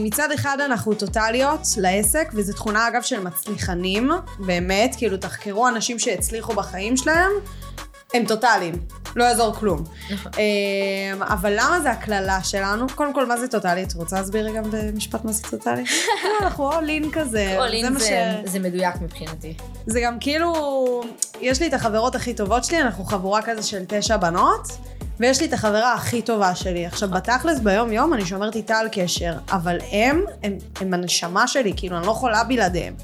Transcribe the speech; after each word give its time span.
כי 0.00 0.06
מצד 0.06 0.32
אחד 0.32 0.60
אנחנו 0.60 0.94
טוטליות 0.94 1.60
לעסק, 1.76 2.30
וזו 2.34 2.52
תכונה 2.52 2.88
אגב 2.88 3.02
של 3.02 3.20
מצליחנים, 3.20 4.10
באמת, 4.38 4.94
כאילו 4.98 5.16
תחקרו 5.16 5.68
אנשים 5.68 5.98
שהצליחו 5.98 6.52
בחיים 6.52 6.96
שלהם, 6.96 7.30
הם 8.14 8.24
טוטאליים, 8.24 8.74
לא 9.16 9.24
יעזור 9.24 9.54
כלום. 9.54 9.84
נכון. 10.10 10.32
אמ, 10.38 11.22
אבל 11.22 11.52
למה 11.56 11.80
זה 11.80 11.90
הקללה 11.90 12.42
שלנו? 12.44 12.86
קודם 12.94 13.14
כל, 13.14 13.26
מה 13.26 13.36
זה 13.36 13.48
טוטאלי? 13.48 13.82
את 13.82 13.92
רוצה 13.94 14.16
להסביר 14.16 14.46
רגע 14.46 14.62
במשפט 14.70 15.24
מה 15.24 15.32
זה 15.32 15.42
טוטאלי? 15.42 15.84
לא, 16.24 16.46
אנחנו 16.46 16.72
all 16.72 17.04
in 17.04 17.12
כזה. 17.12 17.56
זה 17.98 17.98
זה, 17.98 18.40
זה 18.44 18.58
מדויק 18.58 18.94
מבחינתי. 19.00 19.54
זה 19.86 20.00
גם 20.00 20.18
כאילו, 20.20 21.02
יש 21.40 21.60
לי 21.60 21.66
את 21.66 21.74
החברות 21.74 22.14
הכי 22.14 22.34
טובות 22.34 22.64
שלי, 22.64 22.80
אנחנו 22.80 23.04
חבורה 23.04 23.42
כזה 23.42 23.62
של 23.62 23.84
תשע 23.88 24.16
בנות, 24.16 24.68
ויש 25.20 25.40
לי 25.40 25.46
את 25.46 25.52
החברה 25.52 25.94
הכי 25.94 26.22
טובה 26.22 26.54
שלי. 26.54 26.86
עכשיו, 26.86 27.10
בתכלס, 27.10 27.58
ביום 27.58 27.92
יום 27.92 28.14
אני 28.14 28.26
שומרת 28.26 28.56
איתה 28.56 28.78
על 28.78 28.88
קשר, 28.92 29.32
אבל 29.52 29.78
הם, 29.92 30.24
הם, 30.42 30.58
הם 30.80 30.94
הנשמה 30.94 31.48
שלי, 31.48 31.72
כאילו, 31.76 31.96
אני 31.96 32.06
לא 32.06 32.12
יכולה 32.12 32.44
בלעדיהם. 32.44 32.94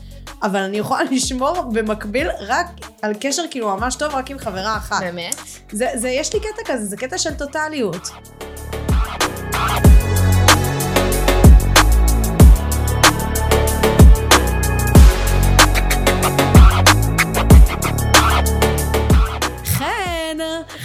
אבל 0.43 0.61
אני 0.61 0.79
יכולה 0.79 1.03
לשמור 1.13 1.63
במקביל 1.73 2.29
רק 2.41 2.67
על 3.03 3.13
קשר 3.21 3.43
כאילו 3.51 3.77
ממש 3.77 3.97
טוב, 3.97 4.15
רק 4.15 4.31
עם 4.31 4.39
חברה 4.39 4.77
אחת. 4.77 5.01
באמת? 5.01 5.37
זה, 5.73 5.89
זה, 5.95 6.09
יש 6.09 6.35
לי 6.35 6.41
קטע 6.41 6.73
כזה, 6.73 6.85
זה 6.85 6.97
קטע 6.97 7.19
של 7.19 7.35
טוטליות. 7.35 8.09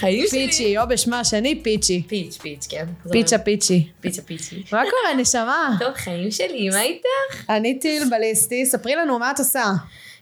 חן, 0.01 0.07
חיים 0.07 0.27
שלי. 0.27 0.47
פיצ'י, 0.47 0.77
או 0.77 0.87
בשמה 0.87 1.19
השני 1.19 1.63
פיצ'י. 1.63 2.03
פיץ', 2.07 2.37
פיץ', 2.37 2.67
כן. 2.69 2.85
פיצ'ה 3.11 3.37
פיצ'י. 3.37 3.87
פיצ'ה 4.01 4.21
פיצ'י. 4.21 4.63
מה 4.71 4.83
קורה, 4.83 5.13
נשמה? 5.21 5.75
טוב, 5.79 5.93
חיים 5.93 6.31
שלי, 6.31 6.69
מה 6.69 6.81
איתך? 6.81 7.49
אני 7.49 7.79
טיל 7.79 8.03
בליסטי, 8.09 8.65
ספרי 8.65 8.95
לנו 8.95 9.19
מה 9.19 9.31
את 9.31 9.39
עושה. 9.39 9.71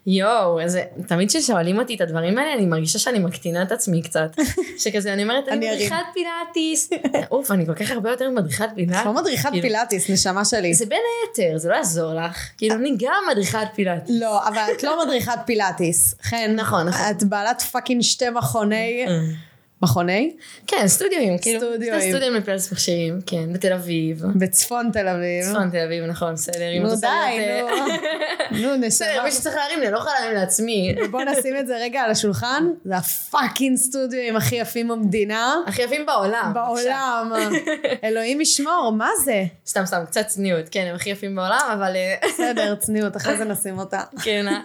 יואו, 0.08 0.62
אז 0.62 0.78
תמיד 1.08 1.30
כששואלים 1.30 1.80
אותי 1.80 1.96
את 1.96 2.02
הדברים 2.02 2.38
האלה, 2.38 2.54
אני 2.54 2.66
מרגישה 2.66 3.00
שאני 3.00 3.20
מקטינה 3.20 3.64
את 3.64 3.72
עצמי 3.72 4.02
קצת. 4.02 4.36
שכזה, 4.84 5.14
אני 5.14 5.24
אומרת, 5.24 5.48
אני. 5.48 5.72
מדריכת 5.72 5.96
פילאטיס. 6.14 6.90
אוף, 7.32 7.52
אני 7.52 7.66
כל 7.66 7.74
כך 7.74 7.92
הרבה 7.92 8.10
יותר 8.10 8.30
ממדריכת 8.30 8.70
פילאטיס. 8.76 9.02
את 9.02 9.06
לא 9.06 9.14
מדריכת 9.14 9.50
כאילו, 9.50 9.62
פילאטיס, 9.62 10.10
נשמה 10.10 10.46
שלי. 10.46 10.74
זה 10.74 10.86
בין 10.86 11.00
היתר, 11.22 11.58
זה 11.58 11.70
לא 11.70 11.76
יעזור 11.76 12.14
לך. 12.14 12.50
כאילו, 12.58 12.76
אני 12.76 12.96
גם 12.98 13.24
מדריכת 13.32 13.68
פילאטיס. 13.76 14.16
לא, 14.20 14.48
אבל 14.48 14.64
את 14.78 14.84
לא 14.84 15.06
מדריכת 15.06 15.40
פילאטיס. 15.46 16.16
חן, 16.22 16.56
נכון, 16.56 16.88
נכון. 16.88 17.06
את 17.12 17.24
בעלת 17.24 17.62
פאקינג 17.62 18.02
שתי 18.02 18.30
מכוני... 18.30 19.06
מכוני? 19.82 20.36
כן, 20.68 20.88
סטודיואים, 20.88 21.38
כאילו. 21.38 21.60
סטודיואים. 21.60 22.10
סטודיואים 22.12 22.36
לפילאטיס 22.36 22.72
מכשירים, 22.72 23.20
כן, 23.26 23.54
בתל 23.54 23.74
אביב. 23.74 24.24
בצפון 24.36 24.90
תל 24.94 25.08
אביב. 25.08 25.46
צפון 25.52 25.70
תל 25.70 25.78
אביב, 25.78 26.04
נכון, 26.04 26.34
בסדר. 26.34 26.80
נו 26.82 26.96
די, 26.96 27.08
להיות, 27.38 27.70
אה, 27.70 27.86
נו. 28.52 28.58
נו, 28.78 28.88
בסדר, 28.88 29.12
נשמה. 29.12 29.24
מי 29.24 29.32
שצריך 29.32 29.56
להרים 29.56 29.80
לי, 29.80 29.86
אני 29.86 29.94
לא 29.94 29.98
יכולה 29.98 30.14
להרים 30.20 30.36
לעצמי. 30.36 30.96
בוא 31.12 31.22
נשים 31.24 31.58
את 31.60 31.68
זה 31.68 31.78
רגע 31.78 32.02
על 32.02 32.12
השולחן. 32.12 32.68
זה 32.86 32.98
הפאקינג 32.98 33.78
סטודיו 33.78 34.38
הכי 34.38 34.56
יפים 34.56 34.88
במדינה. 34.88 35.56
הכי 35.68 35.82
יפים 35.82 36.06
בעולם. 36.06 36.52
בעולם. 36.54 37.32
אלוהים 38.04 38.42
ישמור, 38.42 38.94
מה 38.98 39.10
זה? 39.24 39.44
סתם, 39.68 39.86
סתם, 39.86 40.06
קצת 40.06 40.28
צניעות. 40.28 40.70
כן, 40.72 40.86
הם 40.90 40.96
הכי 40.96 41.10
יפים 41.10 41.36
בעולם, 41.36 41.70
אבל... 41.74 41.96
אה, 41.96 42.16
בסדר, 42.34 42.76
צניעות, 42.76 43.18
אחרי 43.18 43.38
זה 43.38 43.44
נשים 43.44 43.80
אותה. 43.80 44.02
כן, 44.24 44.46
אה? 44.48 44.60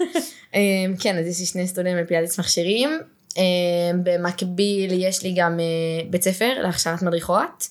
כן, 1.00 1.18
אז 1.18 1.26
יש 1.26 1.40
לי 1.40 1.46
שני 1.46 1.68
סטודנטים 1.68 2.04
בפילאטיס 2.04 2.38
מכשירים. 2.38 2.98
אמ, 3.36 4.00
במקביל 4.02 4.92
יש 4.92 5.22
לי 5.22 5.34
גם 5.36 5.60
אה, 5.60 6.04
בית 6.10 6.22
ספר 6.22 6.52
להכשרת 6.62 7.02
מדריכות. 7.02 7.68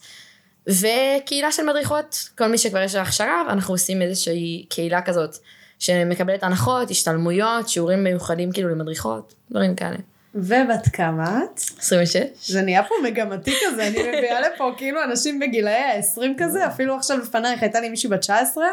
וקהילה 0.68 1.52
של 1.52 1.64
מדריכות, 1.64 2.30
כל 2.38 2.48
מי 2.48 2.58
שכבר 2.58 2.82
יש 2.82 2.96
לה 2.96 3.02
הכשרה, 3.02 3.44
ואנחנו 3.48 3.74
עושים 3.74 4.02
איזושהי 4.02 4.66
קהילה 4.70 5.02
כזאת, 5.02 5.38
שמקבלת 5.80 6.44
הנחות, 6.44 6.92
השתלמויות, 6.92 7.70
שיעורים 7.70 8.04
מיוחדים 8.04 8.52
כאילו 8.52 8.70
למדריכות, 8.70 9.34
דברים 9.52 9.76
כאלה. 9.76 9.98
ובת 10.36 10.88
כמה 10.94 11.40
את? 11.44 11.62
26? 11.80 12.22
זה 12.46 12.62
נהיה 12.62 12.84
פה 12.84 12.96
מגמתי 13.04 13.54
כזה, 13.66 13.88
אני 13.88 14.00
מביאה 14.00 14.42
לפה 14.42 14.72
כאילו 14.78 15.04
אנשים 15.04 15.40
בגילאי 15.40 15.74
ה-20 15.74 16.22
כזה, 16.38 16.68
אפילו 16.68 16.96
עכשיו 16.96 17.18
לפנייך 17.18 17.62
הייתה 17.62 17.80
לי 17.80 17.90
מישהי 17.90 18.10
בת 18.10 18.20
19, 18.20 18.66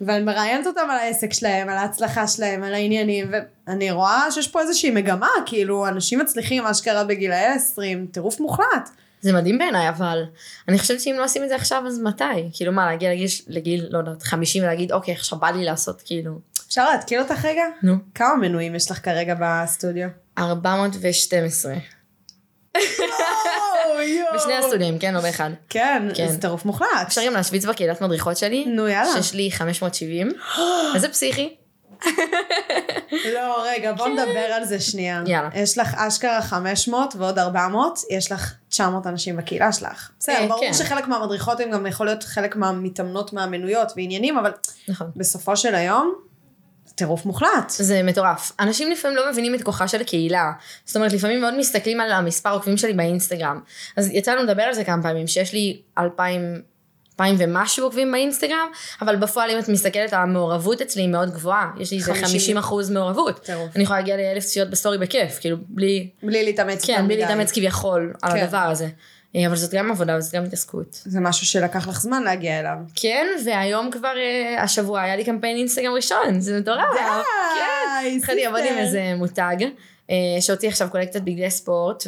ואני 0.00 0.24
מראיינת 0.24 0.66
אותם 0.66 0.86
על 0.90 0.98
העסק 0.98 1.32
שלהם, 1.32 1.68
על 1.68 1.76
ההצלחה 1.76 2.26
שלהם, 2.26 2.62
על 2.62 2.74
העניינים, 2.74 3.32
ואני 3.66 3.90
רואה 3.90 4.30
שיש 4.30 4.48
פה 4.48 4.60
איזושהי 4.60 4.90
מגמה, 4.90 5.28
כאילו 5.46 5.88
אנשים 5.88 6.18
מצליחים 6.18 6.66
אשכרה 6.66 7.04
בגילאי 7.04 7.44
ה-20, 7.44 8.12
טירוף 8.12 8.40
מוחלט. 8.40 8.90
זה 9.20 9.32
מדהים 9.32 9.58
בעיניי, 9.58 9.88
אבל 9.88 10.24
אני 10.68 10.78
חושבת 10.78 11.00
שאם 11.00 11.14
לא 11.18 11.24
עושים 11.24 11.44
את 11.44 11.48
זה 11.48 11.54
עכשיו, 11.54 11.82
אז 11.86 12.00
מתי? 12.00 12.24
כאילו 12.52 12.72
מה, 12.72 12.86
להגיע 12.86 13.10
לגיל, 13.10 13.28
לגיל 13.48 13.86
לא 13.90 13.98
יודעת, 13.98 14.22
50 14.22 14.62
ולהגיד, 14.62 14.92
אוקיי, 14.92 15.14
עכשיו 15.14 15.38
בא 15.38 15.50
לי 15.50 15.64
לעשות, 15.64 16.02
כאילו, 16.04 16.38
אפשר 16.68 16.90
להתקיל 16.90 17.20
אותך 17.20 17.44
רגע? 17.44 17.64
נו. 17.82 17.94
כמה 18.14 18.36
מנויים 18.36 18.74
יש 18.74 18.90
לך 18.90 19.04
כרגע 19.04 19.34
בסטודיו? 19.40 20.08
412. 20.38 21.74
בשני 24.34 24.54
הסטודיו, 24.54 24.94
כן? 25.00 25.14
לא 25.14 25.20
באחד. 25.20 25.50
כן, 25.68 26.08
כן. 26.14 26.28
זה 26.28 26.40
טירוף 26.40 26.64
מוחלט. 26.64 26.88
אפשר 27.06 27.26
גם 27.26 27.32
להשוויץ 27.32 27.64
בקהילת 27.64 28.00
מדריכות 28.00 28.36
שלי. 28.36 28.64
נו, 28.64 28.88
יאללה. 28.88 29.12
שיש 29.14 29.34
לי 29.34 29.50
570. 29.50 30.32
איזה 30.94 31.08
פסיכי. 31.14 31.54
לא, 33.34 33.64
רגע, 33.66 33.92
בוא 33.92 34.08
נדבר 34.08 34.38
על 34.38 34.64
זה 34.64 34.80
שנייה. 34.80 35.22
יאללה. 35.26 35.48
יש 35.54 35.78
לך 35.78 35.94
אשכרה 35.94 36.42
500 36.42 37.14
ועוד 37.18 37.38
400, 37.38 37.98
יש 38.10 38.32
לך 38.32 38.54
900 38.68 39.06
אנשים 39.06 39.36
בקהילה 39.36 39.72
שלך. 39.72 40.10
בסדר, 40.20 40.36
אה, 40.36 40.46
ברור 40.48 40.60
כן. 40.60 40.72
שחלק 40.72 41.08
מהמדריכות 41.08 41.60
הן 41.60 41.70
גם 41.70 41.86
יכול 41.86 42.06
להיות 42.06 42.22
חלק 42.22 42.56
מהמתאמנות 42.56 43.32
מהמנויות 43.32 43.92
ועניינים, 43.96 44.38
אבל 44.38 44.52
נכון. 44.88 45.10
בסופו 45.16 45.56
של 45.56 45.74
היום, 45.74 46.14
טירוף 46.94 47.26
מוחלט. 47.26 47.68
זה 47.68 48.02
מטורף. 48.02 48.52
אנשים 48.60 48.90
לפעמים 48.90 49.16
לא 49.16 49.30
מבינים 49.30 49.54
את 49.54 49.62
כוחה 49.62 49.88
של 49.88 50.00
הקהילה. 50.00 50.52
זאת 50.84 50.96
אומרת, 50.96 51.12
לפעמים 51.12 51.40
מאוד 51.40 51.58
מסתכלים 51.58 52.00
על 52.00 52.12
המספר 52.12 52.50
עוקבים 52.50 52.76
שלי 52.76 52.92
באינסטגרם. 52.92 53.60
אז 53.96 54.08
יצא 54.12 54.32
לנו 54.32 54.42
לדבר 54.42 54.62
על 54.62 54.74
זה 54.74 54.84
כמה 54.84 55.02
פעמים, 55.02 55.26
שיש 55.26 55.52
לי 55.52 55.80
2,000, 55.98 56.62
2,000 57.20 57.36
ומשהו 57.38 57.84
עוקבים 57.84 58.12
באינסטגרם, 58.12 58.68
אבל 59.02 59.16
בפועל 59.16 59.50
אם 59.50 59.58
את 59.58 59.68
מסתכלת, 59.68 60.12
המעורבות 60.12 60.82
אצלי 60.82 61.02
היא 61.02 61.08
מאוד 61.08 61.30
גבוהה. 61.30 61.70
יש 61.78 61.90
לי 61.90 61.98
איזה 61.98 62.14
50. 62.14 62.28
50 62.28 62.56
אחוז 62.58 62.90
מעורבות. 62.90 63.40
טירוף. 63.44 63.76
אני 63.76 63.84
יכולה 63.84 63.98
להגיע 63.98 64.16
לאלף 64.16 64.44
צפיות 64.44 64.70
בסטורי 64.70 64.98
בכיף, 64.98 65.38
כאילו, 65.40 65.56
בלי, 65.68 66.08
בלי 66.22 66.44
להתאמץ 66.44 66.84
כן, 66.84 67.08
בלי. 67.08 67.16
להתאמץ 67.16 67.52
כביכול 67.52 68.12
על 68.22 68.32
כן. 68.32 68.38
הדבר 68.38 68.58
הזה. 68.58 68.88
אה, 69.36 69.46
אבל 69.46 69.56
זאת 69.56 69.74
גם 69.74 69.90
עבודה 69.90 70.16
וזאת 70.16 70.34
גם 70.34 70.44
התעסקות. 70.44 71.02
זה 71.04 71.20
משהו 71.20 71.46
שלקח 71.46 71.88
לך 71.88 72.00
זמן 72.00 72.22
להגיע 72.22 72.60
אליו. 72.60 72.76
כן, 72.94 73.26
והיום 73.44 73.90
כבר, 73.90 74.14
אה, 74.16 74.62
השבוע 74.62 75.00
היה 75.00 75.16
לי 75.16 75.24
קמפיין 75.24 75.56
אינסטגרם 75.56 75.92
ראשון, 75.94 76.40
זה 76.40 76.60
מטורף. 76.60 76.78
די, 76.94 78.16
התחלתי 78.16 78.44
לעבוד 78.44 78.60
עם. 78.70 78.78
איזה 78.78 79.14
מותג, 79.16 79.56
אה, 80.10 80.16
שהוציא 80.40 80.68
עכשיו 80.68 80.88
קולקציית 80.90 81.24
בגדי 81.24 81.50
ספורט, 81.50 82.04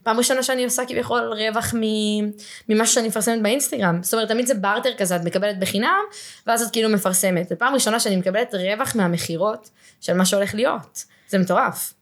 ופעם 0.00 0.18
ראשונה 0.18 0.42
שאני 0.42 0.64
עושה 0.64 0.82
כביכול 0.88 1.32
רווח 1.32 1.74
מ- 1.74 2.30
ממשהו 2.68 2.94
שאני 2.94 3.08
מפרסמת 3.08 3.42
באינסטגרם. 3.42 3.98
זאת 4.02 4.14
אומרת, 4.14 4.28
תמיד 4.28 4.46
זה 4.46 4.54
בארטר 4.54 4.90
כזה, 4.98 5.16
את 5.16 5.20
מקבלת 5.24 5.58
בחינם, 5.58 6.00
ואז 6.46 6.62
את 6.62 6.70
כאילו 6.72 6.88
מפרסמת. 6.88 7.48
זו 7.48 7.54
פעם 7.58 7.74
ראשונה 7.74 8.00
שאני 8.00 8.16
מקבלת 8.16 8.54
רווח 8.54 8.96
מהמכירות 8.96 9.70
של 10.00 10.14
מה 10.14 10.24
שהולך 10.26 10.54
להיות. 10.54 11.04
זה 11.28 11.38
מטורף. 11.38 11.94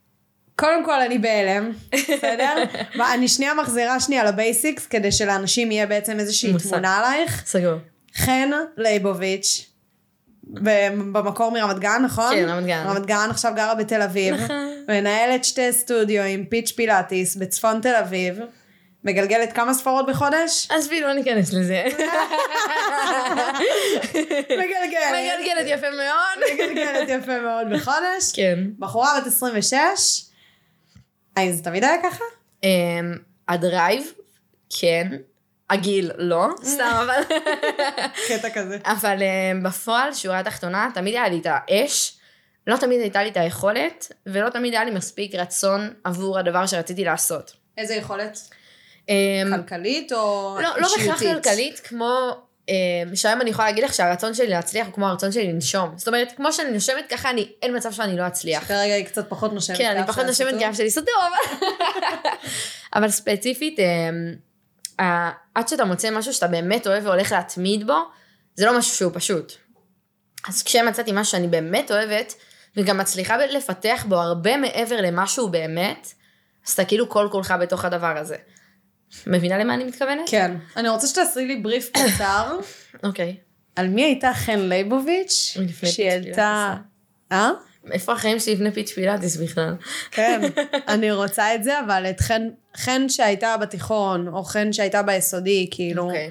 קודם 0.62 0.84
כל 0.84 1.00
אני 1.00 1.18
בהלם, 1.18 1.72
בסדר? 1.92 2.54
ואני 2.98 3.28
שנייה 3.28 3.54
מחזירה 3.54 4.00
שנייה 4.00 4.24
ל 4.24 4.32
basics, 4.32 4.86
כדי 4.86 5.12
שלאנשים 5.12 5.70
יהיה 5.70 5.86
בעצם 5.86 6.18
איזושהי. 6.18 6.52
תמונה 6.68 6.98
עלייך. 6.98 7.42
סגור. 7.46 7.74
חן 8.16 8.50
לייבוביץ', 8.76 9.66
במקור 11.12 11.50
מרמת 11.50 11.78
גן, 11.78 12.02
נכון? 12.04 12.34
כן, 12.34 12.48
רמת 12.48 12.66
גן. 12.66 12.84
רמת 12.86 13.06
גן 13.06 13.26
עכשיו 13.30 13.52
גרה 13.56 13.74
בתל 13.74 14.02
אביב. 14.02 14.34
נכון. 14.34 14.84
מנהלת 14.88 15.44
שתי 15.44 15.72
סטודיו 15.72 16.22
עם 16.22 16.44
פיץ' 16.44 16.70
פילאטיס 16.70 17.36
בצפון 17.36 17.80
תל 17.80 17.94
אביב. 17.94 18.38
מגלגלת 19.04 19.52
כמה 19.52 19.74
ספרות 19.74 20.06
בחודש? 20.06 20.68
עזבי, 20.70 21.00
לא 21.00 21.12
ניכנס 21.12 21.52
לזה. 21.52 21.82
מגלגלת. 24.60 25.12
מגלגלת 25.12 25.66
יפה 25.66 25.90
מאוד. 25.90 26.54
מגלגלת 26.54 27.08
יפה 27.08 27.40
מאוד 27.40 27.66
בחודש. 27.70 28.32
כן. 28.34 28.58
בחורה 28.78 29.20
בת 29.20 29.26
26. 29.26 29.78
האם 31.36 31.52
זה 31.52 31.64
תמיד 31.64 31.84
היה 31.84 32.02
ככה? 32.02 32.24
אמ, 32.62 33.14
הדרייב, 33.48 34.12
כן. 34.80 35.08
הגיל, 35.70 36.10
לא. 36.18 36.48
סתם, 36.62 37.02
אבל... 37.04 37.22
קטע 38.28 38.50
כזה. 38.50 38.78
אבל 38.84 39.18
um, 39.18 39.64
בפועל, 39.64 40.14
שורה 40.14 40.38
התחתונה, 40.38 40.88
תמיד 40.94 41.14
היה 41.14 41.28
לי 41.28 41.38
את 41.38 41.46
האש, 41.50 42.18
לא 42.66 42.76
תמיד 42.76 43.00
הייתה 43.00 43.22
לי 43.22 43.28
את 43.28 43.36
היכולת, 43.36 44.12
ולא 44.26 44.50
תמיד 44.50 44.74
היה 44.74 44.84
לי 44.84 44.90
מספיק 44.90 45.34
רצון 45.34 45.90
עבור 46.04 46.38
הדבר 46.38 46.66
שרציתי 46.66 47.04
לעשות. 47.04 47.52
איזה 47.78 47.94
יכולת? 47.94 48.38
Um, 49.00 49.56
כלכלית 49.56 50.12
או 50.12 50.58
לא, 50.62 50.68
לא 50.68 50.88
בהכרח 50.88 51.22
אישיותית? 51.22 51.44
כלכלית, 51.44 51.80
כמו... 51.80 52.42
um, 52.66 53.16
שהיום 53.16 53.40
אני 53.40 53.50
יכולה 53.50 53.68
להגיד 53.68 53.84
לך 53.84 53.94
שהרצון 53.94 54.34
שלי 54.34 54.46
להצליח 54.46 54.86
הוא 54.86 54.94
כמו 54.94 55.06
הרצון 55.06 55.32
שלי 55.32 55.52
לנשום. 55.52 55.94
זאת 55.96 56.08
אומרת, 56.08 56.32
כמו 56.36 56.52
שאני 56.52 56.70
נושמת 56.70 57.04
ככה, 57.10 57.30
אני, 57.30 57.48
אין 57.62 57.76
מצב 57.76 57.92
שאני 57.92 58.16
לא 58.16 58.26
אצליח. 58.26 58.68
כרגע 58.68 58.94
היא 58.94 59.04
קצת 59.04 59.28
פחות 59.28 59.52
נושמת. 59.52 59.78
כן, 59.78 59.96
אני 59.96 60.06
פחות 60.06 60.26
נושמת. 60.26 60.58
כי 60.58 60.68
אף 60.68 60.76
שלי 60.76 60.90
סתום. 60.90 61.32
אבל 62.94 63.10
ספציפית, 63.10 63.78
אמ, 63.78 64.34
עד 65.54 65.68
שאתה 65.68 65.84
מוצא 65.84 66.10
משהו 66.10 66.32
שאתה 66.32 66.46
באמת 66.46 66.86
אוהב 66.86 67.06
והולך 67.06 67.32
להתמיד 67.32 67.86
בו, 67.86 67.98
זה 68.54 68.66
לא 68.66 68.78
משהו 68.78 68.96
שהוא 68.96 69.12
פשוט. 69.14 69.52
אז 70.48 70.62
כשמצאתי 70.62 71.10
משהו 71.14 71.32
שאני 71.32 71.48
באמת 71.48 71.90
אוהבת, 71.90 72.34
וגם 72.76 72.98
מצליחה 72.98 73.36
לפתח 73.36 74.04
בו 74.08 74.16
הרבה 74.16 74.56
מעבר 74.56 75.00
למה 75.00 75.26
שהוא 75.26 75.50
באמת, 75.50 76.12
אז 76.66 76.72
אתה 76.72 76.84
כאילו 76.84 77.08
כל 77.08 77.28
כולך 77.32 77.54
בתוך 77.60 77.84
הדבר 77.84 78.18
הזה. 78.18 78.36
מבינה 79.26 79.58
למה 79.58 79.74
אני 79.74 79.84
מתכוונת? 79.84 80.28
כן. 80.30 80.56
אני 80.76 80.88
רוצה 80.88 81.06
שתעשי 81.06 81.46
לי 81.46 81.56
בריף 81.56 81.90
קצר. 81.90 82.58
אוקיי. 83.04 83.36
על 83.76 83.88
מי 83.88 84.04
הייתה 84.04 84.32
חן 84.34 84.58
ליבוביץ'? 84.58 85.56
לפני 85.60 85.88
שהיא 85.88 86.10
העלתה... 86.10 86.74
אה? 87.32 87.50
איפה 87.90 88.12
החיים 88.12 88.40
שלי 88.40 88.54
לפני 88.54 88.72
פיץ' 88.72 88.90
פילאטיס 88.90 89.36
בכלל? 89.36 89.74
כן, 90.10 90.40
אני 90.88 91.12
רוצה 91.12 91.54
את 91.54 91.64
זה, 91.64 91.80
אבל 91.80 92.06
את 92.10 92.20
חן, 92.20 92.48
חן 92.76 93.08
שהייתה 93.08 93.56
בתיכון, 93.56 94.28
או 94.28 94.44
חן 94.44 94.72
שהייתה 94.72 95.02
ביסודי, 95.02 95.68
כאילו, 95.70 96.04
אוקיי. 96.04 96.30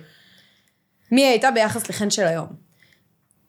מי 1.12 1.25
הייתה 1.25 1.51
ביחס 1.51 1.89
לחן 1.89 2.10
של 2.10 2.27
היום? 2.27 2.71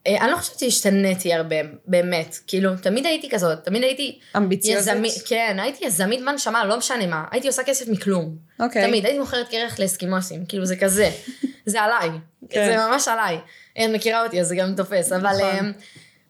אה, 0.06 0.24
אני 0.24 0.30
לא 0.30 0.36
חושבת 0.36 0.58
שהשתניתי 0.58 1.34
הרבה, 1.34 1.56
באמת. 1.86 2.36
כאילו, 2.46 2.70
תמיד 2.76 3.06
הייתי 3.06 3.30
כזאת, 3.30 3.64
תמיד 3.64 3.82
הייתי... 3.82 4.18
אמביציוזית? 4.36 4.94
יזמית, 4.94 5.12
כן, 5.26 5.56
הייתי 5.60 5.84
יזמית 5.84 6.20
בנשמה, 6.20 6.64
לא 6.64 6.78
משנה 6.78 7.06
מה. 7.06 7.24
הייתי 7.30 7.46
עושה 7.46 7.62
כסף 7.62 7.88
מכלום. 7.88 8.36
אוקיי. 8.60 8.86
תמיד, 8.86 9.04
הייתי 9.04 9.18
מוכרת 9.20 9.48
קרח 9.48 9.80
לאסקימוסים, 9.80 10.46
כאילו 10.46 10.64
זה 10.66 10.76
כזה. 10.76 11.10
זה 11.66 11.82
עליי. 11.82 12.10
כן. 12.50 12.66
זה 12.66 12.76
ממש 12.76 13.08
עליי. 13.08 13.38
את 13.72 13.90
מכירה 13.92 14.24
אותי, 14.24 14.40
אז 14.40 14.46
זה 14.46 14.56
גם 14.56 14.74
תופס. 14.76 15.12
אבל 15.12 15.36
נכון. 15.36 15.58
אמ, 15.58 15.72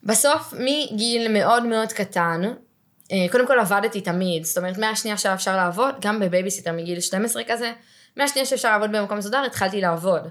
בסוף, 0.02 0.54
מגיל 0.58 1.28
מאוד 1.28 1.66
מאוד 1.66 1.92
קטן, 1.92 2.42
אה, 3.12 3.26
קודם 3.30 3.46
כל 3.46 3.58
עבדתי 3.58 4.00
תמיד, 4.00 4.44
זאת 4.44 4.58
אומרת, 4.58 4.78
מהשנייה 4.78 5.16
שאפשר 5.16 5.56
לעבוד, 5.56 5.94
גם 6.00 6.20
בבייביסיטר 6.20 6.72
מגיל 6.72 7.00
12 7.00 7.42
כזה, 7.48 7.72
מהשנייה 8.16 8.46
שאפשר 8.46 8.70
לעבוד 8.70 8.92
במקום 8.92 9.18
מסודר, 9.18 9.42
התחלתי 9.46 9.80
לעבוד. 9.80 10.28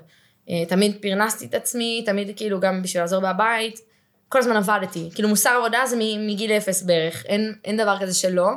אה, 0.51 0.65
תמיד 0.68 0.98
פרנסתי 1.01 1.45
את 1.45 1.53
עצמי, 1.53 2.03
תמיד 2.06 2.31
כאילו 2.36 2.59
גם 2.59 2.81
בשביל 2.81 3.03
לעזור 3.03 3.21
בבית, 3.21 3.80
כל 4.30 4.39
הזמן 4.39 4.56
עבדתי. 4.56 5.09
כאילו 5.15 5.30
מוסר 5.30 5.50
עבודה 5.50 5.80
זה 5.86 5.95
מגיל 6.19 6.51
אפס 6.51 6.83
בערך, 6.83 7.25
אין, 7.25 7.56
אין 7.65 7.77
דבר 7.77 7.98
כזה 8.01 8.13
שלא. 8.13 8.48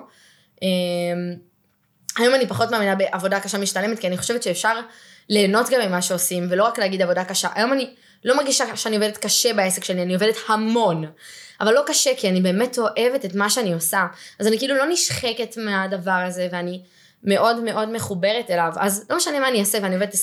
אה, 0.62 0.69
היום 2.19 2.35
אני 2.35 2.46
פחות 2.46 2.70
מאמינה 2.70 2.94
בעבודה 2.94 3.41
קשה 3.41 3.58
משתלמת, 3.58 3.99
כי 3.99 4.06
אני 4.06 4.17
חושבת 4.17 4.43
שאפשר 4.43 4.81
ליהנות 5.29 5.70
גם 5.70 5.81
ממה 5.88 6.02
שעושים, 6.02 6.46
ולא 6.50 6.64
רק 6.64 6.79
להגיד 6.79 7.02
עבודה 7.02 7.25
קשה. 7.25 7.49
היום 7.55 7.73
אני 7.73 7.94
לא 8.25 8.37
מרגישה 8.37 8.76
שאני 8.76 8.96
עובדת 8.96 9.17
קשה 9.17 9.55
בעסק 9.55 9.85
שלי, 9.85 10.02
אני 10.02 10.14
עובדת 10.14 10.37
המון. 10.49 11.05
אבל 11.61 11.75
לא 11.75 11.82
קשה, 11.87 12.11
כי 12.17 12.29
אני 12.29 12.41
באמת 12.41 12.79
אוהבת 12.79 13.25
את 13.25 13.35
מה 13.35 13.50
שאני 13.50 13.73
עושה. 13.73 14.06
אז 14.38 14.46
אני 14.46 14.58
כאילו 14.58 14.76
לא 14.76 14.87
נשחקת 14.87 15.56
מהדבר 15.56 16.11
הזה, 16.26 16.49
ואני 16.52 16.82
מאוד 17.25 17.61
מאוד 17.65 17.88
מחוברת 17.88 18.50
אליו. 18.50 18.73
אז 18.81 19.06
לא 19.11 19.17
משנה 19.17 19.41
מה 19.41 19.49
אני 19.49 19.61
אעשה, 19.61 19.79
ואני 19.82 19.94
עובדת 19.94 20.15
24-7. 20.15 20.17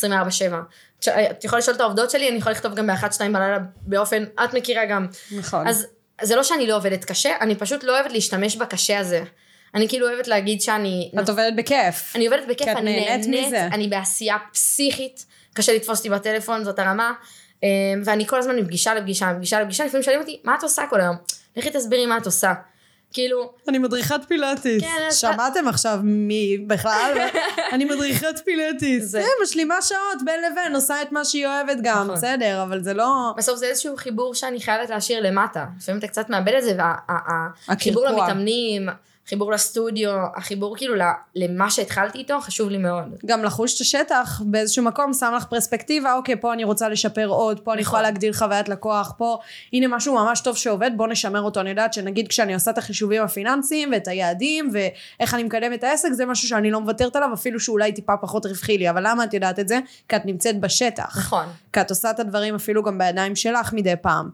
תש- 1.00 1.08
את 1.08 1.44
יכולה 1.44 1.60
לשאול 1.60 1.76
את 1.76 1.82
העובדות 1.82 2.12
שלי, 2.12 2.30
אני 2.30 2.38
יכולה 2.38 2.56
לכתוב 2.56 2.76
גם 2.76 2.88
ב-1-2 2.88 3.20
בלילה 3.20 3.58
באופן, 3.82 4.24
את 4.44 4.54
מכירה 4.54 4.86
גם. 4.86 5.08
נכון. 5.38 5.68
אז 5.68 5.88
זה 6.22 6.36
לא 6.36 6.44
שאני 6.44 6.68
לא 6.68 6.76
עובדת 6.76 7.06
קשה, 7.06 7.36
אני 7.42 7.56
פשוט 7.56 7.84
לא 7.84 7.92
אוהבת 8.00 8.12
להשתמש 8.12 8.56
בקשה 8.56 9.00
הזה. 9.00 9.24
אני 9.76 9.90
כאילו 9.90 10.08
אוהבת 10.10 10.28
להגיד 10.28 10.62
שאני... 10.62 11.12
את 11.24 11.30
עובדת 11.30 11.54
בכיף. 11.58 12.16
אני 12.16 12.28
עובדת 12.28 12.48
בכיף, 12.50 12.68
אני 12.68 13.06
נהנית 13.06 13.28
נהנית, 13.28 13.48
מזה. 13.48 13.66
אני 13.66 13.88
בעשייה 13.88 14.38
פסיכית, 14.54 15.26
קשה 15.54 15.74
לתפוס 15.74 15.98
אותי 15.98 16.10
בטלפון, 16.10 16.64
זאת 16.64 16.80
הרמה. 16.80 17.14
אה, 17.64 17.70
ואני 18.06 18.28
כל 18.28 18.40
הזמן 18.40 18.56
מפגישה 18.56 18.94
לפגישה, 18.94 19.34
מפגישה 19.34 19.62
לפגישה, 19.62 19.86
לפעמים 19.86 20.04
שואלים 20.04 20.22
אותי, 20.22 20.40
מה 20.44 20.56
את 20.58 20.64
עושה 20.64 20.84
כל 20.90 21.02
היום? 21.02 21.16
לכי 21.58 21.70
תסבירי 21.70 22.06
מה 22.06 22.18
את 22.18 22.26
עושה. 22.26 22.54
כאילו, 23.14 23.52
אני 23.68 23.78
מדריכת 23.78 24.20
פילאטיס. 24.28 24.84
כן, 24.84 25.06
אז- 25.08 25.18
שמעתם 25.18 25.68
עכשיו 25.68 26.00
מי 26.04 26.58
בכלל? 26.68 27.28
אני 27.74 27.86
מדריכת 27.86 28.40
פילאטיס. 28.46 29.04
זה- 29.04 29.24
משלימה 29.44 29.82
שעות 29.82 30.00
בין 30.26 30.40
לבין, 30.52 30.76
עושה 30.76 31.02
את 31.02 31.12
מה 31.12 31.26
שהיא 31.26 31.48
אוהבת 31.48 31.78
גם, 31.84 32.04
נכון. 32.04 32.16
בסדר, 32.16 32.64
אבל 32.64 32.84
זה 32.84 32.94
לא... 32.94 33.34
בסוף 33.38 33.58
זה 33.60 33.66
איזשהו 33.66 33.98
חיבור 33.98 34.36
שאני 34.36 34.62
חייבת 34.62 34.90
להשאיר 34.90 35.22
למטה. 35.24 35.66
לפעמים 35.80 36.00
אתה 36.00 36.08
קצת 36.08 36.30
מאבד 36.30 36.54
את 36.58 36.64
זה, 36.64 36.78
והחיבור. 37.68 38.06
למתאמנים, 38.06 38.90
החיבור 39.26 39.52
לסטודיו, 39.52 40.12
החיבור 40.36 40.78
כאילו 40.78 40.96
למה 41.36 41.72
שהתחלתי 41.72 42.18
איתו, 42.18 42.40
חשוב 42.42 42.70
לי 42.70 42.78
מאוד. 42.78 43.04
גם 43.26 43.44
לחוש 43.44 43.76
את 43.76 43.82
השטח 43.82 44.42
באיזשהו 44.46 44.84
מקום, 44.84 45.14
שם 45.14 45.34
לך 45.38 45.46
פרספקטיבה, 45.46 46.14
אוקיי, 46.14 46.36
פה 46.36 46.54
אני 46.54 46.64
רוצה 46.64 46.90
לשפר 46.90 47.28
עוד, 47.28 47.60
פה 47.60 47.74
אני 47.74 47.82
נכון. 47.82 47.90
יכולה 47.90 48.02
להגדיל 48.02 48.34
חוויית 48.34 48.70
לקוח, 48.70 49.14
פה 49.18 49.38
הנה 49.74 49.88
משהו 49.88 50.16
ממש 50.16 50.42
טוב 50.42 50.58
שעובד, 50.58 50.92
בוא 50.96 51.08
נשמר 51.08 51.42
אותו. 51.42 51.60
אני 51.60 51.70
יודעת 51.70 51.94
שנגיד 51.94 52.28
כשאני 52.28 52.54
עושה 52.54 52.72
את 52.72 52.78
החישובים 52.78 53.24
הפיננסיים 53.24 53.90
ואת 53.92 54.08
היעדים 54.08 54.70
ואיך 54.74 55.34
אני 55.34 55.44
מקדם 55.44 55.74
את 55.74 55.84
העסק, 55.84 56.12
זה 56.12 56.26
משהו 56.26 56.48
שאני 56.48 56.72
לא 56.72 56.82
מוותרת 56.82 57.16
עליו, 57.16 57.34
אפילו 57.34 57.60
שאולי 57.60 57.92
טיפה 57.92 58.18
פחות 58.18 58.46
רווחי 58.46 58.78
לי. 58.78 58.90
אבל 58.90 59.08
למה 59.08 59.24
את 59.24 59.34
יודעת 59.34 59.60
את 59.60 59.68
זה? 59.68 59.80
כי 60.10 60.16
את 60.16 60.26
נמצאת 60.26 60.60
בשטח. 60.60 61.18
נכון. 61.18 61.46
כי 61.74 61.82
את 61.82 61.90
עושה 61.90 62.12
את 62.12 62.20
הדברים 62.20 62.56
אפילו 62.56 62.84
גם 62.84 62.98
בידיים 62.98 63.36
שלך 63.36 63.74
מדי 63.74 63.94
פעם. 64.02 64.30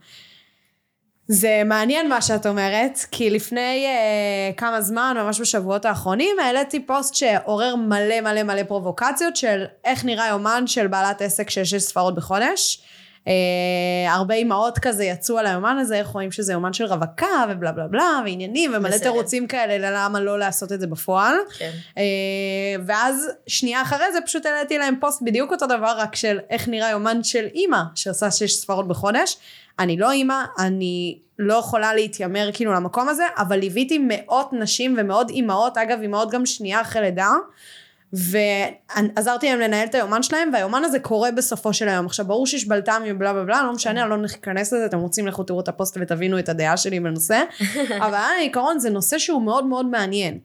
זה 1.28 1.62
מעניין 1.66 2.10
מה 2.10 2.22
שאת 2.22 2.46
אומרת, 2.46 3.00
כי 3.12 3.30
לפני 3.30 3.86
אה, 3.86 4.52
כמה 4.58 4.82
זמן, 4.82 5.18
ממש 5.20 5.42
בשבועות 5.42 5.86
האחרונים, 5.86 6.36
העליתי 6.40 6.80
פוסט 6.80 7.16
שעורר 7.16 7.76
מלא 7.76 8.22
מלא 8.22 8.44
מלא 8.44 8.64
פרובוקציות 8.64 9.36
של 9.36 9.66
איך 9.86 10.06
נראה 10.06 10.28
יומן 10.28 10.68
של 10.68 10.88
בעלת 10.88 11.22
עסק 11.22 11.50
של 11.50 11.64
שש 11.64 11.82
ספרות 11.82 12.16
בחודש. 12.16 12.82
אה, 13.28 14.14
הרבה 14.14 14.34
אימהות 14.34 14.80
כזה 14.80 15.04
יצאו 15.04 15.38
על 15.38 15.46
היומן 15.46 15.78
הזה, 15.78 15.96
איך 15.96 16.08
רואים 16.08 16.32
שזה 16.32 16.54
יומן 16.54 16.74
של 16.74 16.86
רווקה 16.86 17.46
ובלה 17.50 17.72
בלה 17.72 17.88
בלה, 17.88 18.20
ועניינים, 18.26 18.72
ומלא. 18.76 18.98
תירוצים 18.98 19.48
כאלה 19.48 19.78
ללמה 19.78 20.20
לא 20.20 20.40
לעשות 20.40 20.72
את 20.72 20.80
זה 20.80 20.88
בפועל. 20.88 21.36
כן. 21.58 21.72
אה, 21.98 22.04
ואז 22.86 23.30
שנייה 23.48 23.82
אחרי 23.82 24.14
זה 24.14 24.20
פשוט 24.26 24.46
העליתי 24.46 24.78
להם 24.78 24.96
פוסט 25.00 25.22
בדיוק 25.22 25.52
אותו 25.52 25.68
דבר, 25.68 25.94
רק 25.98 26.16
של 26.16 26.40
איך 26.50 26.68
נראה 26.68 26.90
יומן 26.90 27.24
של 27.24 27.46
אימא 27.56 27.82
שעושה 27.96 28.32
שש 28.32 28.52
ספרות 28.52 28.88
בחודש. 28.88 29.38
אני 29.80 29.98
לא 29.98 30.12
אימא, 30.12 30.44
אני 30.60 31.20
לא 31.40 31.54
יכולה 31.54 31.94
להתיימר 31.94 32.50
כאילו 32.54 32.74
למקום 32.74 33.10
הזה, 33.10 33.24
אבל 33.38 33.60
ליוויתי 33.60 34.00
מאות 34.08 34.54
נשים 34.54 34.96
ומאות 34.98 35.30
אימהות, 35.30 35.78
אגב 35.78 36.02
אימהות 36.02 36.32
גם 36.32 36.46
שנייה 36.46 36.82
אחרי 36.82 37.02
לידה, 37.02 37.32
ועזרתי 38.14 39.50
להם 39.50 39.60
לנהל 39.60 39.88
את 39.88 39.96
היומן 39.96 40.24
שלהם, 40.24 40.50
והיומן 40.54 40.84
הזה 40.86 41.00
קורה 41.00 41.32
בסופו 41.32 41.74
של 41.74 41.90
היום. 41.90 42.06
עכשיו 42.06 42.26
ברור 42.26 42.48
שיש 42.48 42.68
בלת"ם 42.68 43.02
ובלה 43.08 43.34
בלה 43.34 43.44
בלה, 43.44 43.64
לא 43.64 43.74
משנה, 43.74 44.02
אני 44.02 44.10
לא 44.10 44.18
ניכנס 44.18 44.74
לזה, 44.74 44.86
אתם 44.86 45.00
רוצים 45.00 45.28
לכו 45.28 45.44
תראו 45.44 45.60
את 45.60 45.68
הפוסט 45.68 45.98
ותבינו 46.02 46.40
את 46.40 46.50
הדעה 46.50 46.78
שלי 46.78 47.00
בנושא, 47.00 47.44
אבל 48.06 48.20
בעיקרון 48.38 48.80
זה 48.80 48.90
נושא 48.90 49.18
שהוא 49.18 49.42
מאוד 49.42 49.66
מאוד 49.66 49.86
מעניין. 49.86 50.40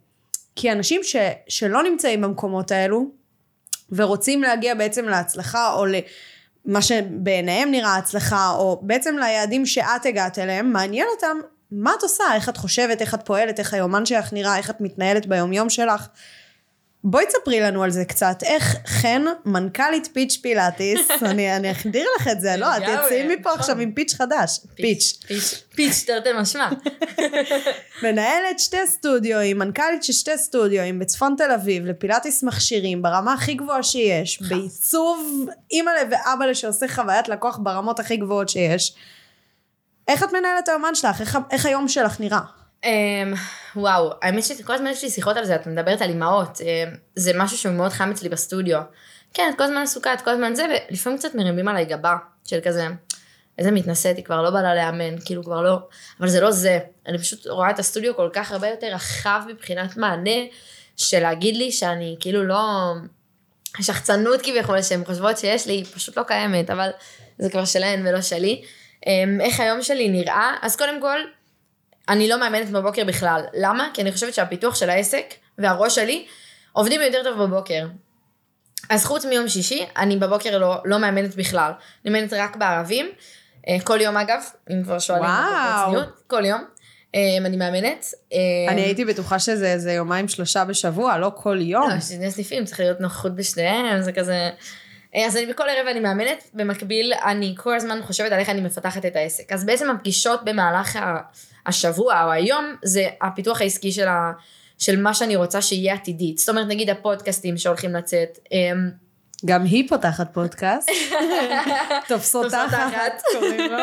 כי 0.56 0.73
אנשים 0.73 1.00
ש, 1.02 1.17
שלא 1.49 1.82
נמצאים 1.82 2.20
במקומות 2.20 2.70
האלו, 2.70 3.10
ורוצים 3.93 4.43
להגיע 4.43 4.74
בעצם 4.74 5.08
להצלחה, 5.08 5.72
או 5.72 5.86
למה 6.67 6.83
שבעיניהם 6.83 7.71
נראה 7.71 7.97
הצלחה, 7.97 8.51
או 8.51 8.81
בעצם 8.83 9.17
ליעדים 9.19 9.67
שאת 9.67 10.07
הגעת 10.07 10.39
אליהם, 10.39 10.73
מעניין 10.73 11.07
אותם 11.15 11.37
מה 11.71 11.93
את 11.99 12.03
עושה, 12.03 12.25
איך 12.35 12.49
את 12.49 12.57
חושבת, 12.57 13.01
איך 13.01 13.15
את 13.15 13.27
פועלת, 13.27 13.59
איך 13.59 13.75
היומן 13.75 14.07
שלך 14.07 14.33
נראה, 14.33 14.57
איך 14.57 14.71
את 14.71 14.81
מתנהלת 14.81 15.27
ביומיום 15.27 15.71
שלך. 15.71 16.09
בואי 17.05 17.27
תספרי 17.27 17.61
לנו 17.61 17.82
על 17.82 17.91
זה 17.91 18.05
קצת. 18.05 18.43
איך 18.43 18.77
חן, 18.87 19.25
מנכ"לית 19.44 20.09
פיץ' 20.13 20.39
פילאטיס, 20.43 21.11
אני, 21.31 21.56
אני 21.56 21.71
אחדיר 21.71 22.06
לך 22.21 22.29
את 22.29 22.41
זה, 22.41 22.56
לא, 22.56 22.77
את 22.77 22.82
יוצאים 22.89 23.29
מפה 23.29 23.41
נכון. 23.41 23.59
עכשיו 23.59 23.79
עם 23.79 23.93
פיץ' 23.93 24.15
חדש. 24.15 24.61
פיץ'. 25.27 25.65
פיץ'. 25.75 26.05
תרתי 26.06 26.29
משמע. 26.41 26.69
מנהלת 28.03 28.59
שתי 28.59 28.87
סטודיואים, 28.87 29.59
מנכ"לית 29.59 30.03
של 30.03 30.13
שתי 30.13 30.39
סטודיואים 30.39 30.99
בצפון 30.99 31.35
תל 31.39 31.51
אביב, 31.51 31.87
לפילאטיס 31.87 32.43
מכשירים, 32.43 33.03
ברמה 33.03 33.32
הכי 33.32 33.55
גבוהה 33.55 33.82
שיש, 33.82 34.43
בעיצוב 34.43 35.47
אימא'לה 35.73 36.03
ואבא'לה 36.11 36.55
שעושה 36.55 36.89
חוויית 36.89 37.29
לקוח 37.29 37.59
ברמות 37.63 38.01
הכי 38.01 38.17
גבוהות 38.17 38.49
שיש. 38.49 38.94
איך 40.09 40.23
את 40.23 40.32
מנהלת 40.32 40.69
היומן 40.69 40.94
שלך? 40.94 41.21
איך, 41.21 41.39
איך 41.51 41.67
היום 41.67 41.89
שלך 41.89 42.21
נראה? 42.21 42.62
אמ, 42.84 43.34
וואו, 43.77 44.12
האמת 44.22 44.44
שכל 44.44 44.74
הזמן 44.74 44.91
יש 44.91 45.03
לי 45.03 45.10
שיחות 45.10 45.36
על 45.36 45.44
זה, 45.44 45.55
את 45.55 45.67
מדברת 45.67 46.03
על 46.03 46.08
אימהות, 46.08 46.60
אמ, 46.60 46.94
זה 47.17 47.32
משהו 47.34 47.58
שהוא 47.58 47.74
מאוד 47.74 47.91
חם 47.91 48.10
אצלי 48.10 48.29
בסטודיו. 48.29 48.81
כן, 49.34 49.51
את 49.53 49.58
כל 49.58 49.65
הזמן 49.65 49.82
עסוקה, 49.82 50.15
את 50.15 50.20
כל 50.20 50.31
הזמן 50.31 50.55
זה, 50.55 50.67
ולפעמים 50.91 51.19
קצת 51.19 51.34
מרימים 51.34 51.69
עליי 51.69 51.84
גבה, 51.84 52.17
של 52.44 52.58
כזה, 52.65 52.89
איזה 53.58 53.70
מתנשאת, 53.70 54.17
היא 54.17 54.24
כבר 54.24 54.43
לא 54.43 54.51
באה 54.51 54.74
לאמן, 54.74 55.20
כאילו 55.24 55.44
כבר 55.44 55.62
לא, 55.62 55.79
אבל 56.20 56.29
זה 56.29 56.41
לא 56.41 56.51
זה. 56.51 56.79
אני 57.06 57.19
פשוט 57.19 57.46
רואה 57.46 57.70
את 57.70 57.79
הסטודיו 57.79 58.17
כל 58.17 58.31
כך 58.32 58.53
הרבה 58.53 58.69
יותר 58.69 58.86
רחב 58.86 59.43
מבחינת 59.48 59.96
מענה, 59.96 60.41
של 60.96 61.20
להגיד 61.20 61.56
לי 61.56 61.72
שאני 61.72 62.17
כאילו 62.20 62.44
לא... 62.44 62.93
השחצנות 63.79 64.43
כביכול 64.43 64.82
שהן 64.82 65.05
חושבות 65.05 65.39
שיש 65.39 65.67
לי, 65.67 65.72
היא 65.72 65.84
פשוט 65.84 66.19
לא 66.19 66.22
קיימת, 66.22 66.70
אבל 66.70 66.91
זה 67.39 67.51
כבר 67.51 67.65
שלהן 67.65 68.06
ולא 68.06 68.20
שלי. 68.20 68.62
אמ, 69.06 69.41
איך 69.41 69.60
היום 69.60 69.82
שלי 69.82 70.08
נראה? 70.08 70.56
אז 70.62 70.77
קודם 70.77 71.01
כל, 71.01 71.19
אני 72.09 72.29
לא 72.29 72.41
מאמנת 72.41 72.71
בבוקר 72.71 73.05
בכלל. 73.05 73.43
למה? 73.55 73.89
כי 73.94 74.03
אני 74.03 74.13
חושבת 74.13 74.35
שהפיתוח 74.35 74.75
של 74.75 74.91
העסק 74.91 75.25
והראש 75.59 75.94
שלי 75.94 76.27
עובדים 76.73 77.01
יותר 77.01 77.23
טוב 77.25 77.43
בבוקר. 77.43 77.87
אז 78.91 79.05
חוץ 79.05 79.25
מיום 79.25 79.49
שישי, 79.49 79.87
אני 79.97 80.17
בבוקר 80.17 80.59
לא, 80.59 80.77
לא 80.85 80.99
מאמנת 80.99 81.37
בכלל. 81.37 81.73
אני 82.05 82.13
מאמנת 82.13 82.32
רק 82.32 82.56
בערבים. 82.56 83.06
אה, 83.69 83.77
כל 83.85 84.01
יום 84.01 84.17
אגב, 84.17 84.43
אם 84.71 84.82
כבר 84.85 84.99
שואלים 84.99 85.25
וואו. 85.25 86.01
כל 86.27 86.44
יום. 86.44 86.65
אה, 87.15 87.21
אני 87.47 87.56
מאמנת. 87.56 88.06
אה, 88.32 88.39
אני 88.69 88.81
הייתי 88.81 89.05
בטוחה 89.05 89.39
שזה 89.39 89.73
איזה 89.73 89.93
יומיים 89.93 90.29
שלושה 90.29 90.65
בשבוע, 90.65 91.19
לא 91.19 91.32
כל 91.37 91.59
יום. 91.61 91.91
לא, 91.91 92.01
שני 92.01 92.31
סניפים, 92.31 92.65
צריך 92.65 92.81
להיות 92.81 93.01
נוכחות 93.01 93.35
בשניהם, 93.37 94.03
זה 94.03 94.13
כזה... 94.13 94.51
אז 95.27 95.37
אני 95.37 95.47
בכל 95.47 95.65
ערב 95.69 95.87
אני 95.87 96.01
מאמנת, 96.01 96.51
במקביל 96.55 97.13
אני 97.25 97.55
כל 97.59 97.77
הזמן 97.77 97.99
חושבת 98.03 98.32
על 98.32 98.39
איך 98.39 98.49
אני 98.49 98.61
מפתחת 98.61 99.06
את 99.06 99.17
העסק. 99.17 99.53
אז 99.53 99.65
בעצם 99.67 99.91
הפגישות 99.91 100.44
במהלך 100.44 100.97
ה- 100.97 101.21
השבוע 101.67 102.25
או 102.25 102.31
היום 102.31 102.77
זה 102.85 103.07
הפיתוח 103.23 103.61
העסקי 103.61 103.93
של, 103.93 104.09
ה, 104.09 104.33
של 104.79 105.01
מה 105.01 105.15
שאני 105.15 105.37
רוצה 105.37 105.63
שיהיה 105.63 105.95
עתידית. 105.95 106.39
זאת 106.39 106.49
אומרת 106.49 106.67
נגיד 106.67 106.91
הפודקאסטים 106.91 107.57
שהולכים 107.57 107.95
לצאת. 107.95 108.39
אמ, 108.53 108.91
גם 109.45 109.65
היא 109.65 109.89
פותחת 109.89 110.35
פודקאסט. 110.35 110.89
תופסות 112.09 112.43
תופסות 112.43 112.47
תחת, 112.51 112.93
תחת. 112.93 113.23
קוראים 113.33 113.73
לו. 113.73 113.79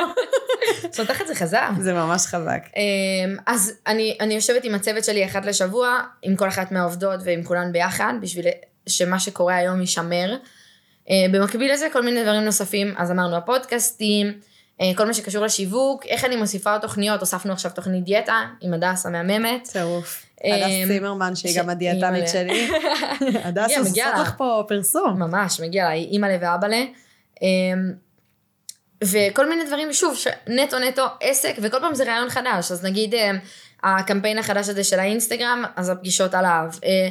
סותחת 0.97 1.27
זה 1.27 1.35
חזק. 1.35 1.69
זה 1.79 1.93
ממש 1.93 2.25
חזק. 2.25 2.61
אמ, 2.75 3.37
אז 3.45 3.73
אני, 3.87 4.17
אני 4.21 4.33
יושבת 4.33 4.63
עם 4.63 4.75
הצוות 4.75 5.03
שלי 5.03 5.25
אחת 5.25 5.45
לשבוע, 5.45 5.99
עם 6.21 6.35
כל 6.35 6.47
אחת 6.47 6.71
מהעובדות 6.71 7.19
ועם 7.23 7.43
כולן 7.43 7.71
ביחד, 7.71 8.13
בשביל 8.21 8.45
שמה 8.87 9.19
שקורה 9.19 9.55
היום 9.55 9.81
יישמר. 9.81 10.37
אה, 11.09 11.25
במקביל 11.31 11.73
לזה 11.73 11.87
כל 11.93 12.01
מיני 12.01 12.23
דברים 12.23 12.41
נוספים, 12.41 12.93
אז 12.97 13.11
אמרנו 13.11 13.35
הפודקאסטים, 13.35 14.33
כל 14.95 15.05
מה 15.05 15.13
שקשור 15.13 15.45
לשיווק, 15.45 16.05
איך 16.05 16.25
אני 16.25 16.35
מוסיפה 16.35 16.71
עוד 16.71 16.81
תוכניות, 16.81 17.19
הוספנו 17.19 17.53
עכשיו 17.53 17.71
תוכנית 17.75 18.03
דיאטה 18.03 18.45
עם 18.61 18.73
הדס 18.73 19.05
המהממת. 19.05 19.67
טירוף. 19.71 20.25
הדס 20.43 20.87
צימרמן, 20.87 21.35
שהיא 21.35 21.59
גם 21.59 21.69
הדיאטנית. 21.69 22.27
שלי. 22.27 22.69
הדס, 23.45 23.97
לה. 23.97 24.21
לך 24.21 24.33
פה 24.37 24.63
פרסום. 24.67 25.19
ממש, 25.19 25.59
מגיע 25.59 25.83
לה, 25.83 25.89
היא 25.89 26.07
אימא'לה 26.11 26.37
ואבא'לה. 26.41 26.83
אמ, 27.41 27.93
וכל 29.03 29.49
מיני 29.49 29.65
דברים, 29.65 29.93
שוב, 29.93 30.17
נטו 30.47 30.79
נטו 30.79 31.05
עסק, 31.21 31.55
וכל 31.61 31.79
פעם 31.79 31.95
זה 31.95 32.03
רעיון 32.03 32.29
חדש, 32.29 32.71
אז 32.71 32.85
נגיד 32.85 33.15
אמ, 33.15 33.37
הקמפיין 33.83 34.37
החדש 34.37 34.69
הזה 34.69 34.83
של 34.83 34.99
האינסטגרם, 34.99 35.63
אז 35.75 35.89
הפגישות 35.89 36.33
עליו. 36.33 36.65
אה, 36.83 37.09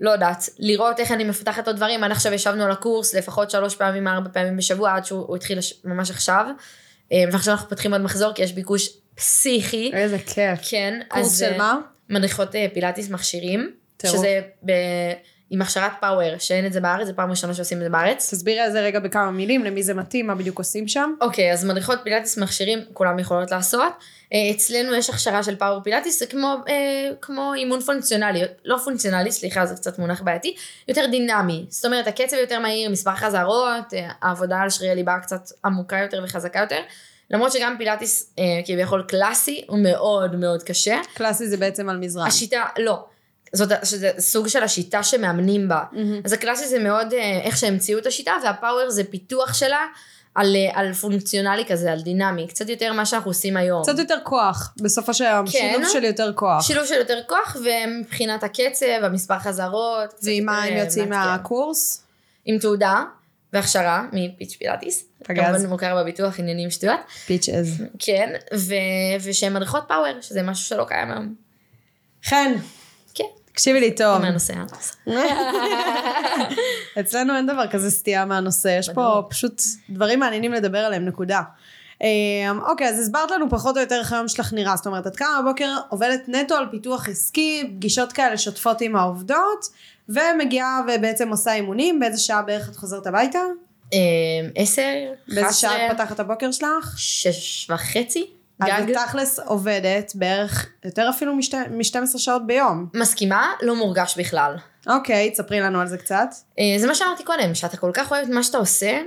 לא 0.00 0.10
יודעת, 0.10 0.48
לראות 0.58 1.00
איך 1.00 1.12
אני 1.12 1.24
מפתחת 1.24 1.66
עוד 1.66 1.76
דברים, 1.76 2.04
עד 2.04 2.10
עכשיו 2.10 2.32
ישבנו 2.32 2.64
על 2.64 2.70
הקורס 2.70 3.14
לפחות 3.14 3.50
שלוש 3.50 3.76
פעמים, 3.76 4.08
ארבע 4.08 4.28
פעמים 4.32 4.56
בשבוע, 4.56 4.94
עד 4.94 5.04
שהוא 5.04 5.24
הוא 5.26 5.36
התחיל 5.36 5.58
ממש 5.84 6.10
עכשיו. 6.10 6.46
אה, 7.12 7.24
ועכשיו 7.32 7.54
אנחנו 7.54 7.68
פותחים 7.68 7.92
עוד 7.92 8.02
מחזור, 8.02 8.32
כי 8.32 8.42
יש 8.42 8.52
ביקוש 8.52 8.88
פסיכי. 9.14 9.90
איזה 9.94 10.18
כיף. 10.18 10.58
כן, 10.70 11.00
קורס 11.08 11.38
של 11.38 11.44
אה, 11.44 11.58
מה? 11.58 11.78
מדריכות 12.08 12.54
אה, 12.54 12.66
פילאטיס 12.74 13.10
מכשירים, 13.10 13.70
טירוף. 13.96 14.16
שזה 14.16 14.40
ב... 14.66 14.72
עם 15.52 15.62
הכשרת 15.62 15.92
פאוור, 16.00 16.38
שאין 16.38 16.66
את 16.66 16.72
זה 16.72 16.80
בארץ, 16.80 17.06
זו 17.06 17.12
פעם 17.16 17.30
ראשונה 17.30 17.54
שעושים 17.54 17.78
את 17.78 17.82
זה 17.82 17.88
בארץ. 17.88 18.30
תסבירי 18.30 18.60
על 18.60 18.72
זה 18.72 18.80
רגע 18.80 19.00
בכמה 19.00 19.30
מילים, 19.30 19.64
למי 19.64 19.82
זה 19.82 19.94
מתאים, 19.94 20.26
מה 20.26 20.34
בדיוק 20.34 20.58
עושים 20.58 20.88
שם. 20.88 21.14
אוקיי, 21.20 21.52
אז 21.52 21.64
מדריכות 21.64 21.98
פילאטיס 22.04 22.38
מכשירים, 22.38 22.78
כולם 22.92 23.18
יכולות 23.18 23.50
לעשות. 23.50 23.92
אה, 24.32 24.50
אצלנו 24.50 24.94
יש 24.94 25.10
הכשרה 25.10 25.42
של 25.42 25.56
פאוור 25.56 25.80
פילאטיס, 25.84 26.18
זה 26.18 26.26
כמו, 26.26 26.56
אה, 26.68 27.10
כמו 27.20 27.54
אימון 27.54 27.80
פונקציונלי, 27.80 28.40
לא 28.64 28.78
פונקציונלי, 28.84 29.32
סליחה, 29.32 29.66
זה 29.66 29.74
קצת 29.74 29.98
מונח 29.98 30.22
בעייתי, 30.22 30.54
יותר 30.88 31.06
דינמי. 31.10 31.66
זאת 31.68 31.84
אומרת, 31.84 32.06
הקצב 32.06 32.36
יותר 32.36 32.60
מהיר, 32.60 32.90
מספר 32.90 33.14
חזרות, 33.14 33.94
אה, 33.94 34.08
העבודה 34.22 34.58
על 34.58 34.70
שרירי 34.70 34.94
ליבה 34.94 35.18
קצת 35.22 35.48
עמוקה 35.64 35.98
יותר 35.98 36.20
וחזקה 36.24 36.60
יותר. 36.60 36.80
למרות 37.30 37.52
שגם 37.52 37.74
פילאטיס 37.78 38.32
אה, 38.38 38.44
כביכול 38.66 39.04
קלאסי, 39.08 39.64
הוא 39.68 39.78
מאוד 39.78 40.36
מאוד 40.36 40.62
קשה. 40.62 41.00
קלאסי 41.14 41.48
זה 41.48 41.56
בעצם 41.56 41.88
על 41.88 41.96
מזרן. 41.96 42.26
השיטה, 42.26 42.64
לא. 42.78 43.11
זאת 43.52 43.72
שזה 43.84 44.10
סוג 44.18 44.48
של 44.48 44.62
השיטה 44.62 45.02
שמאמנים 45.02 45.68
בה. 45.68 45.82
אז 46.24 46.32
הקלאסי 46.32 46.68
זה 46.68 46.78
מאוד 46.78 47.12
אה, 47.12 47.40
איך 47.42 47.56
שהמציאו 47.56 47.98
את 47.98 48.06
השיטה, 48.06 48.32
והפאוור 48.44 48.90
זה 48.90 49.04
פיתוח 49.04 49.54
שלה 49.54 49.86
על, 50.34 50.56
אה, 50.56 50.80
על 50.80 50.92
פונקציונלי 50.92 51.64
כזה, 51.68 51.92
על 51.92 52.00
דינמי, 52.00 52.46
קצת 52.48 52.68
יותר 52.68 52.92
מה 52.92 53.06
שאנחנו 53.06 53.30
עושים 53.30 53.56
היום. 53.56 53.82
קצת 53.82 53.98
יותר 53.98 54.18
כוח, 54.24 54.74
בסופו 54.82 55.14
של 55.14 55.24
יום, 55.24 55.46
כן. 55.46 55.72
שילוב 55.72 55.88
של 55.92 56.04
יותר 56.04 56.32
כוח. 56.34 56.62
שילוב 56.62 56.86
של 56.86 56.94
יותר 56.94 57.18
כוח, 57.28 57.56
ומבחינת 57.64 58.42
הקצב, 58.44 58.86
המספר 59.02 59.38
חזרות. 59.38 60.14
ועם 60.22 60.46
מה 60.46 60.62
הם 60.62 60.72
אה, 60.72 60.78
יוצאים 60.78 61.08
מעדכן. 61.08 61.30
מהקורס? 61.30 62.04
עם 62.44 62.58
תעודה 62.58 63.04
והכשרה 63.52 64.04
מפיץ' 64.12 64.56
פילאטיס. 64.56 65.04
פגז. 65.24 65.44
כמובן 65.44 65.66
מוכר 65.66 66.02
בביטוח 66.02 66.38
עניינים 66.38 66.70
שטויות. 66.70 67.00
פיץ' 67.26 67.48
אז. 67.48 67.82
כן, 67.98 68.32
ו... 68.54 68.74
ושהן 69.20 69.52
מדריכות 69.52 69.84
פאוור, 69.88 70.20
שזה 70.20 70.42
משהו 70.42 70.64
שלא 70.64 70.84
קיים 70.88 71.10
היום. 71.10 71.34
חן, 72.24 72.52
כן. 72.54 72.60
תקשיבי 73.52 73.80
לי 73.80 73.94
טוב. 73.94 74.18
מהנושא. 74.18 74.54
אצלנו 77.00 77.36
אין 77.36 77.46
דבר 77.46 77.66
כזה 77.66 77.90
סטייה 77.90 78.24
מהנושא, 78.24 78.76
יש 78.78 78.88
פה. 78.88 79.22
פשוט 79.30 79.62
דברים 79.90 80.20
מעניינים 80.20 80.52
לדבר 80.52 80.78
עליהם, 80.78 81.04
נקודה. 81.04 81.42
אמ, 82.02 82.60
אוקיי, 82.66 82.88
אז 82.88 83.00
הסברת 83.00 83.30
לנו 83.30 83.50
פחות 83.50 83.76
או 83.76 83.80
יותר 83.80 83.98
איך 83.98 84.12
היום 84.12 84.28
שלך 84.28 84.52
נראה, 84.52 84.76
זאת 84.76 84.86
אומרת, 84.86 85.06
את 85.06 85.16
קמה 85.16 85.42
בבוקר, 85.42 85.76
עובדת 85.88 86.22
נטו 86.28 86.54
על 86.54 86.66
פיתוח 86.70 87.08
עסקי, 87.08 87.70
פגישות 87.76 88.12
כאלה 88.12 88.38
שוטפות 88.38 88.80
עם 88.80 88.96
העובדות, 88.96 89.68
ומגיעה 90.08 90.80
ובעצם 90.88 91.28
עושה 91.28 91.54
אימונים, 91.54 92.00
באיזה 92.00 92.18
שעה 92.18 92.42
בערך 92.42 92.70
את 92.70 92.76
חוזרת 92.76 93.06
הביתה? 93.06 93.38
אה, 93.92 93.98
עשר, 94.54 94.92
באיזה 95.28 95.46
אחת 95.46 95.54
שעה 95.54 95.86
את 95.86 95.92
פתחת 95.92 96.20
הבוקר 96.20 96.52
שלך? 96.52 96.94
שש 96.96 97.70
וחצי, 97.70 98.26
אז 98.62 98.84
גג. 98.86 98.90
את 98.90 98.96
תכלס 99.06 99.38
עובדת 99.38 100.12
בערך 100.14 100.66
יותר 100.84 101.10
אפילו 101.10 101.34
מ-12 101.34 102.18
שעות 102.18 102.46
ביום. 102.46 102.86
מסכימה, 102.94 103.52
לא 103.62 103.76
מורגש 103.76 104.18
בכלל. 104.18 104.56
אוקיי, 104.86 105.30
תספרי 105.30 105.60
לנו 105.60 105.80
על 105.80 105.86
זה 105.86 105.98
קצת. 105.98 106.28
אה, 106.58 106.78
זה 106.78 106.86
מה 106.86 106.94
שאמרתי 106.94 107.24
קודם, 107.24 107.54
שאתה 107.54 107.76
כל 107.76 107.90
כך 107.94 108.12
אוהב 108.12 108.24
את 108.24 108.28
מה 108.28 108.42
שאתה 108.42 108.58
עושה, 108.58 109.00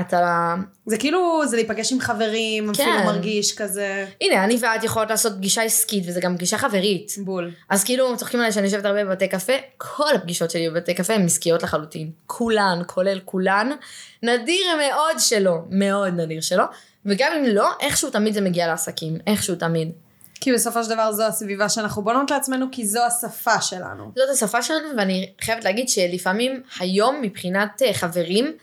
אתה... 0.00 0.54
זה 0.86 0.96
כאילו, 0.98 1.42
זה 1.46 1.56
להיפגש 1.56 1.92
עם 1.92 2.00
חברים, 2.00 2.64
כן. 2.74 2.82
אפילו 2.82 3.04
מרגיש 3.04 3.54
כזה 3.56 4.06
הנה, 4.20 4.44
אני 4.44 4.58
ואת 4.60 4.84
יכולות 4.84 5.10
לעשות 5.10 5.32
פגישה 5.36 5.62
עסקית, 5.62 6.04
וזה 6.06 6.20
גם 6.20 6.36
פגישה 6.36 6.58
חברית. 6.58 7.12
בול. 7.18 7.50
אז 7.68 7.84
כאילו, 7.84 8.16
צוחקים 8.16 8.40
עליי 8.40 8.52
שאני 8.52 8.66
יושבת 8.66 8.84
הרבה 8.84 9.04
בבתי 9.04 9.28
קפה, 9.28 9.52
כל 9.76 10.14
הפגישות 10.14 10.50
שלי 10.50 10.70
בבתי 10.70 10.94
קפה 10.94 11.14
הן 11.14 11.24
עסקיות 11.24 11.62
לחלוטין. 11.62 12.10
כולן, 12.26 12.82
כולל 12.86 13.20
כולן. 13.24 13.70
נדיר 14.22 14.66
מאוד 14.78 15.16
שלא, 15.18 15.58
מאוד 15.70 16.14
נדיר 16.14 16.40
שלא. 16.40 16.64
וגם 17.06 17.32
אם 17.38 17.44
לא, 17.44 17.68
איכשהו 17.80 18.10
תמיד 18.10 18.34
זה 18.34 18.40
מגיע 18.40 18.66
לעסקים, 18.66 19.18
איכשהו 19.26 19.54
תמיד. 19.54 19.92
כי 20.40 20.52
בסופו 20.52 20.84
של 20.84 20.90
דבר 20.90 21.12
זו 21.12 21.22
הסביבה 21.22 21.68
שאנחנו 21.68 22.02
בונות 22.02 22.30
לעצמנו, 22.30 22.66
כי 22.72 22.86
זו 22.86 23.00
השפה 23.02 23.60
שלנו. 23.60 24.12
זאת 24.16 24.28
השפה 24.32 24.62
שלנו, 24.62 24.88
ואני 24.96 25.32
חייבת 25.40 25.64
להגיד 25.64 25.88
שלפעמים 25.88 26.62
היום 26.80 27.22
מבחינת 27.22 27.82
אה, 27.82 27.94
חברים, 27.94 28.56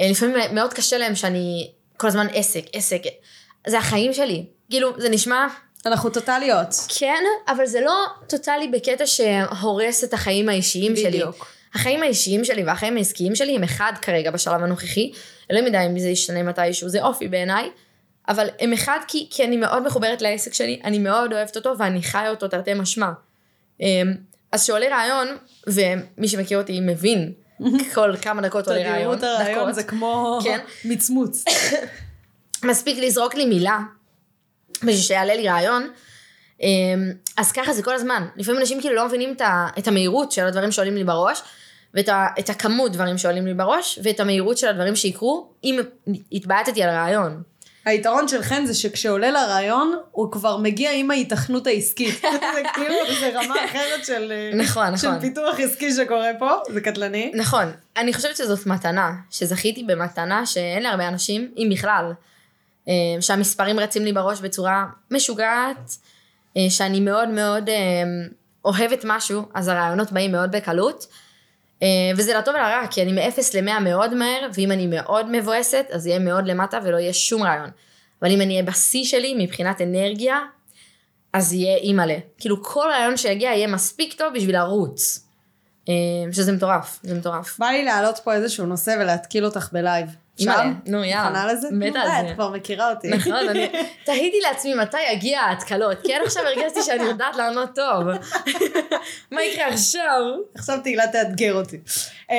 לפעמים 0.00 0.36
מאוד 0.54 0.74
קשה 0.74 0.98
להם 0.98 1.14
שאני 1.14 1.70
כל 1.96 2.06
הזמן 2.06 2.26
עסק, 2.32 2.64
עסק. 2.72 3.02
זה 3.66 3.78
החיים 3.78 4.12
שלי. 4.12 4.44
כאילו, 4.70 5.00
זה 5.00 5.08
נשמע, 5.08 5.46
אנחנו 5.86 6.10
טוטליות. 6.10 6.74
כן, 6.98 7.22
אבל 7.48 7.66
זה 7.66 7.80
לא 7.80 8.06
טוטאלי 8.28 8.68
בקטע 8.68 9.06
שהורס 9.06 10.04
את 10.04 10.14
החיים 10.14 10.48
האישיים 10.48 10.96
שלי. 10.96 11.08
בדיוק. 11.10 11.46
החיים 11.74 12.02
האישיים 12.02 12.44
שלי 12.44 12.64
והחיים 12.64 12.96
העסקיים 12.96 13.34
שלי 13.34 13.56
הם 13.56 13.62
אחד 13.62 13.92
כרגע 14.02 14.30
בשלב 14.30 14.62
הנוכחי. 14.62 15.12
אלוהים 15.50 15.66
יודע 15.66 15.86
אם 15.86 15.98
זה 15.98 16.08
ישתנה 16.08 16.42
מתישהו, 16.42 16.88
זה 16.88 17.02
אופי 17.02 17.28
בעיניי. 17.28 17.70
אבל 18.28 18.48
הם 18.60 18.72
אחד 18.72 18.98
כי, 19.08 19.26
כי 19.30 19.44
אני 19.44 19.56
מאוד 19.56 19.86
מחוברת 19.86 20.22
לעסק 20.22 20.54
שלי, 20.54 20.80
אני 20.84 20.98
מאוד 20.98 21.32
אוהבת 21.32 21.56
אותו 21.56 21.74
ואני 21.78 22.02
חיה 22.02 22.30
אותו 22.30 22.48
תרתי 22.48 22.74
משמע. 22.74 23.10
אמ, 23.80 24.14
אז 24.52 24.62
כשעולה 24.62 24.86
רעיון, 24.90 25.28
ומי 25.66 26.28
שמכיר 26.28 26.58
אותי 26.58 26.80
מבין, 26.80 27.32
כל 27.94 28.14
כמה 28.22 28.42
דקות 28.42 28.68
עולה 28.68 28.90
רעיון, 28.90 29.16
תדירות 29.16 29.40
הרעיון 29.40 29.72
זה 29.72 29.82
כמו 29.82 30.38
כן. 30.44 30.60
מצמוץ. 30.84 31.44
מספיק 32.64 32.98
לזרוק 32.98 33.34
לי 33.34 33.46
מילה 33.46 33.78
בשביל 34.82 34.96
שיעלה 34.96 35.34
לי 35.34 35.48
רעיון. 35.48 35.90
אמ, 36.60 37.12
אז 37.36 37.52
ככה 37.52 37.72
זה 37.72 37.82
כל 37.82 37.94
הזמן. 37.94 38.26
לפעמים 38.36 38.60
אנשים 38.60 38.80
כאילו 38.80 38.94
לא 38.94 39.06
מבינים 39.06 39.36
את, 39.78 39.88
המהירות 39.88 40.32
של 40.32 40.46
הדברים 40.46 40.72
שעולים 40.72 40.94
לי 40.94 41.04
בראש, 41.04 41.42
ואת 41.94 42.50
הכמות 42.50 42.92
דברים 42.92 43.18
שעולים 43.18 43.46
לי 43.46 43.54
בראש, 43.54 43.98
ואת 44.02 44.20
המהירות 44.20 44.58
של 44.58 44.68
הדברים 44.68 44.96
שיקרו, 44.96 45.48
אם 45.64 45.80
התבעטתי 46.32 46.82
על 46.82 46.90
רעיון. 46.90 47.42
היתרון 47.84 48.28
של 48.28 48.42
חן 48.42 48.66
זה 48.66 48.74
שכשעולה 48.74 49.30
לרעיון, 49.30 49.98
הוא 50.10 50.32
כבר 50.32 50.56
מגיע 50.56 50.92
עם 50.92 51.10
ההיתכנות 51.10 51.66
העסקית. 51.66 52.20
זה 52.54 52.62
כאילו, 52.74 52.94
זה 53.20 53.30
רמה 53.34 53.64
אחרת 53.64 54.04
של, 54.04 54.32
אה, 54.32 54.50
נכון, 54.56 54.96
של 54.96 55.08
נכון. 55.08 55.20
פיתוח 55.20 55.60
עסקי 55.60 55.92
שקורה 55.92 56.30
פה, 56.38 56.50
זה 56.72 56.80
קטלני. 56.80 57.32
נכון, 57.34 57.64
אני 57.96 58.12
חושבת 58.12 58.36
שזאת 58.36 58.66
מתנה, 58.66 59.12
שזכיתי 59.30 59.82
במתנה 59.82 60.46
שאין 60.46 60.82
להרבה 60.82 61.08
אנשים, 61.08 61.52
אם 61.56 61.68
בכלל, 61.72 62.12
אה, 62.88 62.92
שהמספרים 63.20 63.80
רצים 63.80 64.04
לי 64.04 64.12
בראש 64.12 64.40
בצורה 64.40 64.84
משוגעת, 65.10 65.96
אה, 66.56 66.66
שאני 66.70 67.00
מאוד 67.00 67.28
מאוד 67.28 67.70
אוהבת 68.64 69.00
משהו, 69.04 69.42
אז 69.54 69.68
הרעיונות 69.68 70.12
באים 70.12 70.32
מאוד 70.32 70.50
בקלות, 70.52 71.06
וזה 72.16 72.34
לטוב 72.34 72.54
ולרע, 72.54 72.86
כי 72.90 73.02
אני 73.02 73.12
מ-0 73.12 73.40
ל-100 73.54 73.80
מאוד 73.80 74.14
מהר, 74.14 74.48
ואם 74.54 74.72
אני 74.72 74.86
מאוד 74.86 75.26
מבואסת, 75.30 75.86
אז 75.90 76.06
יהיה 76.06 76.18
מאוד 76.18 76.46
למטה 76.46 76.78
ולא 76.84 76.96
יהיה 76.96 77.12
שום 77.12 77.42
רעיון. 77.42 77.70
אבל 78.22 78.30
אם 78.30 78.40
אני 78.40 78.52
אהיה 78.52 78.62
בשיא 78.62 79.04
שלי 79.04 79.34
מבחינת 79.38 79.80
אנרגיה, 79.80 80.38
אז 81.32 81.52
יהיה 81.52 81.76
אימא'לה. 81.76 82.18
כאילו 82.38 82.64
כל 82.64 82.86
רעיון 82.90 83.16
שיגיע 83.16 83.50
יהיה 83.50 83.66
מספיק 83.66 84.12
טוב 84.12 84.34
בשביל 84.34 84.56
לרוץ. 84.56 85.26
אה, 85.88 85.94
שזה 86.32 86.52
מטורף, 86.52 87.00
זה 87.02 87.14
מטורף. 87.14 87.58
בא 87.58 87.66
לי 87.66 87.84
להעלות 87.84 88.18
פה 88.24 88.34
איזשהו 88.34 88.66
נושא 88.66 88.96
ולהתקיל 89.00 89.44
אותך 89.44 89.68
בלייב. 89.72 90.08
אימא'לה, 90.40 90.70
נו 90.86 91.04
יאללה. 91.04 91.28
מוכנה 91.28 91.52
לזה? 91.52 91.68
מתה 91.72 92.00
על 92.00 92.08
את 92.08 92.28
זה. 92.28 92.34
כבר 92.34 92.50
מכירה 92.50 92.90
אותי. 92.90 93.08
נכון, 93.08 93.48
אני 93.48 93.68
תהיתי 94.06 94.40
לעצמי 94.40 94.74
מתי 94.74 95.02
יגיע 95.12 95.40
ההתקלות, 95.40 95.98
כי 96.04 96.14
עד 96.14 96.22
עכשיו 96.26 96.42
הרגשתי 96.42 96.82
שאני 96.82 97.02
יודעת 97.02 97.36
לענות 97.36 97.74
טוב. 97.74 98.04
מה 99.32 99.42
יקרה 99.42 99.68
עכשיו? 99.68 100.20
עכשיו 100.54 100.78
תהילה 100.82 101.06
תאתגר 101.06 101.54
אותי. 101.54 101.78
אה, 102.30 102.36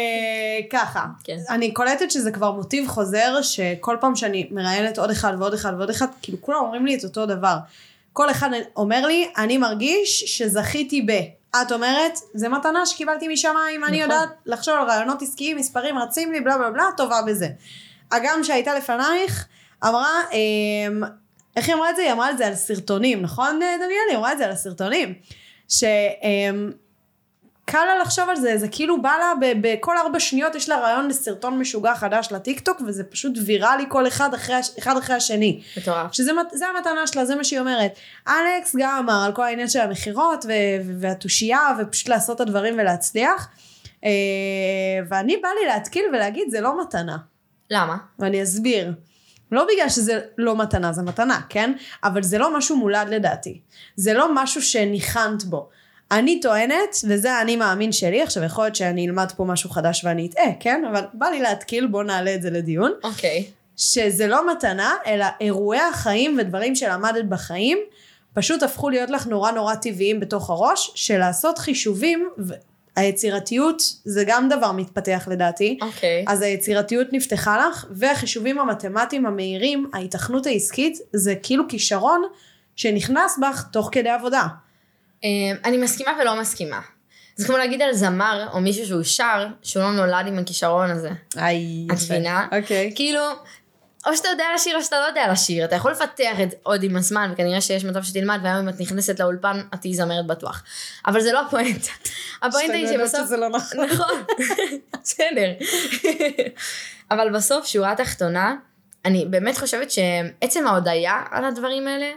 ככה, 0.70 1.06
כן. 1.24 1.38
אני 1.50 1.74
קולטת 1.74 2.12
שזה 2.12 2.32
כבר 2.32 2.52
מוטיב 2.52 2.88
חוזר, 2.88 3.42
שכל 3.42 3.98
פעם 4.02 4.16
שאני 4.16 4.48
מראיינת 4.52 4.98
עוד 4.98 5.12
אחד 5.12 5.34
ועוד 5.40 5.54
אחד 5.54 5.74
ועוד 5.78 5.90
אחד, 5.90 6.08
כאילו 6.22 6.38
כולם 6.42 6.60
אומרים 6.60 6.86
לי 6.86 6.96
את 6.96 7.04
אותו 7.04 7.26
דבר. 7.26 7.56
כל 8.14 8.30
אחד 8.30 8.50
אומר 8.76 9.06
לי, 9.06 9.30
אני 9.38 9.58
מרגיש 9.58 10.24
שזכיתי 10.38 11.02
ב... 11.02 11.12
את 11.62 11.72
אומרת, 11.72 12.20
זה 12.34 12.50
מתנה 12.50 12.86
שקיבלתי 12.86 13.28
משמיים, 13.28 13.84
אני 13.84 13.98
נכון. 13.98 14.12
יודעת 14.12 14.30
לחשוב 14.46 14.74
על 14.78 14.88
רעיונות 14.88 15.22
עסקיים, 15.22 15.58
מספרים 15.58 15.98
רצים 15.98 16.32
לי, 16.32 16.42
בלה 16.42 16.58
בלה 16.58 16.70
בלה, 16.70 16.86
טובה 16.98 17.22
בזה. 17.28 17.48
הגם 18.12 18.44
שהייתה 18.44 18.74
לפנייך, 18.76 19.46
אמרה, 19.84 20.10
אמ, 20.32 21.02
איך 21.56 21.68
היא 21.68 21.76
אמרה 21.76 21.90
את 21.90 21.96
זה? 21.96 22.02
היא 22.02 22.12
אמרה 22.12 22.32
את 22.32 22.38
זה 22.38 22.48
על 22.48 22.56
סרטונים, 22.56 23.22
נכון 23.22 23.60
אה, 23.64 23.76
דניאל? 23.78 24.10
היא 24.10 24.18
אמרה 24.18 24.32
את 24.34 24.38
זה 24.38 24.46
על 24.46 24.52
הסרטונים. 24.52 25.14
ש... 25.70 25.84
אמ, 26.24 26.72
לה 27.74 27.98
לחשוב 28.02 28.30
על 28.30 28.36
זה, 28.36 28.58
זה 28.58 28.68
כאילו 28.68 29.02
בא 29.02 29.12
לה 29.20 29.34
בכל 29.62 29.98
ארבע 29.98 30.20
שניות 30.20 30.56
יש 30.56 30.70
לה 30.70 30.80
רעיון 30.80 31.08
לסרטון 31.08 31.60
משוגע 31.60 31.96
חדש 31.96 32.28
לטיקטוק 32.32 32.82
וזה 32.88 33.04
פשוט 33.04 33.34
ויראלי 33.46 33.84
כל 33.90 34.08
אחד 34.08 34.34
אחרי, 34.34 34.56
אחד 34.80 34.98
אחרי 34.98 35.16
השני. 35.16 35.62
מטורף. 35.78 36.14
שזה 36.14 36.34
מת- 36.34 36.52
זה 36.52 36.66
המתנה 36.68 37.08
שלה, 37.08 37.26
זה 37.26 37.36
מה 37.36 37.44
שהיא 37.44 37.60
אומרת. 37.60 37.92
אלכס 38.28 38.76
גם 38.80 38.98
אמר 39.00 39.24
על 39.26 39.32
כל 39.32 39.44
העניין 39.44 39.68
של 39.70 39.80
המכירות 39.80 40.46
והתושייה 41.00 41.60
ופשוט 41.80 42.10
לעשות 42.10 42.36
את 42.36 42.42
הדברים 42.42 42.74
ולהצליח. 42.78 43.48
אה, 44.04 44.10
ואני 45.10 45.38
בא 45.38 45.50
לי 45.62 45.68
להתקיל 45.68 46.06
ולהגיד 46.14 46.50
זה 46.50 46.62
לא 46.62 46.82
מתנה. 46.82 47.18
למה? 47.72 47.98
ואני 48.20 48.44
אסביר. 48.44 48.94
לא 49.52 49.66
בגלל 49.74 49.90
שזה 49.90 50.20
לא 50.38 50.58
מתנה, 50.58 50.94
זה 50.94 51.02
מתנה, 51.02 51.42
כן? 51.50 51.74
אבל 52.04 52.24
זה 52.24 52.38
לא 52.38 52.58
משהו 52.58 52.78
מולד 52.78 53.10
לדעתי. 53.10 53.62
זה 53.96 54.14
לא 54.14 54.36
משהו 54.36 54.62
שניחנת 54.62 55.44
בו. 55.44 55.70
אני 56.12 56.40
טוענת, 56.40 56.96
וזה 57.08 57.34
האני 57.34 57.56
מאמין 57.56 57.92
שלי, 57.92 58.22
עכשיו 58.22 58.44
יכול 58.44 58.64
להיות 58.64 58.76
שאני 58.76 59.08
אלמד 59.08 59.32
פה 59.38 59.46
משהו 59.46 59.70
חדש 59.70 60.06
ואני 60.06 60.28
אטעה, 60.28 60.52
כן? 60.60 60.84
אבל 60.92 61.02
בא 61.14 61.26
לי 61.26 61.42
להתקיל, 61.42 61.88
בוא 61.88 62.04
נעלה 62.04 62.36
את 62.36 62.42
זה 62.42 62.50
לדיון. 62.50 62.92
אוקיי. 63.04 63.46
שזה 63.78 64.28
לא 64.28 64.52
מתנה, 64.52 64.94
אלא 65.06 65.26
אירועי 65.42 65.80
החיים 65.80 66.38
ודברים 66.40 66.76
שלמדת 66.76 67.26
בחיים, 67.26 67.78
פשוט 68.34 68.64
הפכו 68.64 68.90
להיות 68.90 69.10
לך 69.10 69.28
נורא 69.28 69.52
נורא 69.52 69.76
טבעיים 69.76 70.20
בתוך 70.20 70.50
הראש, 70.50 70.92
של 70.96 71.18
לעשות 71.18 71.58
חישובים, 71.58 72.30
היצירתיות 73.02 73.82
זה 74.06 74.24
גם 74.28 74.50
דבר 74.50 74.72
מתפתח 74.72 75.28
לדעתי. 75.32 75.80
אוקיי. 75.82 76.26
אז 76.28 76.42
היצירתיות 76.42 77.08
נפתחה 77.12 77.68
לך, 77.68 77.86
והחישובים 77.92 78.60
המתמטיים 78.60 79.26
המהירים, 79.26 79.90
ההיתכנות 79.94 80.46
העסקית, 80.46 80.98
זה 81.14 81.36
כאילו 81.44 81.64
כישרון 81.70 82.22
שנכנס 82.76 83.40
בך 83.42 83.66
תוך 83.72 83.90
כדי 83.92 84.10
עבודה. 84.10 84.48
אמ, 85.24 85.30
אני 85.66 85.78
מסכימה 85.78 86.12
ולא 86.22 86.42
מסכימה. 86.42 86.80
זה 87.36 87.48
כמו 87.48 87.58
להגיד 87.58 87.82
על 87.82 87.94
זמר 87.94 88.48
או 88.54 88.62
מישהו 88.62 88.86
שהוא 88.86 89.04
שר, 89.04 89.48
שהוא 89.64 89.84
לא 89.84 89.92
נולד 89.92 90.28
עם 90.28 90.40
הכישרון 90.40 90.90
הזה. 90.90 91.10
איי, 91.38 91.88
את 91.92 91.98
מבינה? 92.04 92.48
אוקיי. 92.52 92.92
כאילו, 92.96 93.22
או 94.08 94.18
שאתה 94.18 94.30
יודע 94.30 94.46
לשיר 94.56 94.78
או 94.78 94.84
שאתה 94.84 95.00
לא 95.00 95.06
יודע 95.06 95.32
לשיר. 95.32 95.66
אתה 95.66 95.76
יכול 95.76 95.92
לפתח 95.92 96.36
את 96.44 96.50
עוד 96.64 96.84
עם 96.84 96.96
הזמן, 96.96 97.30
וכנראה 97.34 97.62
שיש 97.62 97.86
מצב 97.86 98.04
שתלמד, 98.04 98.40
והיום 98.44 98.58
אם 98.58 98.70
את 98.70 98.80
נכנסת 98.80 99.20
לאולפן, 99.20 99.62
את 99.74 99.82
תהיי 99.82 99.94
זמרת 99.94 100.28
בטוח. 100.28 100.64
אבל 101.08 101.22
זה 101.22 101.32
לא 101.32 101.42
הפואנטה. 101.42 101.92
הפואנטה 102.42 102.74
היא 102.74 102.88
שאתה 102.88 103.00
שבסוף... 103.00 103.22
שזה 103.26 103.38
לא 103.38 103.50
נכון. 103.50 103.86
נכון, 103.86 104.24
בסדר. 105.02 105.52
אבל 107.12 107.34
בסוף, 107.34 107.66
שורה 107.66 107.96
תחתונה, 107.96 108.56
אני 109.06 109.26
באמת 109.30 109.58
חושבת 109.58 109.92
שעצם 109.92 110.68
ההודיה 110.68 111.22
על 111.32 111.46
הדברים 111.46 111.88
האלה, 111.88 112.12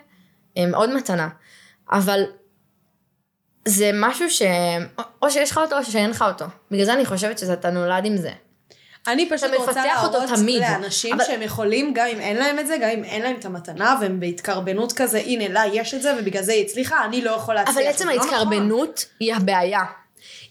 הם 0.56 0.70
מאוד 0.70 0.94
מתנה. 0.94 1.28
אבל 1.92 2.22
זה 3.64 3.90
משהו 3.94 4.30
ש... 4.30 4.42
או 5.22 5.30
שיש 5.30 5.50
לך 5.50 5.58
אותו 5.58 5.78
או 5.78 5.84
שאין 5.84 6.10
לך 6.10 6.22
אותו. 6.22 6.44
בגלל 6.70 6.84
זה 6.84 6.92
אני 6.92 7.06
חושבת 7.06 7.38
שאתה 7.38 7.70
נולד 7.70 8.04
עם 8.04 8.16
זה. 8.16 8.30
אני 9.08 9.28
פשוט 9.28 9.48
אתה 9.50 9.56
רוצה 9.56 9.70
מפתח 9.70 10.04
אותו 10.04 10.18
להראות 10.18 10.38
תמיד. 10.38 10.60
לאנשים 10.60 11.14
אבל- 11.14 11.24
שהם 11.24 11.42
יכולים, 11.42 11.92
גם 11.94 12.06
אם 12.06 12.20
אין 12.20 12.36
להם 12.36 12.58
את 12.58 12.66
זה, 12.66 12.76
גם 12.80 12.88
אם 12.90 13.04
אין 13.04 13.22
להם 13.22 13.36
את 13.40 13.44
המתנה, 13.44 13.96
והם 14.00 14.20
בהתקרבנות 14.20 14.92
כזה, 14.92 15.18
הנה, 15.18 15.48
לה 15.48 15.62
יש 15.72 15.94
את 15.94 16.02
זה, 16.02 16.14
ובגלל 16.18 16.42
זה 16.42 16.52
היא 16.52 16.64
הצליחה, 16.66 17.04
אני 17.04 17.22
לא 17.22 17.30
יכול 17.30 17.54
להצליח. 17.54 17.76
אבל 17.76 17.86
עצם 17.86 18.08
לא 18.08 18.14
נכון. 18.14 18.28
ההתקרבנות 18.28 19.04
היא 19.20 19.34
הבעיה. 19.34 19.80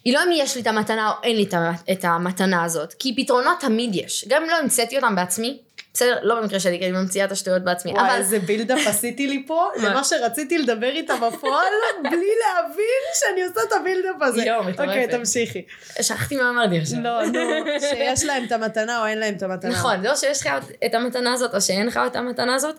היא 0.05 0.13
לא 0.13 0.23
אם 0.23 0.29
יש 0.33 0.55
לי 0.55 0.61
את 0.61 0.67
המתנה 0.67 1.09
או 1.09 1.13
אין 1.23 1.35
לי 1.35 1.45
את 1.91 2.05
המתנה 2.05 2.63
הזאת, 2.63 2.93
כי 2.93 3.15
פתרונות 3.17 3.59
תמיד 3.59 3.95
יש. 3.95 4.25
גם 4.27 4.43
אם 4.43 4.49
לא 4.49 4.55
המצאתי 4.57 4.95
אותם 4.95 5.15
בעצמי, 5.15 5.57
בסדר, 5.93 6.19
לא 6.21 6.41
במקרה 6.41 6.59
שלי, 6.59 6.79
כי 6.79 6.85
אני 6.85 6.91
ממציאה 6.91 7.25
את 7.25 7.31
השטויות 7.31 7.63
בעצמי, 7.63 7.91
וואי, 7.91 8.01
אבל 8.07 8.17
איזה 8.17 8.39
build-up 8.39 8.87
עשיתי 8.89 9.27
לי 9.27 9.43
פה, 9.47 9.67
מה? 9.81 9.89
למה 9.89 10.03
שרציתי 10.03 10.57
לדבר 10.57 10.89
איתה 10.89 11.13
בפועל, 11.15 11.65
בלי 12.11 12.27
להבין 12.41 12.85
שאני 13.13 13.43
עושה 13.43 13.59
את 13.67 13.81
ה 13.81 13.86
build-up 13.86 14.21
הזה. 14.21 14.43
יואו, 14.43 14.63
מטורפת. 14.63 14.79
אוקיי, 14.89 15.07
תמשיכי. 15.07 15.65
שכחתי 16.01 16.35
מה 16.35 16.49
אמרתי 16.49 16.79
עכשיו. 16.79 16.99
לא, 17.01 17.25
נו, 17.25 17.39
שיש 17.79 18.23
להם 18.27 18.43
את 18.45 18.51
המתנה 18.51 19.01
או 19.01 19.05
אין 19.07 19.19
להם 19.19 19.33
את 19.35 19.43
המתנה. 19.43 19.71
נכון, 19.71 20.01
זה 20.01 20.11
או 20.11 20.17
שיש 20.17 20.41
לך 20.41 20.49
את 20.85 20.93
המתנה 20.93 21.33
הזאת, 21.33 21.55
או 21.55 21.61
שאין 21.61 21.87
לך 21.87 21.99
את 22.07 22.15
המתנה 22.15 22.55
הזאת, 22.55 22.75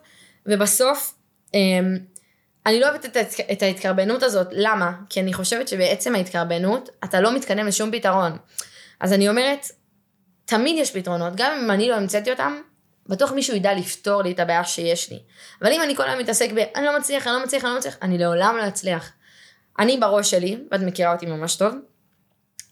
ובסוף, 0.46 1.14
אמ, 1.54 1.98
אני 2.66 2.80
לא 2.80 2.88
אוהבת 2.88 3.04
את, 3.04 3.16
ההתק- 3.16 3.50
את 3.52 3.62
ההתקרבנות 3.62 4.22
הזאת, 4.22 4.46
למה? 4.52 4.92
כי 5.10 5.20
אני 5.20 5.32
חושבת 5.32 5.68
שבעצם 5.68 6.14
ההתקרבנות, 6.14 6.90
אתה 7.04 7.20
לא 7.20 7.34
מתקדם 7.34 7.66
לשום 7.66 7.90
פתרון. 7.92 8.36
אז 9.00 9.12
אני 9.12 9.28
אומרת, 9.28 9.66
תמיד 10.44 10.76
יש 10.78 10.90
פתרונות, 10.90 11.32
גם 11.36 11.58
אם 11.64 11.70
אני 11.70 11.88
לא 11.88 11.94
המצאתי 11.94 12.30
אותם, 12.30 12.56
בטוח 13.06 13.32
מישהו 13.32 13.56
ידע 13.56 13.74
לפתור 13.74 14.22
לי 14.22 14.32
את 14.32 14.40
הבעיה 14.40 14.64
שיש 14.64 15.10
לי. 15.10 15.18
אבל 15.62 15.72
אם 15.72 15.82
אני 15.82 15.96
כל 15.96 16.02
היום 16.02 16.18
מתעסק 16.18 16.50
ב, 16.54 16.58
אני 16.76 16.84
לא 16.86 16.98
מצליח, 16.98 17.26
אני 17.26 17.34
לא 17.34 17.42
מצליח, 17.42 17.64
אני 17.64 17.70
לא 17.70 17.78
מצליח, 17.78 17.96
אני 18.02 18.18
לעולם 18.18 18.56
לא 18.56 18.68
אצליח. 18.68 19.12
אני 19.78 19.96
בראש 19.96 20.30
שלי, 20.30 20.58
ואת 20.70 20.80
מכירה 20.80 21.12
אותי 21.12 21.26
ממש 21.26 21.56
טוב, 21.56 21.74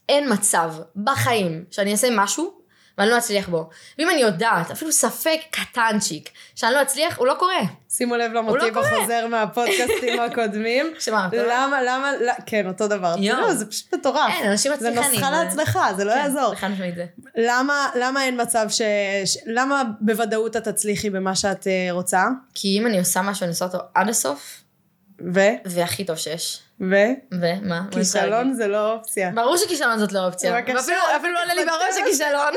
אין 0.09 0.33
מצב 0.33 0.73
בחיים 0.95 1.65
שאני 1.71 1.91
אעשה 1.91 2.07
משהו 2.11 2.62
ואני 2.97 3.09
לא 3.09 3.17
אצליח 3.17 3.49
בו. 3.49 3.69
ואם 3.97 4.09
אני 4.09 4.21
יודעת, 4.21 4.71
אפילו 4.71 4.91
ספק 4.91 5.39
קטנצ'יק, 5.51 6.29
שאני 6.55 6.73
לא 6.73 6.81
אצליח, 6.81 7.17
הוא 7.17 7.27
לא 7.27 7.35
קורה. 7.39 7.59
שימו 7.89 8.15
לב 8.15 8.31
למוטיב 8.33 8.63
לא 8.63 8.73
קורה. 8.73 8.97
החוזר 8.97 9.27
מהפודקאסטים 9.27 10.19
הקודמים. 10.31 10.93
שמה, 10.99 11.29
למה, 11.33 11.83
למה, 11.83 12.11
כן, 12.45 12.67
אותו 12.67 12.87
דבר. 12.87 13.15
לא, 13.21 13.53
זה 13.53 13.65
פשוט 13.65 13.93
מטורף. 13.93 14.31
אין, 14.33 14.51
אנשים 14.51 14.71
זה 14.79 14.89
מצליחנים. 14.89 15.19
נוסחה 15.19 15.31
להצלחה, 15.31 15.93
זה 15.97 16.03
לא 16.03 16.11
יעזור. 16.11 16.53
משמעית 16.53 16.95
זה. 16.95 17.05
למה, 17.35 17.89
למה 17.95 18.23
אין 18.23 18.41
מצב 18.41 18.65
ש... 18.69 18.81
ש... 19.25 19.37
למה 19.45 19.83
בוודאות 19.99 20.57
את 20.57 20.63
תצליחי 20.63 21.09
במה 21.09 21.35
שאת 21.35 21.67
אה, 21.67 21.87
רוצה? 21.91 22.27
כי 22.53 22.79
אם 22.79 22.87
אני 22.87 22.99
עושה 22.99 23.21
משהו, 23.21 23.43
אני 23.43 23.49
עושה 23.49 23.65
אותו 23.65 23.77
עד 23.93 24.09
הסוף, 24.09 24.63
ו? 25.33 25.39
והכי 25.65 26.05
טוב 26.05 26.15
שיש. 26.15 26.59
ו? 26.81 26.95
ומה? 27.31 27.59
מה 27.61 27.81
כישלון? 27.91 28.53
זה 28.53 28.67
לא 28.67 28.93
אופציה. 28.93 29.31
ברור 29.35 29.57
שכישלון 29.57 29.99
זאת 29.99 30.11
לא 30.11 30.25
אופציה. 30.25 30.53
בבקשה, 30.53 30.93
אפילו 31.17 31.33
לא 31.33 31.41
עולה 31.43 31.53
לי. 31.53 31.65
בראש 31.65 31.95
הכישלון. 32.01 32.53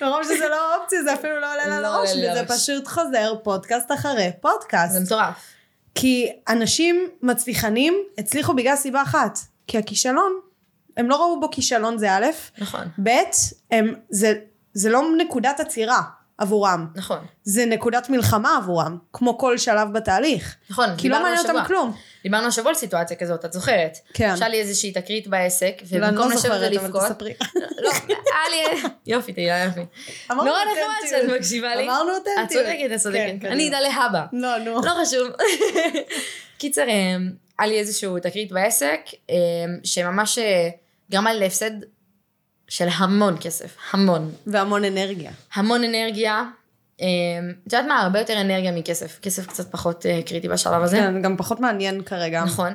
מרוב 0.00 0.22
שזה 0.34 0.48
לא 0.48 0.76
אופציה, 0.76 1.02
זה 1.02 1.14
אפילו 1.14 1.40
לא 1.40 1.52
עולה 1.52 1.66
לה 1.66 1.80
לא 1.80 1.88
לראש, 1.88 2.10
עולה 2.10 2.22
לי 2.22 2.30
וזה 2.30 2.42
לראש. 2.42 2.60
פשוט 2.60 2.88
חוזר 2.88 3.34
פודקאסט 3.42 3.92
אחרי 3.92 4.30
פודקאסט. 4.40 4.92
זה 4.92 5.00
מטורף. 5.00 5.34
כי 5.94 6.32
אנשים 6.48 7.08
מצליחנים 7.22 7.94
הצליחו 8.18 8.54
בגלל 8.54 8.76
סיבה 8.76 9.02
אחת, 9.02 9.38
כי 9.66 9.78
הכישלון, 9.78 10.32
הם 10.96 11.08
לא 11.08 11.16
ראו 11.16 11.40
בו 11.40 11.50
כישלון 11.50 11.98
זה 11.98 12.12
א', 12.12 12.26
נכון. 12.58 12.88
ב', 13.02 13.10
הם, 13.70 13.94
זה, 14.10 14.34
זה 14.74 14.90
לא 14.90 15.02
נקודת 15.18 15.60
עצירה 15.60 16.02
עבורם, 16.38 16.86
נכון. 16.94 17.18
זה 17.44 17.66
נקודת 17.66 18.10
מלחמה 18.10 18.56
עבורם, 18.56 18.98
כמו 19.12 19.38
כל 19.38 19.58
שלב 19.58 19.92
בתהליך. 19.92 20.56
נכון. 20.70 20.88
כי 20.98 21.08
לא 21.08 21.22
מעניין 21.22 21.38
אותם. 21.38 21.64
כלום. 21.66 21.92
דיברנו 22.22 22.46
השבוע 22.46 22.68
על 22.68 22.74
סיטואציה 22.74 23.16
כזאת, 23.16 23.44
את 23.44 23.52
זוכרת? 23.52 23.98
כן. 24.14 24.30
הייתה 24.30 24.48
לי 24.48 24.60
איזושהי 24.60 24.92
תקרית 24.92 25.26
בעסק, 25.26 25.74
לא, 25.92 26.06
אני 26.06 26.08
ובמקום 26.08 26.30
לא 26.30 26.36
לשבת 26.36 26.52
ולבכות, 26.60 27.02
תספרי. 27.02 27.32
לא, 27.78 27.90
היה 28.08 28.72
לי, 28.72 28.82
יופי, 29.14 29.32
תהילה, 29.32 29.64
יופי. 29.64 29.80
אמרנו 30.30 30.44
נורא 30.44 30.58
נחמד. 30.58 31.10
שאת 31.10 31.40
מקשיבה 31.40 31.76
לי. 31.76 31.84
אמרנו 31.84 32.12
אותנטיות. 32.12 32.66
את 32.66 32.66
צודקת, 32.66 32.94
את 32.94 33.00
צודקת. 33.00 33.34
כן. 33.40 33.52
אני 33.52 33.68
אדע 33.68 33.80
להבא. 33.80 34.24
לא, 34.32 34.58
נו. 34.58 34.80
לא 34.84 34.92
חשוב. 35.02 35.28
קיצר, 36.58 36.82
אה, 36.88 37.16
היה 37.58 37.68
לי 37.68 37.78
איזשהו 37.78 38.18
תקרית 38.18 38.52
בעסק, 38.52 39.00
אה, 39.30 39.36
שממש 39.84 40.38
אה, 40.38 40.68
גרמה 41.10 41.32
לי 41.32 41.40
להפסד 41.40 41.70
של 42.72 42.88
המון 42.96 43.36
כסף, 43.40 43.76
המון. 43.90 44.32
והמון 44.46 44.84
אנרגיה. 44.84 45.32
המון 45.54 45.84
אנרגיה. 45.84 46.44
אה, 47.00 47.06
את 47.66 47.72
יודעת 47.72 47.84
מה? 47.88 48.00
הרבה 48.00 48.18
יותר 48.18 48.40
אנרגיה 48.40 48.72
מכסף. 48.72 49.18
כסף 49.22 49.46
קצת 49.46 49.72
פחות 49.72 50.06
אה, 50.06 50.20
קריטי 50.26 50.48
בשלב 50.48 50.82
הזה. 50.82 50.96
כן, 50.96 51.22
גם 51.22 51.36
פחות 51.36 51.60
מעניין 51.60 52.02
כרגע. 52.02 52.44
נכון. 52.44 52.74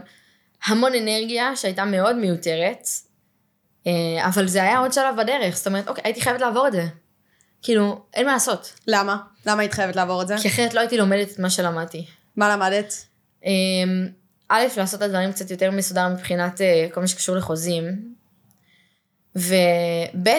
המון 0.65 0.91
אנרגיה 0.95 1.55
שהייתה 1.55 1.86
מאוד 1.86 2.15
מיותרת, 2.15 2.88
אה, 3.88 3.91
אבל 4.27 4.47
זה 4.47 4.63
היה 4.63 4.79
עוד 4.79 4.93
שלב 4.93 5.15
בדרך, 5.17 5.57
זאת 5.57 5.67
אומרת, 5.67 5.88
אוקיי, 5.88 6.01
הייתי 6.05 6.21
חייבת 6.21 6.41
לעבור 6.41 6.67
את 6.67 6.71
זה. 6.71 6.86
כאילו, 7.62 8.01
אין 8.13 8.25
מה 8.25 8.33
לעשות. 8.33 8.73
למה? 8.88 9.17
למה 9.45 9.62
היית 9.62 9.73
חייבת 9.73 9.95
לעבור 9.95 10.21
את 10.21 10.27
זה? 10.27 10.36
כי 10.41 10.47
אחרת 10.47 10.73
לא 10.73 10.79
הייתי 10.79 10.97
לומדת 10.97 11.31
את 11.31 11.39
מה 11.39 11.49
שלמדתי. 11.49 12.05
מה 12.36 12.49
למדת? 12.49 12.93
אה, 13.45 13.51
א', 14.49 14.63
לעשות 14.77 14.97
את 14.97 15.05
הדברים 15.05 15.31
קצת 15.31 15.51
יותר 15.51 15.71
מסודר 15.71 16.10
מבחינת 16.10 16.62
אה, 16.62 16.88
כל 16.93 17.01
מה 17.01 17.07
שקשור 17.07 17.36
לחוזים, 17.36 18.17
וב', 19.38 20.30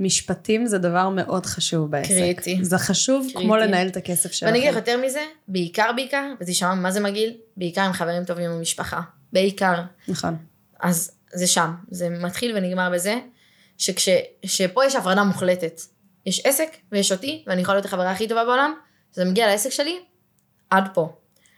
משפטים 0.00 0.66
זה 0.66 0.78
דבר 0.78 1.08
מאוד 1.08 1.46
חשוב 1.46 1.90
בעסק. 1.90 2.08
קריטי. 2.08 2.58
זה 2.62 2.78
חשוב 2.78 3.26
כמו 3.34 3.52
קריטי. 3.52 3.68
לנהל 3.68 3.88
את 3.88 3.96
הכסף 3.96 4.32
שלכם. 4.32 4.46
ואני 4.46 4.58
אגיד 4.58 4.70
לך 4.70 4.76
יותר 4.76 4.96
מזה, 5.06 5.24
בעיקר 5.48 5.90
בעיקר, 5.96 6.32
וזה 6.40 6.50
יישמע 6.50 6.74
מה 6.74 6.90
זה 6.90 7.00
מגעיל, 7.00 7.32
בעיקר 7.56 7.80
עם 7.80 7.92
חברים 7.92 8.24
טובים 8.24 8.50
במשפחה. 8.50 9.00
בעיקר. 9.32 9.74
נכון. 10.08 10.36
אז 10.80 11.10
זה 11.32 11.46
שם. 11.46 11.74
זה 11.90 12.08
מתחיל 12.08 12.56
ונגמר 12.56 12.90
בזה, 12.90 13.14
שכש... 13.78 14.08
שפה 14.44 14.84
יש 14.84 14.96
הפרדה 14.96 15.24
מוחלטת. 15.24 15.80
יש 16.26 16.40
עסק 16.44 16.68
ויש 16.92 17.12
אותי, 17.12 17.44
ואני 17.46 17.62
יכולה 17.62 17.76
להיות 17.76 17.86
החברה 17.86 18.10
הכי 18.10 18.28
טובה 18.28 18.44
בעולם, 18.44 18.74
זה 19.12 19.24
מגיע 19.24 19.46
לעסק 19.46 19.70
שלי, 19.70 19.98
עד 20.70 20.84
פה. 20.94 21.12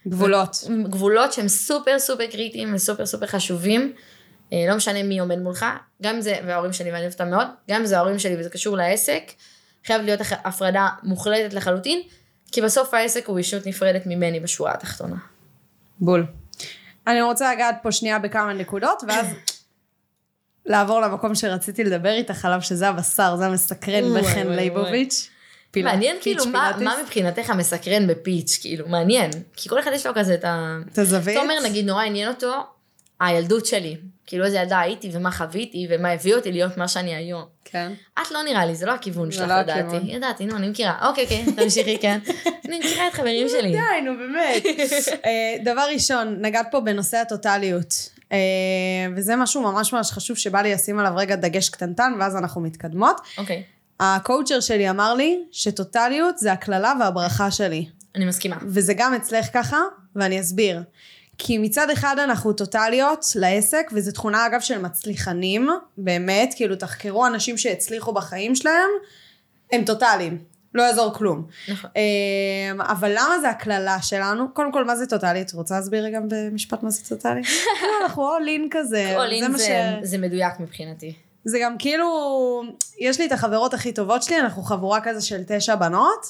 גבולות. 0.09 0.57
גבולות 0.89 1.33
שהם 1.33 1.49
סופר 1.49 1.99
סופר 1.99 2.27
קריטיים 2.27 2.75
וסופר 2.75 3.07
סופר 3.07 3.27
חשובים. 3.27 3.93
אה, 4.53 4.65
לא 4.69 4.77
משנה 4.77 5.03
מי 5.03 5.19
עומד 5.19 5.39
מולך, 5.39 5.67
גם 6.03 6.21
זה, 6.21 6.39
וההורים 6.47 6.73
שלי 6.73 6.91
ואני 6.93 7.01
אוהבת 7.03 7.21
אותם 7.21 7.31
מאוד, 7.31 7.47
גם 7.71 7.81
אם 7.81 7.87
זה 7.87 7.97
ההורים 7.99 8.19
שלי 8.19 8.37
וזה 8.41 8.51
קשור 8.51 8.77
לעסק, 8.77 9.23
חייב 9.87 10.03
להיות 10.03 10.21
הפרדה 10.45 10.89
מוחלטת 11.03 11.55
לחלוטין, 11.55 12.03
כי 12.53 12.63
בסוף 12.63 12.95
העסק 12.95 13.27
הוא 13.29 13.39
אישות 13.39 13.67
נפרדת 13.67 14.03
ממני 14.07 14.41
בשורה 14.41 14.73
התחתונה. 14.73 15.17
בול. 16.01 16.27
אני 17.07 17.23
רוצה 17.23 17.55
לגעת 17.55 17.77
פה 17.83 17.93
שנייה 17.93 18.19
בכמה 18.19 18.53
נקודות, 18.53 19.03
ואז 19.09 19.27
לעבור 20.67 21.01
למקום 21.01 21.35
שרציתי 21.35 21.85
לדבר 21.85 22.11
איתך 22.13 22.45
עליו, 22.45 22.63
שזה 22.63 22.89
הבשר, 22.89 23.37
זה 23.37 23.47
המסקרן 23.47 24.21
בחן 24.21 24.49
ליבוביץ'. 24.49 25.31
פילה- 25.71 25.93
מעניין 25.93 26.17
כאילו 26.21 26.47
מה. 26.47 26.73
מה 26.81 26.95
מבחינתך 27.03 27.51
המסקרן 27.51 28.07
בפיץ', 28.07 28.59
כאילו 28.61 28.89
מעניין, 28.89 29.31
כי 29.57 29.69
כל 29.69 29.81
אחד 29.81 29.91
יש 29.95 30.07
לו 30.07 30.13
כזה 30.15 30.35
את 30.35 30.45
ה... 30.45 30.77
את 30.93 30.99
הזווית? 30.99 31.37
תומר 31.39 31.55
נגיד 31.65 31.87
נורא 31.87 32.03
עניין 32.03 32.29
אותו 32.29 32.53
הילדות 33.21 33.67
שלי, 33.67 33.97
כאילו 34.27 34.45
איזה 34.45 34.57
ילדה 34.57 34.81
הייתי 34.81 35.11
ומה 35.13 35.31
חוויתי 35.31 35.87
ומה 35.91 36.11
הביא 36.11 36.35
אותי 36.35 36.53
להיות 36.53 36.77
מה 36.77 36.89
שאני 36.89 37.15
היום. 37.15 37.45
כן. 37.65 37.93
את 38.23 38.31
לא 38.31 38.43
נראה 38.43 38.67
לי, 38.67 38.75
זה 38.75 38.87
לא 38.87 38.93
הכיוון 38.93 39.31
שלך 39.31 39.49
לא 39.49 39.61
לדעתי. 39.61 39.81
הכיוון. 39.81 40.09
ידעתי, 40.09 40.47
נו, 40.47 40.57
אני 40.57 40.69
מכירה. 40.69 41.09
אוקיי, 41.09 41.25
אוקיי, 41.25 41.45
תמשיכי, 41.57 41.99
כן. 41.99 42.19
אני 42.65 42.79
מכירה 42.79 43.09
את 43.09 43.13
חברים 43.13 43.49
שלי. 43.49 43.73
די, 43.73 44.01
נו 44.05 44.13
באמת. 44.19 44.63
אה, 45.27 45.57
דבר 45.65 45.87
ראשון, 45.93 46.37
נגעת 46.41 46.67
פה 46.71 46.81
בנושא 46.81 47.17
הטוטליות. 47.17 48.11
אה, 48.33 48.39
וזה 49.17 49.37
משהו 49.37 49.63
ממש 49.63 49.93
ממש 49.93 50.13
חשוב 50.13 50.37
שבא 50.37 50.63
לי 50.63 50.73
לשים 50.73 50.99
עליו 50.99 51.13
רגע 51.17 51.37
דגש 51.37 51.69
קטנטן, 51.69 52.13
ואז 52.21 52.37
אנחנו 52.37 52.61
מתקדמות. 52.61 53.21
אוקיי, 53.39 53.63
הקואוצ'ר 54.01 54.61
שלי 54.61 54.91
אמר 54.91 55.15
לי 55.15 55.41
שטוטליות 55.53 56.39
זה 56.39 56.53
הקללה 56.53 56.93
והברכה 57.01 57.51
שלי. 57.51 57.87
אני 58.15 58.25
מסכימה. 58.25 58.57
וזה 58.63 58.95
גם 58.97 59.15
אצלך 59.15 59.47
ככה, 59.53 59.79
ואני 60.17 60.41
אסביר. 60.41 60.83
כי 61.39 61.59
מצד 61.59 61.91
אחד 61.91 62.17
אנחנו 62.19 62.53
טוטליות 62.53 63.27
לעסק, 63.35 63.91
וזו 63.93 64.13
תכונה 64.13 64.47
אגב 64.47 64.61
של 64.61 64.79
מצליחנים, 64.79 65.69
באמת, 65.99 66.55
כאילו 66.57 66.77
תחקרו 66.77 67.27
אנשים 67.27 67.59
שהצליחו 67.59 68.13
בחיים 68.13 68.55
שלהם, 68.55 68.89
הם 69.73 69.85
טוטליים, 69.85 70.39
לא 70.75 70.83
יעזור 70.83 71.15
כלום. 71.15 71.47
נכון. 71.69 71.91
אמ, 71.97 72.81
אבל 72.81 73.11
למה 73.11 73.41
זה 73.41 73.49
הקללה 73.51 74.03
שלנו? 74.03 74.55
קודם 74.55 74.73
כל, 74.73 74.85
מה 74.85 74.97
זה 74.97 75.07
טוטלית? 75.07 75.53
רוצה 75.53 75.75
להסביר 75.75 76.09
גם 76.09 76.23
במשפט 76.29 76.83
מה 76.83 76.91
זה 76.91 77.09
טוטלי? 77.09 77.41
לא, 77.83 78.03
אנחנו 78.03 78.31
all 78.37 78.43
in 78.43 78.67
כזה. 78.71 79.13
כל 79.17 79.27
זה 79.29 79.33
אין 79.35 79.53
מה 79.53 79.59
זה- 79.59 79.65
ש- 80.05 80.09
זה 80.09 80.19
מדויק 80.19 80.61
מבחינתי. 80.61 81.15
זה 81.45 81.59
גם 81.63 81.79
כאילו, 81.79 82.07
יש 82.99 83.21
לי 83.21 83.27
את 83.27 83.33
החברות 83.33 83.75
הכי 83.75 83.93
טובות 83.93 84.23
שלי, 84.23 84.41
אנחנו 84.41 84.63
חבורה 84.63 85.01
כזה 85.01 85.21
של 85.27 85.43
תשע 85.47 85.75
בנות, 85.75 86.27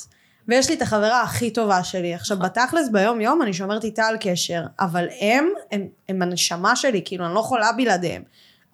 ויש 0.48 0.68
לי 0.68 0.74
את 0.74 0.82
החברה 0.82 1.22
הכי 1.22 1.50
טובה 1.50 1.85
שלי. 1.85 2.14
עכשיו, 2.14 2.38
בתכלס, 2.38 2.88
ביום 2.88 3.20
יום 3.20 3.42
אני 3.42 3.52
שומרת 3.52 3.85
איתה 3.85 4.06
על 4.06 4.16
קשר, 4.20 4.62
אבל 4.80 5.09
הם, 5.20 5.48
הם, 5.72 5.87
הם 6.09 6.22
הנשמה 6.22 6.76
שלי, 6.76 7.02
כאילו, 7.04 7.26
אני 7.26 7.35
לא 7.35 7.40
יכולה 7.40 7.72
בלעדיהם. 7.72 8.22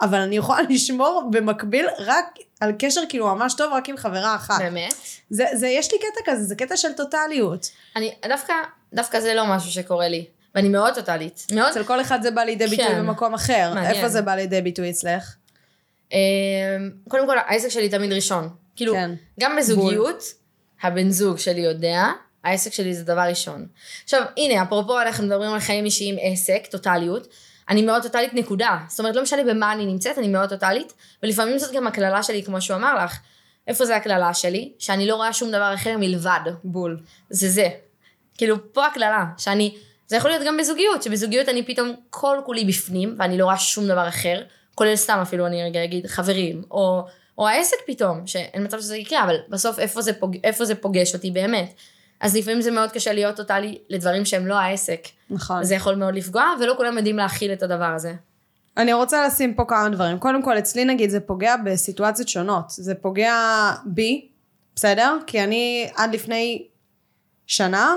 אבל 0.01 0.19
אני 0.19 0.37
יכולה 0.37 0.63
לשמור 0.71 1.29
במקביל 1.31 1.87
רק 1.99 2.39
על 2.61 2.73
קשר 2.79 3.01
כאילו 3.09 3.35
ממש 3.35 3.55
טוב, 3.55 3.73
רק 3.73 3.89
עם 3.89 3.97
חברה 3.97 4.35
אחת. 4.35 4.59
באמת? 4.59 4.95
זה, 5.31 5.45
זה, 5.53 5.69
יש 5.69 5.93
לי 5.93 5.99
קטע 5.99 6.33
כזה, 6.33 6.45
זה 6.45 6.55
קטע 6.55 6.77
של 6.77 6.93
טוטליות. 6.93 7.71
אני, 7.97 8.15
דווקא, 8.29 8.55
דווקא 8.95 9.21
זה 9.21 9.35
לא 9.35 9.47
משהו 9.47 9.71
שקורה 9.71 10.09
לי. 10.09 10.25
ואני 10.55 10.69
מאוד 10.69 10.95
טוטאלית. 10.95 11.47
מאוד. 11.53 11.71
אצל 11.71 11.85
כל 11.85 12.01
אחד 12.01 12.23
זה 12.23 12.31
בא 12.31 12.43
לידי 12.43 12.67
ביטוי 12.67 12.87
כן. 12.87 12.99
במקום 12.99 13.35
אחר. 13.35 13.73
מעניין. 13.75 13.95
איפה 13.95 14.09
זה 14.09 14.23
בא 14.23 14.35
לידי 14.35 14.61
ביטוי 14.61 14.91
אצלך? 14.91 15.35
אמ, 16.13 16.19
קודם 17.09 17.27
כל, 17.27 17.39
העסק 17.39 17.69
שלי 17.69 17.89
תמיד 17.89 18.13
ראשון. 18.13 18.49
כאילו, 18.77 18.95
כן. 18.95 19.11
גם 19.41 19.57
בזוגיות, 19.57 20.25
הבן 20.83 21.11
זוג 21.11 21.39
שלי 21.39 21.61
יודע, 21.61 22.05
העסק 22.45 22.73
שלי 22.73 22.95
זה 22.95 23.05
דבר 23.05 23.21
ראשון. 23.21 23.67
עכשיו, 24.05 24.23
הנה, 24.37 24.63
אפרופו 24.63 25.01
אנחנו 25.01 25.27
מדברים 25.27 25.53
על 25.53 25.61
חיים 25.61 25.85
אישיים, 25.85 26.17
עסק, 26.21 26.67
טוטליות. 26.71 27.29
אני 27.69 27.83
מאוד 27.83 28.03
טוטלית 28.03 28.35
נקודה. 28.35 28.79
זאת 28.89 29.01
אומרת, 29.01 29.17
לא 29.17 29.23
משנה 29.23 29.45
במה 29.45 29.73
אני 29.73 29.87
נמצאת, 29.87 30.19
אני 30.19 30.29
מאוד 30.29 30.49
טוטלית, 30.49 30.93
ולפעמים 31.23 31.59
זאת 31.59 31.75
גם 31.75 31.87
הקללה 31.87 32.23
שלי, 32.23 32.43
כמו 32.43 32.61
שהוא 32.61 32.77
אמר 32.77 33.05
לך. 33.05 33.19
איפה 33.69 33.85
זה 33.85 33.97
הקללה 33.97 34.35
שלי? 34.35 34.73
שאני 34.79 35.07
לא 35.07 35.17
רואה 35.17 35.33
שום 35.33 35.51
דבר 35.51 35.75
אחר 35.75 35.99
מלבד. 35.99 36.41
בול. 36.65 37.01
זה 37.31 37.49
זה. 37.49 37.69
כאילו, 38.39 38.73
פה 38.73 38.87
הקללה, 38.87 39.25
שאני, 39.39 39.75
זה 40.07 40.17
יכול 40.17 40.31
להיות 40.31 40.43
גם 40.47 40.57
בזוגיות, 40.57 41.03
שבזוגיות 41.03 41.49
אני 41.49 41.67
פתאום 41.67 41.95
כל 42.11 42.39
כולי 42.45 42.65
בפנים, 42.65 43.17
ואני 43.19 43.39
לא 43.39 43.45
רואה 43.45 43.59
שום 43.59 43.89
דבר 43.89 44.09
אחר, 44.09 44.43
כולל 44.75 44.97
סתם 44.97 45.19
אפילו 45.23 45.47
אני 45.47 45.65
רגע 45.65 45.85
אגיד 45.85 46.07
חברים, 46.07 46.63
או, 46.71 47.07
או 47.39 47.49
העסק 47.49 47.77
פתאום, 47.87 48.27
שאין 48.27 48.65
מצב 48.65 48.81
שזה 48.81 48.97
יקרה, 48.97 49.25
אבל 49.25 49.37
בסוף 49.49 49.79
איפה 49.79 50.03
זה, 50.03 50.13
פוג, 50.13 50.37
איפה 50.45 50.65
זה 50.65 50.75
פוגש 50.75 51.15
אותי 51.15 51.31
באמת. 51.31 51.75
אז 52.21 52.37
לפעמים 52.37 52.61
זה 52.61 52.71
מאוד 52.71 52.93
קשה 52.93 53.13
להיות 53.13 53.37
טוטאלי 53.37 53.79
לדברים 53.89 54.25
שהם 54.25 54.47
לא 54.47 54.55
העסק. 54.55 55.01
נכון. 55.31 55.65
זה 55.65 55.75
יכול 55.75 55.95
מאוד 55.95 56.15
לפגוע, 56.15 56.45
ולא 56.61 56.75
כולם 56.77 56.97
יודעים 56.97 57.17
להכיל 57.17 57.53
את 57.53 57.63
הדבר 57.63 57.85
הזה. 57.85 58.15
אני 58.77 58.93
רוצה 58.93 59.27
לשים 59.27 59.55
פה 59.55 59.65
כמה 59.69 59.89
דברים. 59.89 60.19
קודם 60.19 60.43
כל, 60.43 60.59
אצלי 60.59 60.85
נגיד 60.85 61.11
זה 61.11 61.21
פוגע 61.21 61.57
בסיטואציות 61.65 62.29
שונות. 62.29 62.65
זה 62.69 62.95
פוגע 62.95 63.35
בי, 63.85 64.29
בסדר? 64.77 65.19
כי 65.27 65.45
אני 65.45 65.91
עד 65.97 66.15
לפני 66.15 66.67
שנה, 67.47 67.95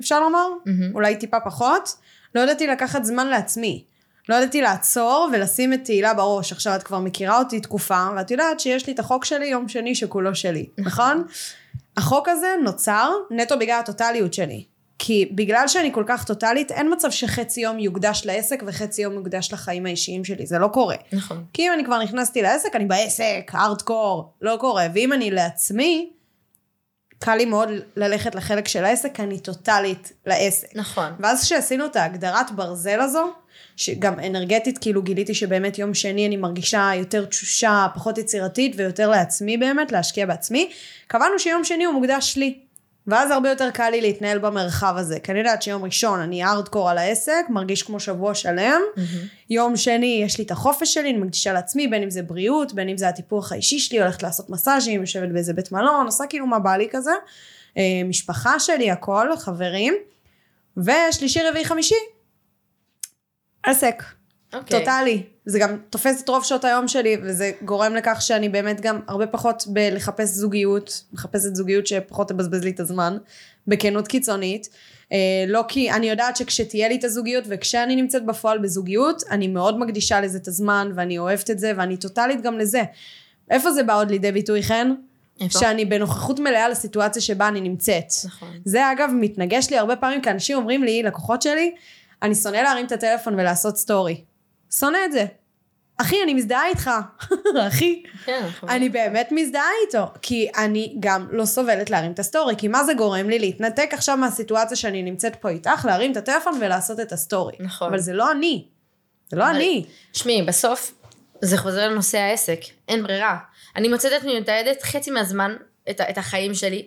אפשר 0.00 0.20
לומר, 0.20 0.48
מהמם. 0.66 0.94
אולי 0.94 1.16
טיפה 1.16 1.40
פחות, 1.40 1.96
לא 2.34 2.40
ידעתי 2.40 2.66
לקחת 2.66 3.04
זמן 3.04 3.26
לעצמי. 3.26 3.84
לא 4.28 4.34
ידעתי 4.34 4.60
לעצור 4.60 5.30
ולשים 5.32 5.72
את 5.72 5.84
תהילה 5.84 6.14
בראש. 6.14 6.52
עכשיו, 6.52 6.76
את 6.76 6.82
כבר 6.82 6.98
מכירה 6.98 7.38
אותי 7.38 7.60
תקופה, 7.60 8.06
ואת 8.16 8.30
יודעת 8.30 8.60
שיש 8.60 8.86
לי 8.86 8.92
את 8.92 8.98
החוק 8.98 9.24
שלי 9.24 9.46
יום 9.46 9.68
שני 9.68 9.94
שכולו 9.94 10.34
שלי, 10.34 10.66
נכון? 10.78 11.24
החוק 11.96 12.28
הזה 12.28 12.54
נוצר 12.62 13.12
נטו 13.30 13.58
בגלל 13.58 13.78
הטוטליות 13.78 14.34
שלי. 14.34 14.64
כי 14.98 15.28
בגלל 15.34 15.68
שאני 15.68 15.92
כל 15.92 16.04
כך 16.06 16.24
טוטלית, 16.24 16.72
אין 16.72 16.92
מצב 16.92 17.10
שחצי 17.10 17.60
יום 17.60 17.78
יוקדש 17.78 18.22
לעסק 18.24 18.62
וחצי 18.66 19.02
יום 19.02 19.12
יוקדש 19.12 19.52
לחיים 19.52 19.86
האישיים 19.86 20.24
שלי, 20.24 20.46
זה 20.46 20.58
לא 20.58 20.68
קורה. 20.68 20.96
נכון. 21.12 21.44
כי 21.52 21.68
אם 21.68 21.72
אני 21.72 21.84
כבר 21.84 22.02
נכנסתי 22.02 22.42
לעסק, 22.42 22.76
אני 22.76 22.84
בעסק, 22.84 23.50
הארדקור, 23.52 24.32
לא 24.42 24.56
קורה. 24.60 24.86
ואם 24.94 25.12
אני 25.12 25.30
לעצמי, 25.30 26.10
קל 27.18 27.34
לי 27.34 27.44
מאוד 27.44 27.68
ללכת 27.96 28.34
לחלק 28.34 28.68
של 28.68 28.84
העסק, 28.84 29.20
אני 29.20 29.40
טוטלית 29.40 30.12
לעסק. 30.26 30.68
נכון. 30.74 31.12
ואז 31.20 31.42
כשעשינו 31.42 31.86
את 31.86 31.96
ההגדרת 31.96 32.50
ברזל 32.50 33.00
הזו, 33.00 33.32
שגם 33.84 34.20
אנרגטית 34.20 34.78
כאילו 34.78 35.02
גיליתי 35.02 35.34
שבאמת 35.34 35.78
יום 35.78 35.94
שני 35.94 36.26
אני 36.26 36.36
מרגישה 36.36 36.90
יותר 36.96 37.24
תשושה, 37.24 37.86
פחות 37.94 38.18
יצירתית 38.18 38.74
ויותר 38.76 39.10
לעצמי 39.10 39.56
באמת, 39.56 39.92
להשקיע 39.92 40.26
בעצמי, 40.26 40.70
קבענו 41.06 41.38
שיום 41.38 41.64
שני 41.64 41.84
הוא 41.84 41.94
מוקדש 41.94 42.36
לי. 42.36 42.58
ואז 43.06 43.30
הרבה 43.30 43.50
יותר 43.50 43.70
קל 43.70 43.90
לי 43.90 44.00
להתנהל 44.00 44.38
במרחב 44.38 44.94
הזה. 44.96 45.20
כי 45.20 45.32
אני 45.32 45.38
יודעת 45.38 45.62
שיום 45.62 45.84
ראשון 45.84 46.20
אני 46.20 46.44
ארדקור 46.44 46.90
על 46.90 46.98
העסק, 46.98 47.44
מרגיש 47.48 47.82
כמו 47.82 48.00
שבוע 48.00 48.34
שלם. 48.34 48.80
יום 49.50 49.76
שני 49.76 50.22
יש 50.24 50.38
לי 50.38 50.44
את 50.44 50.50
החופש 50.50 50.94
שלי, 50.94 51.10
אני 51.10 51.18
מקדישה 51.18 51.52
לעצמי, 51.52 51.88
בין 51.88 52.02
אם 52.02 52.10
זה 52.10 52.22
בריאות, 52.22 52.74
בין 52.74 52.88
אם 52.88 52.96
זה 52.96 53.08
הטיפוח 53.08 53.52
האישי 53.52 53.78
שלי, 53.78 54.00
הולכת 54.02 54.22
לעשות 54.22 54.50
מסאז'ים, 54.50 55.00
יושבת 55.00 55.28
באיזה 55.28 55.52
בית 55.52 55.72
מלון, 55.72 56.06
עושה 56.06 56.24
כאילו 56.28 56.46
מה 56.46 56.58
בא 56.58 56.76
לי 56.76 56.88
כזה. 56.90 57.12
אה, 57.76 57.82
משפחה 58.04 58.60
שלי, 58.60 58.90
הכל, 58.90 59.36
חברים. 59.36 59.94
ושלישי, 60.76 61.40
רביעי, 61.48 61.64
חמישי, 61.64 61.94
עסק. 63.62 64.02
אוקיי. 64.54 64.78
טוטאלי. 64.78 65.22
זה 65.46 65.58
גם 65.58 65.76
תופס 65.90 66.22
את 66.22 66.28
רוב 66.28 66.44
שעות 66.44 66.64
היום 66.64 66.88
שלי, 66.88 67.16
וזה 67.22 67.52
גורם 67.64 67.94
לכך 67.94 68.22
שאני 68.22 68.48
באמת 68.48 68.80
גם 68.80 69.00
הרבה 69.08 69.26
פחות 69.26 69.64
בלחפש 69.66 70.28
זוגיות, 70.28 71.04
מחפשת 71.12 71.54
זוגיות 71.54 71.86
שפחות 71.86 72.28
תבזבז 72.28 72.64
לי 72.64 72.70
את 72.70 72.80
הזמן, 72.80 73.16
בכנות 73.66 74.08
קיצונית. 74.08 74.68
אה, 75.12 75.44
לא 75.46 75.64
כי 75.68 75.90
אני 75.90 76.10
יודעת 76.10 76.36
שכשתהיה 76.36 76.88
לי 76.88 76.96
את 76.96 77.04
הזוגיות, 77.04 77.44
וכשאני 77.48 77.96
נמצאת 77.96 78.26
בפועל 78.26 78.58
בזוגיות, 78.58 79.22
אני 79.30 79.48
מאוד 79.48 79.78
מקדישה 79.78 80.20
לזה 80.20 80.38
את 80.38 80.48
הזמן, 80.48 80.92
ואני 80.94 81.18
אוהבת 81.18 81.50
את 81.50 81.58
זה, 81.58 81.72
ואני 81.76 81.96
טוטאלית 81.96 82.42
גם 82.42 82.58
לזה. 82.58 82.82
איפה 83.50 83.72
זה 83.72 83.82
בא 83.82 83.98
עוד 83.98 84.10
לידי 84.10 84.32
ביטוי, 84.32 84.62
חן? 84.62 84.92
איפה? 85.40 85.58
שאני 85.58 85.84
בנוכחות 85.84 86.40
מלאה 86.40 86.68
לסיטואציה 86.68 87.22
שבה 87.22 87.48
אני 87.48 87.60
נמצאת. 87.60 88.12
נכון. 88.24 88.48
זה 88.64 88.92
אגב 88.92 89.10
מתנגש 89.14 89.70
לי 89.70 89.78
הרבה 89.78 89.96
פעמים, 89.96 90.22
כי 90.22 90.30
אנשים 90.30 90.56
אומרים 90.56 90.82
לי, 90.82 91.02
לקוחות 91.02 91.42
שלי, 91.42 91.74
אני 92.22 92.34
שונא 92.34 92.56
להרים 92.56 92.86
את 92.86 92.92
הטלפון 92.92 93.34
ולעשות 93.34 93.76
סטורי. 93.76 94.24
שונא 94.78 94.98
את 95.06 95.12
זה. 95.12 95.24
אחי, 95.96 96.16
אני 96.22 96.34
מזדהה 96.34 96.66
איתך. 96.68 96.90
אחי, 97.68 98.02
כן, 98.24 98.42
נכון. 98.48 98.68
אני 98.68 98.88
באמת 98.88 99.28
מזדהה 99.32 99.64
איתו. 99.86 100.06
כי 100.22 100.48
אני 100.56 100.96
גם 101.00 101.28
לא 101.30 101.44
סובלת 101.44 101.90
להרים 101.90 102.12
את 102.12 102.18
הסטורי. 102.18 102.54
כי 102.58 102.68
מה 102.68 102.84
זה 102.84 102.94
גורם 102.94 103.28
לי 103.28 103.38
להתנתק 103.38 103.90
עכשיו 103.92 104.16
מהסיטואציה 104.16 104.76
שאני 104.76 105.02
נמצאת 105.02 105.36
פה 105.36 105.48
איתך, 105.48 105.84
להרים 105.84 106.12
את 106.12 106.16
הטלפון 106.16 106.58
ולעשות 106.60 107.00
את 107.00 107.12
הסטורי. 107.12 107.56
נכון. 107.60 107.88
אבל 107.88 107.98
זה 107.98 108.12
לא 108.12 108.30
אני. 108.32 108.66
זה 109.30 109.36
לא 109.36 109.44
אבל- 109.44 109.54
אני. 109.54 109.84
שמעי, 110.12 110.42
בסוף, 110.42 110.94
זה 111.42 111.58
חוזר 111.58 111.88
לנושא 111.88 112.18
העסק, 112.18 112.60
אין 112.88 113.02
ברירה. 113.02 113.38
אני 113.76 113.88
מוצאת 113.88 114.12
את 114.12 114.26
מתעדת 114.40 114.82
חצי 114.82 115.10
מהזמן 115.10 115.56
את, 115.90 116.00
את 116.00 116.18
החיים 116.18 116.54
שלי, 116.54 116.86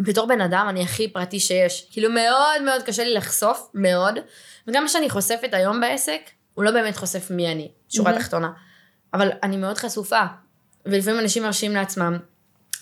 שבתור 0.00 0.26
בן 0.26 0.40
אדם 0.40 0.66
אני 0.68 0.82
הכי 0.82 1.08
פרטי 1.08 1.40
שיש. 1.40 1.88
כאילו 1.90 2.10
מאוד 2.10 2.62
מאוד 2.64 2.82
קשה 2.82 3.04
לי 3.04 3.14
לחשוף, 3.14 3.70
מאוד. 3.74 4.14
וגם 4.68 4.82
מה 4.82 4.88
שאני 4.88 5.10
חושפת 5.10 5.48
היום 5.52 5.80
בעסק, 5.80 6.20
הוא 6.54 6.64
לא 6.64 6.70
באמת 6.70 6.96
חושף 6.96 7.30
מי 7.30 7.52
אני, 7.52 7.70
שורה 7.88 8.10
מהמם. 8.10 8.22
תחתונה. 8.22 8.50
אבל 9.14 9.30
אני 9.42 9.56
מאוד 9.56 9.78
חשופה. 9.78 10.22
ולפעמים 10.86 11.20
אנשים 11.20 11.42
מרשים 11.42 11.74
לעצמם 11.74 12.18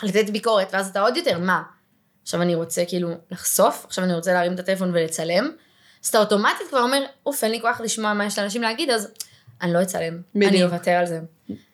לתת 0.02 0.30
ביקורת, 0.30 0.68
ואז 0.72 0.88
אתה 0.88 1.00
עוד 1.00 1.16
יותר, 1.16 1.38
מה? 1.38 1.62
עכשיו 2.22 2.42
אני 2.42 2.54
רוצה 2.54 2.84
כאילו 2.88 3.08
לחשוף, 3.30 3.84
עכשיו 3.88 4.04
אני 4.04 4.14
רוצה 4.14 4.32
להרים 4.32 4.54
את 4.54 4.58
הטלפון 4.60 4.90
ולצלם, 4.94 5.50
אז 6.04 6.08
אתה 6.08 6.18
אוטומטית 6.18 6.68
כבר 6.68 6.80
אומר, 6.82 7.04
אוף, 7.26 7.44
אין 7.44 7.52
לי 7.52 7.60
כוח 7.60 7.80
לשמוע 7.80 8.12
מה 8.14 8.24
יש 8.26 8.38
לאנשים 8.38 8.62
להגיד, 8.62 8.90
אז 8.90 9.08
אני 9.62 9.72
לא 9.72 9.82
אצלם. 9.82 10.20
אני 10.36 10.46
בדיוק. 10.46 10.72
אוותר 10.72 10.90
על 10.90 11.06
זה. 11.06 11.20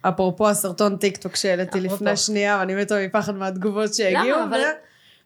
אפרופו 0.03 0.49
הסרטון 0.49 0.97
טיק 0.97 1.17
טוק 1.17 1.37
שהעליתי. 1.37 1.81
לפני 1.81 2.17
שנייה, 2.17 2.57
ואני 2.61 2.75
מתה 2.75 2.95
מפחד 3.07 3.35
מהתגובות 3.35 3.95
שהגיעו. 3.95 4.39
למה? 4.39 4.45
אבל- 4.45 4.65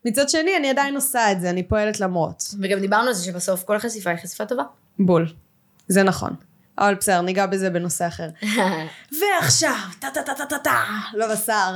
מצד 0.05 0.29
שני, 0.29 0.57
אני 0.57 0.71
עדיין 0.71 0.95
עושה 0.95 1.33
את 1.33 1.41
זה, 1.41 1.51
אני 1.51 1.63
פועלת 1.63 2.01
למרות. 2.01 2.55
וגם 2.63 2.81
דיברנו 2.81 3.09
על 3.09 3.15
זה 3.15 3.25
שבסוף 3.25 3.65
כל 3.65 3.79
חשיפה 3.79 4.11
היא 4.11 4.19
חשיפה 4.19 4.47
טובה. 4.47 4.63
בול. 4.99 5.33
זה 5.89 6.03
נכון. 6.03 6.35
אבל 6.79 6.95
בסדר, 6.95 7.21
ניגע 7.21 7.47
בזה 7.47 7.71
בנושא 7.71 8.07
אחר. 8.07 8.29
ועכשיו, 9.21 9.75
טה 9.99 10.09
טה 10.15 10.23
טה 10.23 10.35
טה 10.35 10.47
טה 10.47 10.59
טה, 10.59 10.81
לא 11.15 11.33
בשר. 11.33 11.73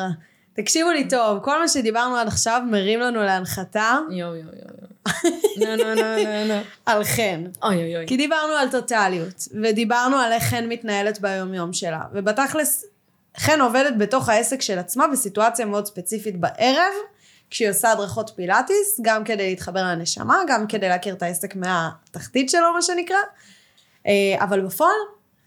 תקשיבו 0.53 0.91
לי 0.91 1.09
טוב, 1.09 1.39
כל 1.43 1.61
מה 1.61 1.69
שדיברנו 1.69 2.17
עד 2.17 2.27
עכשיו 2.27 2.63
מרים 2.71 3.01
לנו 3.01 3.23
להנחתה 3.23 3.99
יואו 4.11 4.35
יואו 4.35 4.37
יואו. 4.37 4.89
נו 5.61 5.77
נו 5.77 5.95
נו 5.95 6.03
נו 6.17 6.55
נו. 6.55 6.61
על 6.87 7.05
חן. 7.05 7.45
אוי 7.63 7.77
אוי 7.77 7.97
אוי. 7.97 8.07
כי 8.07 8.17
דיברנו 8.17 8.53
על 8.53 8.71
טוטליות, 8.71 9.49
ודיברנו 9.63 10.17
על 10.17 10.33
איך 10.33 10.43
חן 10.45 10.69
מתנהלת 10.69 11.21
ביומיום 11.21 11.73
שלה, 11.73 12.01
ובתכלס, 12.13 12.85
חן 13.37 13.61
עובדת 13.61 13.95
בתוך 13.99 14.29
העסק 14.29 14.63
של 14.63 14.79
עצמה 14.79 15.09
בסיטואציה 15.09 15.67
מאוד 15.67 15.87
ספציפית 15.87 16.41
בערב, 16.41 16.93
כשהיא 17.51 17.71
עושה 17.71 17.93
הדרכות 17.93 18.31
פילאטיס, 18.37 19.01
גם 19.03 19.25
כדי 19.25 19.51
להתחבר 19.51 19.83
לנשמה, 19.83 20.43
גם 20.49 20.67
כדי 20.67 20.89
להכיר 20.89 21.15
את 21.15 21.23
העסק 21.23 21.57
מהתחתית 21.57 22.51
שלו, 22.51 22.73
מה 22.75 22.83
שנקרא, 22.83 23.17
אה, 24.07 24.45
אבל 24.45 24.61
בפועל, 24.61 24.97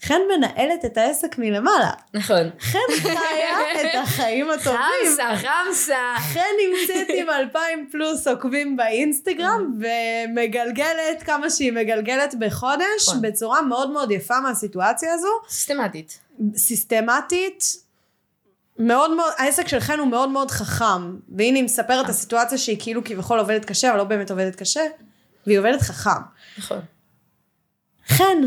חן 0.03 0.19
מנהלת 0.37 0.85
את 0.85 0.97
העסק 0.97 1.37
מלמעלה. 1.37 1.91
נכון. 2.13 2.49
חן 2.59 2.79
חיה 2.99 3.81
את 3.81 3.95
החיים 4.03 4.51
הטובים. 4.51 4.79
חמסה 5.07 5.29
חמסה. 5.35 6.15
חן 6.33 6.39
נמצאת 6.69 7.07
עם 7.09 7.29
אלפיים 7.29 7.89
פלוס 7.91 8.27
עוקבים 8.27 8.77
באינסטגרם 8.77 9.79
ומגלגלת 9.79 11.23
כמה 11.25 11.49
שהיא 11.49 11.73
מגלגלת 11.73 12.35
בחודש 12.39 13.09
נכון. 13.09 13.21
בצורה 13.21 13.61
מאוד 13.61 13.91
מאוד 13.91 14.11
יפה 14.11 14.39
מהסיטואציה 14.39 15.13
הזו, 15.13 15.27
סיסטמטית. 15.49 16.19
סיסטמטית. 16.55 17.90
מאוד 18.81 19.15
מאוד, 19.15 19.33
העסק 19.37 19.67
של 19.67 19.79
חן 19.79 19.99
הוא 19.99 20.07
מאוד 20.07 20.29
מאוד 20.29 20.51
חכם, 20.51 21.15
והנה 21.35 21.57
היא 21.57 21.63
מספרת 21.63 22.05
את 22.05 22.09
הסיטואציה 22.09 22.57
שהיא 22.57 22.77
כאילו 22.79 23.03
כביכול 23.03 23.39
עובדת 23.39 23.65
קשה, 23.65 23.89
אבל 23.89 23.97
לא 23.97 24.03
באמת 24.03 24.31
עובדת 24.31 24.55
קשה, 24.55 24.81
והיא 25.47 25.59
עובדת 25.59 25.81
חכם. 25.81 26.21
נכון. 26.57 26.79
חן, 28.07 28.41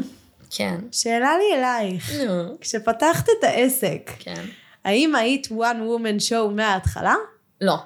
כן. 0.51 0.81
שאלה 0.93 1.31
לי 1.39 1.59
אלייך, 1.59 2.13
נו. 2.27 2.57
כשפתחת 2.61 3.29
את 3.39 3.45
העסק, 3.45 4.11
כן. 4.19 4.45
האם 4.85 5.15
היית 5.15 5.47
one 5.47 5.81
woman 5.81 6.31
show 6.31 6.51
מההתחלה? 6.55 7.15
לא. 7.61 7.77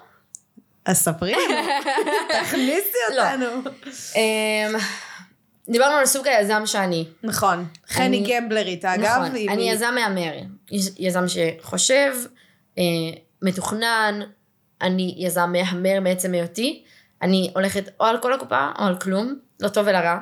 אז 0.85 0.97
ספרי 0.97 1.31
לנו, 1.31 1.67
תכניסי 2.41 2.97
לא. 3.15 3.23
אותנו. 3.31 3.71
דיברנו 5.69 5.95
על 5.95 6.05
סוג 6.05 6.27
היזם 6.27 6.61
שאני. 6.65 7.05
נכון. 7.23 7.65
חני 7.87 8.05
אני- 8.05 8.23
גמבלרית, 8.39 8.85
אגב. 8.85 9.03
נכון, 9.05 9.35
היא 9.35 9.49
אני 9.49 9.69
מ- 9.69 9.73
יזם 9.73 9.91
מהמר. 9.95 10.33
יז- 10.71 10.95
יזם 10.99 11.23
שחושב, 11.27 12.13
אה, 12.77 12.83
מתוכנן, 13.41 14.19
אני 14.81 15.15
יזם 15.17 15.51
מהמר 15.51 15.99
מעצם 16.01 16.33
היותי. 16.33 16.83
אני 17.21 17.51
הולכת 17.55 17.89
או 17.99 18.05
על 18.05 18.17
כל 18.21 18.33
הקופה 18.33 18.69
או 18.79 18.83
על 18.85 18.97
כלום, 18.99 19.39
לא 19.59 19.67
טוב 19.69 19.87
ולא 19.87 19.97
רע. 19.97 20.17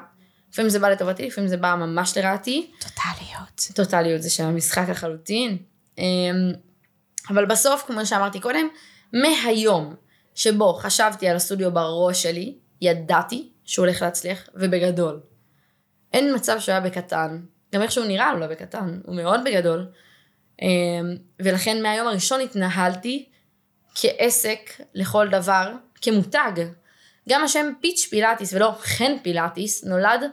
לפעמים 0.51 0.69
זה 0.69 0.79
בא 0.79 0.89
לטובתי, 0.89 1.27
לפעמים 1.27 1.47
זה 1.49 1.57
בא 1.57 1.75
ממש 1.75 2.17
לרעתי. 2.17 2.71
טוטליות. 2.79 3.61
טוטליות 3.75 4.21
זה 4.21 4.29
של 4.29 4.43
המשחק 4.43 4.89
לחלוטין. 4.89 5.57
אמ, 5.97 6.03
אבל 7.29 7.45
בסוף, 7.45 7.83
כמו 7.87 8.05
שאמרתי 8.05 8.39
קודם, 8.39 8.67
מהיום 9.13 9.95
שבו 10.35 10.73
חשבתי 10.73 11.27
על 11.27 11.35
הסטודיו 11.35 11.71
בראש 11.71 12.23
שלי, 12.23 12.53
ידעתי 12.81 13.49
שהוא 13.65 13.85
הולך 13.85 14.01
להצליח, 14.01 14.49
ובגדול. 14.55 15.19
אין 16.17 16.35
מצב 16.35 16.59
שהוא 16.59 16.73
היה 16.73 16.81
בקטן. 16.81 17.39
גם 17.73 17.81
איך 17.81 17.91
שהוא 17.91 18.05
נראה 18.05 18.29
הוא 18.31 18.39
לא 18.39 18.47
בקטן, 18.47 18.99
הוא 19.05 19.15
מאוד 19.15 19.39
בגדול. 19.45 19.87
אמ, 20.61 20.67
ולכן 21.39 21.83
מהיום 21.83 22.07
הראשון 22.07 22.41
התנהלתי 22.41 23.25
כעסק 23.95 24.81
לכל 24.93 25.27
דבר, 25.27 25.71
כמותג. 26.01 26.51
גם 27.29 27.43
השם 27.43 27.71
פיץ' 27.81 28.07
פילאטיס 28.09 28.53
ולא 28.53 28.71
חן 28.79 29.11
פילאטיס 29.23 29.83
נולד 29.83 30.23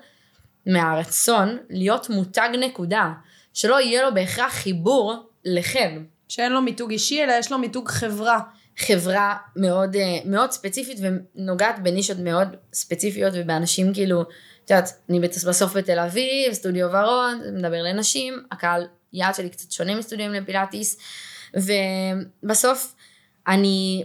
מהרצון 0.66 1.58
להיות 1.70 2.10
מותג 2.10 2.48
נקודה, 2.60 3.12
שלא 3.54 3.80
יהיה 3.80 4.02
לו 4.02 4.14
בהכרח 4.14 4.52
חיבור 4.52 5.28
לחן. 5.44 6.04
שאין 6.28 6.52
לו 6.52 6.62
מיתוג 6.62 6.90
אישי, 6.90 7.24
אלא 7.24 7.32
יש 7.32 7.52
לו 7.52 7.58
מיתוג 7.58 7.88
חברה. 7.88 8.40
חברה 8.78 9.36
מאוד, 9.56 9.96
אה, 9.96 10.18
מאוד 10.24 10.50
ספציפית 10.50 10.98
ונוגעת 11.00 11.82
בנישות 11.82 12.18
מאוד 12.18 12.48
ספציפיות 12.72 13.32
ובאנשים 13.36 13.94
כאילו, 13.94 14.24
את 14.64 14.70
יודעת, 14.70 14.90
אני 15.10 15.20
בסוף 15.20 15.76
בתל 15.76 15.98
אביב, 15.98 16.52
סטודיו 16.52 16.88
ורוד, 16.92 17.52
מדבר 17.52 17.82
לנשים, 17.82 18.42
הקהל 18.52 18.86
יעד 19.12 19.34
שלי 19.34 19.50
קצת 19.50 19.72
שונה 19.72 19.94
מסטודיו 19.94 20.32
לפילאטיס, 20.32 20.98
ובסוף 21.54 22.94
אני, 23.46 24.04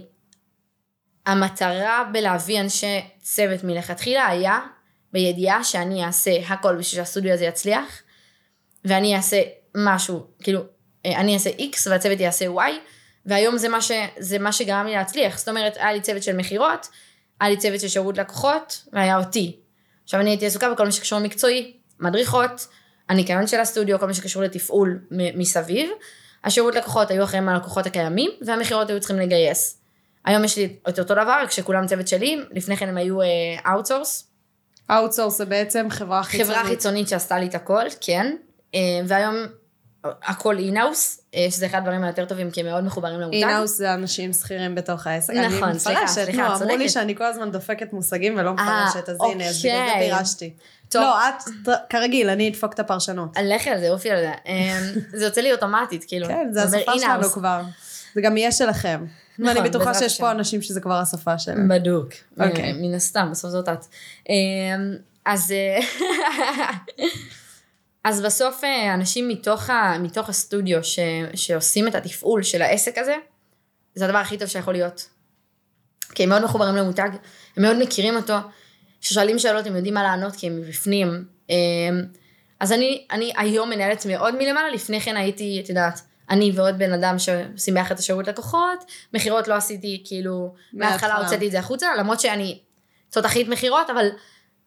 המטרה 1.26 2.04
בלהביא 2.12 2.60
אנשי 2.60 3.00
צוות 3.22 3.64
מלכתחילה 3.64 4.26
היה 4.26 4.60
בידיעה 5.12 5.64
שאני 5.64 6.04
אעשה 6.04 6.30
הכל 6.48 6.76
בשביל 6.76 7.04
שהסטודיו 7.04 7.32
הזה 7.32 7.44
יצליח, 7.44 8.02
ואני 8.84 9.16
אעשה 9.16 9.42
משהו, 9.76 10.26
כאילו, 10.42 10.60
אה, 11.06 11.20
אני 11.20 11.34
אעשה 11.34 11.50
X 11.50 11.90
והצוות 11.90 12.20
יעשה 12.20 12.46
Y, 12.46 12.72
והיום 13.26 13.58
זה 13.58 13.68
מה, 13.68 13.82
ש, 13.82 13.90
זה 14.18 14.38
מה 14.38 14.52
שגרם 14.52 14.86
לי 14.86 14.92
להצליח. 14.92 15.38
זאת 15.38 15.48
אומרת, 15.48 15.76
היה 15.76 15.92
לי 15.92 16.00
צוות 16.00 16.22
של 16.22 16.36
מכירות, 16.36 16.86
היה 17.40 17.50
לי 17.50 17.56
צוות 17.56 17.80
של 17.80 17.88
שירות 17.88 18.18
לקוחות, 18.18 18.84
והיה 18.92 19.18
אותי. 19.18 19.56
עכשיו 20.10 20.20
אני 20.20 20.30
הייתי 20.30 20.46
עסוקה 20.46 20.70
בכל 20.70 20.84
מה 20.84 20.92
שקשור 20.92 21.18
מקצועי, 21.18 21.72
מדריכות, 22.00 22.66
הניקיון 23.08 23.46
של 23.46 23.60
הסטודיו, 23.60 23.98
כל 23.98 24.06
מה 24.06 24.14
שקשור 24.14 24.42
לתפעול 24.42 24.98
מסביב. 25.10 25.90
השירות 26.44 26.74
לקוחות 26.74 27.10
היו 27.10 27.24
אחראים 27.24 27.48
על 27.48 27.54
הלקוחות 27.54 27.86
הקיימים, 27.86 28.30
והמכירות 28.46 28.90
היו 28.90 29.00
צריכים 29.00 29.18
לגייס. 29.18 29.80
היום 30.24 30.44
יש 30.44 30.56
לי 30.58 30.76
את 30.88 30.98
אותו 30.98 31.14
דבר, 31.14 31.38
רק 31.42 31.50
שכולם 31.50 31.86
צוות 31.86 32.08
שלי, 32.08 32.38
לפני 32.52 32.76
כן 32.76 32.88
הם 32.88 32.96
היו 32.96 33.18
outsource, 33.66 34.30
outsource 34.90 35.38
זה 35.38 35.44
בעצם 35.44 35.86
חברה 35.90 36.22
חיצונית. 36.22 36.56
חברה 36.56 36.64
חיצונית 36.64 37.08
שעשתה 37.08 37.38
לי 37.38 37.46
את 37.46 37.54
הכל, 37.54 37.84
כן. 38.00 38.36
אה, 38.74 38.80
והיום 39.06 39.34
הכל 40.04 40.58
in-house, 40.58 41.20
שזה 41.50 41.66
אחד 41.66 41.78
הדברים 41.78 42.04
היותר 42.04 42.24
טובים, 42.24 42.50
כי 42.50 42.60
הם 42.60 42.66
מאוד 42.66 42.84
מחוברים 42.84 43.20
למותג. 43.20 43.36
in-house 43.36 43.76
זה 43.76 43.94
אנשים 43.94 44.32
שכירים 44.32 44.74
בתוך 44.74 45.06
העסק. 45.06 45.34
נכון, 45.34 45.78
סליחה, 45.78 46.06
סליחה, 46.06 46.56
את 46.56 46.62
אמרו 46.62 46.76
לי 46.76 46.88
צודקת. 46.88 46.90
שאני 46.90 47.16
כל 47.16 47.24
הזמן 47.24 47.50
דופקת 47.50 47.92
מושגים 47.92 48.34
ולא 48.38 48.48
אה, 48.58 48.84
מפרשת, 48.86 49.08
אז 49.08 49.16
הנה, 49.32 49.44
אז 49.48 49.58
בגלל 49.62 49.76
זה 49.76 49.92
אוקיי. 49.92 50.10
פירשתי. 50.10 50.54
טוב. 50.88 51.02
לא, 51.02 51.28
את, 51.28 51.68
כרגיל, 51.90 52.30
אני 52.30 52.48
אדפוק 52.48 52.72
את 52.72 52.80
הפרשנות. 52.80 53.36
לכי 53.42 53.70
על 53.70 53.80
זה, 53.80 53.90
אופי 53.90 54.10
על 54.10 54.20
זה. 54.20 54.32
אה, 54.46 54.80
זה 55.12 55.24
יוצא 55.24 55.40
לי 55.40 55.52
אוטומטית, 55.52 56.04
כאילו. 56.08 56.26
כן, 56.26 56.48
זה 56.52 56.62
השפה. 56.62 56.98
שלנו 56.98 57.28
כבר. 57.30 57.62
זה 58.14 58.20
גם 58.20 58.36
יהיה 58.36 58.52
שלכם. 58.52 59.04
ואני 59.38 59.52
נכון, 59.52 59.64
בטוחה 59.64 59.94
שיש. 59.94 60.20
פה 60.20 60.30
אנשים 60.30 60.62
שזה 60.62 60.80
כבר 60.80 60.94
השפה 60.94 61.38
שלהם. 61.38 61.68
בדוק. 61.68 62.08
אוקיי. 62.40 62.64
אה, 62.64 62.72
מן 62.72 62.94
הסתם, 62.94 63.28
בסוף 63.30 63.50
זאת 63.50 63.68
את. 63.68 63.86
אה, 64.30 64.34
אז... 65.24 65.54
אז 68.04 68.22
בסוף 68.22 68.64
אה, 68.64 68.94
אנשים 68.94 69.28
מתוך, 69.28 69.70
ה, 69.70 69.98
מתוך 69.98 70.28
הסטודיו 70.28 70.84
ש, 70.84 70.98
שעושים 71.34 71.88
את 71.88 71.94
התפעול 71.94 72.42
של 72.42 72.62
העסק 72.62 72.98
הזה, 72.98 73.14
זה 73.94 74.04
הדבר 74.04 74.18
הכי 74.18 74.38
טוב 74.38 74.48
שיכול 74.48 74.74
להיות. 74.74 75.08
כי 76.14 76.22
הם 76.22 76.28
מאוד 76.28 76.44
מחוברים 76.44 76.76
למותג, 76.76 77.08
הם 77.56 77.62
מאוד 77.62 77.76
מכירים 77.82 78.16
אותו, 78.16 78.34
כששואלים 79.00 79.38
שאלות 79.38 79.66
הם 79.66 79.76
יודעים 79.76 79.94
מה 79.94 80.02
לענות 80.02 80.36
כי 80.36 80.46
הם 80.46 80.56
מבפנים. 80.56 81.24
אה, 81.50 81.56
אז 82.60 82.72
אני, 82.72 83.06
אני 83.10 83.32
היום 83.36 83.70
מנהלת 83.70 84.06
מאוד 84.06 84.34
מלמעלה, 84.34 84.70
לפני 84.70 85.00
כן 85.00 85.16
הייתי, 85.16 85.60
את 85.64 85.68
יודעת, 85.68 86.00
אני 86.30 86.52
ועוד 86.54 86.78
בן 86.78 86.92
אדם 86.92 87.18
שעושים 87.18 87.74
ביחד 87.74 87.94
את 87.94 87.98
השירות 87.98 88.28
לקוחות, 88.28 88.84
מכירות 89.14 89.48
לא 89.48 89.54
עשיתי, 89.54 90.02
כאילו, 90.06 90.54
מההתחלה. 90.72 91.16
הוצאתי 91.16 91.46
את 91.46 91.52
זה 91.52 91.58
החוצה, 91.58 91.86
למרות 91.98 92.20
שאני 92.20 92.58
תותחית 93.10 93.48
מכירות, 93.48 93.90
אבל 93.90 94.06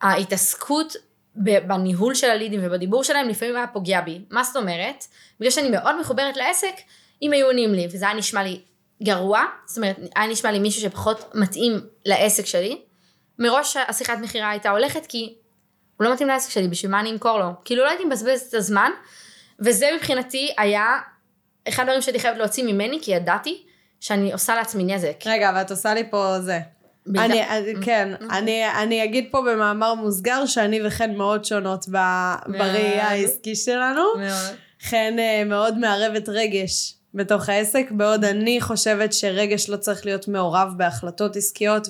ההתעסקות 0.02 0.96
בניהול 1.36 2.16
של 2.16 2.30
הלידים 2.30 2.60
ובדיבור 2.64 3.04
שלהם 3.04 3.30
לפעמים 3.30 3.56
היה 3.56 3.68
פוגע 3.68 4.02
בי. 4.02 4.22
מה 4.30 4.44
זאת 4.44 4.56
אומרת? 4.56 5.06
בגלל 5.40 5.52
שאני 5.52 5.70
מאוד 5.70 6.00
מחוברת 6.00 6.38
לעסק, 6.38 6.76
אם 7.22 7.32
היו 7.32 7.46
עונים 7.46 7.74
לי, 7.74 7.88
וזה 7.92 8.06
היה 8.06 8.14
נשמע 8.14 8.44
לי 8.44 8.62
גרוע, 9.04 9.44
זאת 9.66 9.78
אומרת, 9.78 9.96
היה 10.16 10.28
נשמע 10.28 10.52
לי 10.52 10.60
מישהו 10.60 10.82
שפחות 10.82 11.36
מתאים 11.36 11.82
לעסק 12.06 12.46
שלי, 12.46 12.82
מראש 13.40 13.78
השיחת 13.88 14.18
מכירה 14.22 14.50
הייתה 14.50 14.70
הולכת 14.70 15.06
כי 15.06 15.36
הוא 15.98 16.06
לא 16.06 16.14
מתאים 16.14 16.28
לעסק 16.28 16.50
שלי, 16.52 16.68
בשביל 16.68 16.92
מה 16.92 17.00
אני 17.00 17.12
אמכור 17.12 17.40
לו? 17.40 17.50
כאילו 17.66 17.84
לא 17.84 17.90
הייתי 17.90 18.06
מבזבזת 18.06 18.50
את 18.50 18.54
הזמן, 18.54 18.92
וזה 19.60 19.90
מבחינתי 19.96 20.54
היה 20.58 21.00
אחד 21.68 21.84
הדברים 21.84 22.02
שהייתי 22.02 22.20
חייבת 22.20 22.38
להוציא 22.38 22.64
ממני, 22.64 23.00
כי 23.02 23.12
ידעתי 23.12 23.64
שאני 24.00 24.34
עושה 24.34 24.56
לעצמי 24.56 24.84
נזק. 24.84 25.24
רגע, 25.26 25.52
ואת 25.56 25.72
עושה 25.72 25.94
לי 25.94 26.10
פה 26.10 26.40
זה. 26.40 26.60
בעיקר- 27.06 27.34
אני, 27.58 27.74
כן, 27.82 28.10
אני, 28.32 28.70
אני 28.84 29.04
אגיד 29.04 29.28
פה 29.32 29.42
במאמר 29.42 29.94
מוסגר 29.94 30.46
שאני 30.46 30.88
וחן 30.88 31.16
מאוד 31.16 31.46
שונות 31.46 31.86
ב- 31.92 32.34
בראייה 32.48 33.08
העסקי 33.08 33.56
שלנו. 33.56 34.02
מאוד. 34.18 34.56
חן 34.82 35.16
אה, 35.20 35.44
מאוד 35.46 35.78
מערבת 35.78 36.30
רגש 36.30 36.94
בתוך 37.14 37.50
העסק, 37.50 37.86
בעוד 37.92 38.24
אני 38.26 38.62
חושבת 38.62 39.14
שרגש 39.14 39.70
לא 39.70 39.78
צריך 39.78 40.06
להיות 40.06 40.28
מעורב 40.28 40.68
בהחלטות 40.78 41.36
עסקיות 41.36 41.88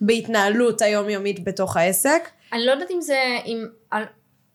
ובהתנהלות 0.00 0.82
היומיומית 0.82 1.44
בתוך 1.44 1.76
העסק. 1.76 2.28
אני 2.52 2.66
לא 2.66 2.72
יודעת 2.72 2.90
אם 2.90 3.00
זה, 3.00 3.18
אם, 3.46 3.64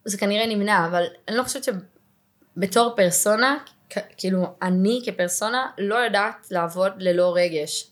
זה 0.06 0.17
כנראה 0.17 0.45
נמנע, 0.47 0.86
אבל 0.88 1.04
אני 1.28 1.38
לא 1.38 1.43
חושבת 1.43 1.63
שבתור 2.58 2.93
פרסונה, 2.95 3.58
כ- 3.89 3.97
כאילו 4.17 4.43
אני 4.62 5.02
כפרסונה 5.06 5.67
לא 5.78 5.95
יודעת 5.95 6.47
לעבוד 6.52 6.91
ללא 6.97 7.34
רגש. 7.36 7.88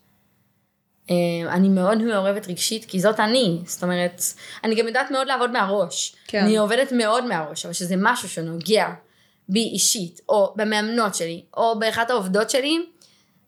אה, 1.09 1.15
אני 1.49 1.69
מאוד 1.69 1.97
מעורבת 1.97 2.47
רגשית, 2.47 2.85
כי 2.85 2.99
זאת 2.99 3.19
אני. 3.19 3.59
זאת 3.65 3.83
אומרת, 3.83 4.21
אני 4.63 4.75
גם 4.75 4.87
יודעת 4.87 5.11
מאוד 5.11 5.27
לעבוד 5.27 5.51
מהראש. 5.51 6.15
כן. 6.27 6.43
אני 6.43 6.57
עובדת 6.57 6.91
מאוד 6.91 7.25
מהראש, 7.25 7.65
אבל 7.65 7.73
שזה 7.73 7.95
משהו 7.97 8.29
שנוגע 8.29 8.87
בי 9.49 9.59
אישית, 9.59 10.21
או 10.29 10.53
במאמנות 10.55 11.15
שלי, 11.15 11.41
או 11.57 11.79
באחת 11.79 12.09
העובדות 12.09 12.49
שלי, 12.49 12.79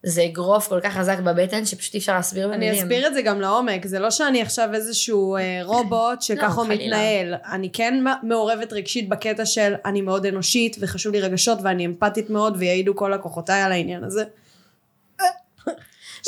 זה 0.03 0.25
אגרוף 0.25 0.67
כל 0.67 0.79
כך 0.83 0.93
חזק 0.93 1.19
בבטן, 1.19 1.65
שפשוט 1.65 1.93
אי 1.93 1.99
אפשר 1.99 2.13
להסביר 2.13 2.47
במילים. 2.47 2.69
אני 2.69 2.79
אסביר 2.79 3.07
את 3.07 3.13
זה 3.13 3.21
גם 3.21 3.41
לעומק, 3.41 3.85
זה 3.85 3.99
לא 3.99 4.11
שאני 4.11 4.41
עכשיו 4.41 4.69
איזשהו 4.73 5.35
אה, 5.35 5.59
רובוט 5.63 6.21
שככה 6.21 6.61
הוא 6.61 6.67
לא. 6.67 6.75
מתנהל. 6.75 7.33
אני 7.51 7.69
כן 7.73 8.03
מעורבת 8.23 8.73
רגשית 8.73 9.09
בקטע 9.09 9.45
של 9.45 9.73
אני 9.85 10.01
מאוד 10.01 10.25
אנושית 10.25 10.77
וחשוב 10.79 11.13
לי 11.13 11.21
רגשות 11.21 11.59
ואני 11.61 11.85
אמפתית 11.85 12.29
מאוד 12.29 12.55
ויעידו 12.57 12.95
כל 12.95 13.11
לקוחותיי 13.15 13.61
על 13.61 13.71
העניין 13.71 14.03
הזה. 14.03 14.23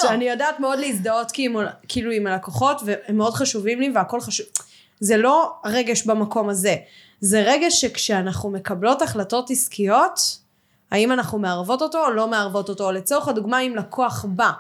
שאני 0.02 0.30
יודעת 0.30 0.60
מאוד 0.60 0.80
להזדהות 0.80 1.32
כאילו, 1.32 1.62
כאילו 1.88 2.12
עם 2.12 2.28
הלקוחות 2.28 2.82
והם 2.86 3.18
מאוד 3.18 3.34
חשובים 3.34 3.80
לי 3.80 3.92
והכל 3.96 4.22
חשוב. 4.22 4.46
זה 5.00 5.18
לא 5.18 5.54
רגש 5.66 6.06
במקום 6.06 6.50
הזה, 6.50 6.76
זה 7.22 7.44
רגש 7.46 7.82
שכשאנחנו 7.82 8.50
מקבלות 8.50 9.02
החלטות 9.02 9.52
עסקיות, 9.52 10.40
האם 10.92 11.12
אנחנו 11.12 11.40
מערבות 11.40 11.82
אותו 11.82 12.06
או 12.06 12.12
לא 12.12 12.28
מערבות 12.28 12.70
אותו. 12.70 12.92
לצורך 12.92 13.28
הדוגמה 13.28 13.60
אם 13.60 13.76
לקוח 13.76 14.26
בא 14.30 14.52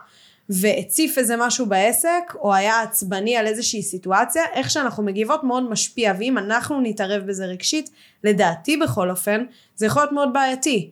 והציף 0.49 1.17
איזה 1.17 1.37
משהו 1.37 1.65
בעסק, 1.65 2.35
או 2.35 2.53
היה 2.53 2.81
עצבני 2.81 3.37
על 3.37 3.47
איזושהי 3.47 3.83
סיטואציה, 3.83 4.43
איך 4.53 4.69
שאנחנו 4.69 5.03
מגיבות 5.03 5.43
מאוד 5.43 5.69
משפיע, 5.69 6.13
ואם 6.19 6.37
אנחנו 6.37 6.81
נתערב 6.81 7.23
בזה 7.23 7.45
רגשית, 7.45 7.89
לדעתי 8.23 8.77
בכל 8.77 9.09
אופן, 9.09 9.45
זה 9.75 9.85
יכול 9.85 10.01
להיות 10.01 10.11
מאוד 10.11 10.33
בעייתי. 10.33 10.91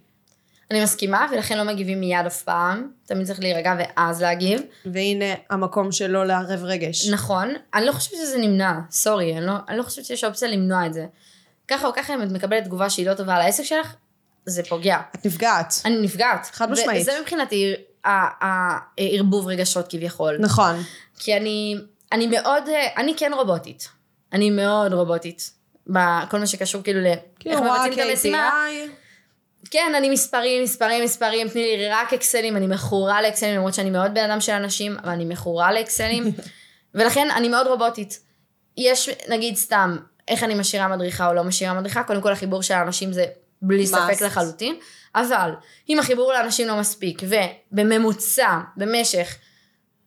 אני 0.72 0.84
מסכימה, 0.84 1.28
ולכן 1.32 1.58
לא 1.58 1.64
מגיבים 1.64 2.00
מיד 2.00 2.26
אף 2.26 2.42
פעם. 2.42 2.92
תמיד 3.06 3.28
צריך 3.28 3.40
להירגע 3.40 3.76
ואז 3.80 4.22
להגיב. 4.22 4.62
והנה 4.86 5.26
המקום 5.50 5.92
של 5.92 6.08
לא 6.08 6.26
לערב 6.26 6.64
רגש. 6.64 7.10
נכון, 7.10 7.54
אני 7.74 7.86
לא 7.86 7.92
חושבת 7.92 8.20
שזה 8.20 8.38
נמנע, 8.38 8.74
סורי, 8.92 9.38
אני 9.38 9.46
לא, 9.46 9.54
אני 9.70 9.78
לא 9.78 9.84
חושבת 9.84 10.06
שיש 10.06 10.24
אופציה 10.24 10.48
למנוע 10.48 10.86
את 10.86 10.94
זה. 10.94 11.06
ככה 11.68 11.88
או 11.88 11.94
ככה 11.94 12.14
אם 12.14 12.24
את 12.24 12.32
מקבלת 12.32 12.64
תגובה 12.64 12.90
שהיא 12.90 13.10
לא 13.10 13.14
טובה 13.14 13.36
על 13.36 13.42
העסק 13.42 13.64
שלך, 13.64 13.96
זה 14.46 14.64
פוגע. 14.64 15.00
את 15.16 15.26
נפגעת. 15.26 15.74
אני 15.86 15.98
נפגעת. 16.02 16.50
חד 16.52 16.72
משמעית. 16.72 17.02
וזה 17.02 17.12
מבחינתי 17.22 17.74
הערבוב 18.04 19.48
רגשות 19.48 19.88
כביכול. 19.90 20.38
נכון. 20.40 20.76
כי 21.20 21.38
אני, 21.38 21.76
אני 22.12 22.28
מאוד, 22.28 22.64
אני 22.98 23.14
כן 23.18 23.32
רובוטית. 23.34 23.90
אני 24.34 24.50
מאוד 24.50 24.94
רובוטית. 24.94 25.52
בכל 25.88 26.40
מה 26.40 26.48
שקשור 26.48 26.82
כאילו 26.84 27.00
ל... 27.02 27.08
איך 27.46 27.60
רואה 27.60 27.88
מבצעים 27.88 27.94
את 27.94 28.12
המשימה. 28.12 28.66
כן, 29.72 29.94
אני 29.98 30.10
מספרים, 30.10 30.64
מספרים, 30.64 31.04
מספרים, 31.04 31.50
תני 31.50 31.78
לי 31.78 31.90
רק 31.90 32.14
אקסלים, 32.14 32.58
אני 32.58 32.68
מכורה 32.68 33.22
לאקסלים, 33.22 33.56
למרות 33.56 33.74
שאני 33.74 33.90
מאוד 33.90 34.14
בן 34.14 34.30
אדם 34.30 34.42
של 34.42 34.52
אנשים, 34.52 34.98
אבל 35.04 35.12
אני 35.12 35.26
מכורה 35.26 35.74
לאקסלים, 35.74 36.24
ולכן 36.96 37.28
אני 37.36 37.50
מאוד 37.50 37.68
רובוטית. 37.68 38.20
יש, 38.78 39.10
נגיד 39.30 39.56
סתם, 39.56 39.98
איך 40.28 40.44
אני 40.44 40.56
משאירה 40.56 40.88
מדריכה 40.88 41.28
או 41.28 41.34
לא 41.34 41.44
משאירה 41.44 41.74
מדריכה, 41.74 42.04
קודם 42.04 42.22
כל 42.22 42.32
החיבור 42.32 42.64
של 42.64 42.74
האנשים 42.74 43.14
זה 43.14 43.26
בלי 43.62 43.88
ספק 43.88 44.22
Must. 44.22 44.26
לחלוטין, 44.26 44.76
אבל 45.16 45.52
אם 45.90 46.00
החיבור 46.00 46.34
לאנשים 46.34 46.68
לא 46.68 46.80
מספיק, 46.80 47.22
ובממוצע, 47.24 48.60
במשך 48.78 49.38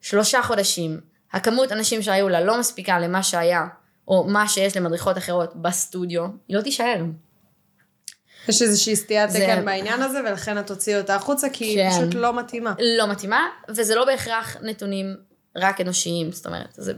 שלושה 0.01 0.43
חודשים, 0.43 1.01
הכמות 1.33 1.73
אנשים 1.73 2.03
שהיו 2.03 2.29
לה 2.29 2.41
לא 2.41 2.59
מספיקה 2.59 2.99
למה 2.99 3.23
שהיה, 3.23 3.67
או 4.09 4.25
מה 4.29 4.49
שיש 4.49 4.77
למדריכות 4.77 5.19
אחרות 5.19 5.57
בסטודיו, 5.57 6.27
היא 6.49 6.57
לא 6.57 6.63
תישאר. 6.63 7.03
יש 8.51 8.63
איזושהי 8.63 8.97
סטיית 8.97 9.31
זה- 9.31 9.39
תקן 9.39 9.65
בעניין 9.65 10.03
הזה, 10.03 10.21
ולכן 10.21 10.59
את 10.59 10.67
תוציאי 10.67 10.97
אותה 10.99 11.15
החוצה, 11.15 11.49
כי 11.49 11.65
היא 11.65 11.77
כן. 11.77 11.91
פשוט 11.91 12.15
לא 12.15 12.35
מתאימה. 12.37 12.75
לא 12.99 13.07
מתאימה, 13.07 13.41
וזה 13.69 13.95
לא 13.95 14.05
בהכרח 14.05 14.57
נתונים 14.63 15.17
רק 15.57 15.81
אנושיים, 15.81 16.33
זאת 16.33 16.47
אומרת, 16.47 16.69
זה... 16.77 16.93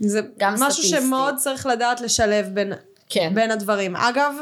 זה 0.00 0.20
גם 0.38 0.54
משהו 0.54 0.70
סטטיסטי. 0.84 1.00
שמאוד 1.06 1.36
צריך 1.36 1.66
לדעת 1.66 2.00
לשלב 2.00 2.46
בין, 2.52 2.72
כן. 3.08 3.30
בין 3.34 3.50
הדברים. 3.50 3.96
אגב, 3.96 4.34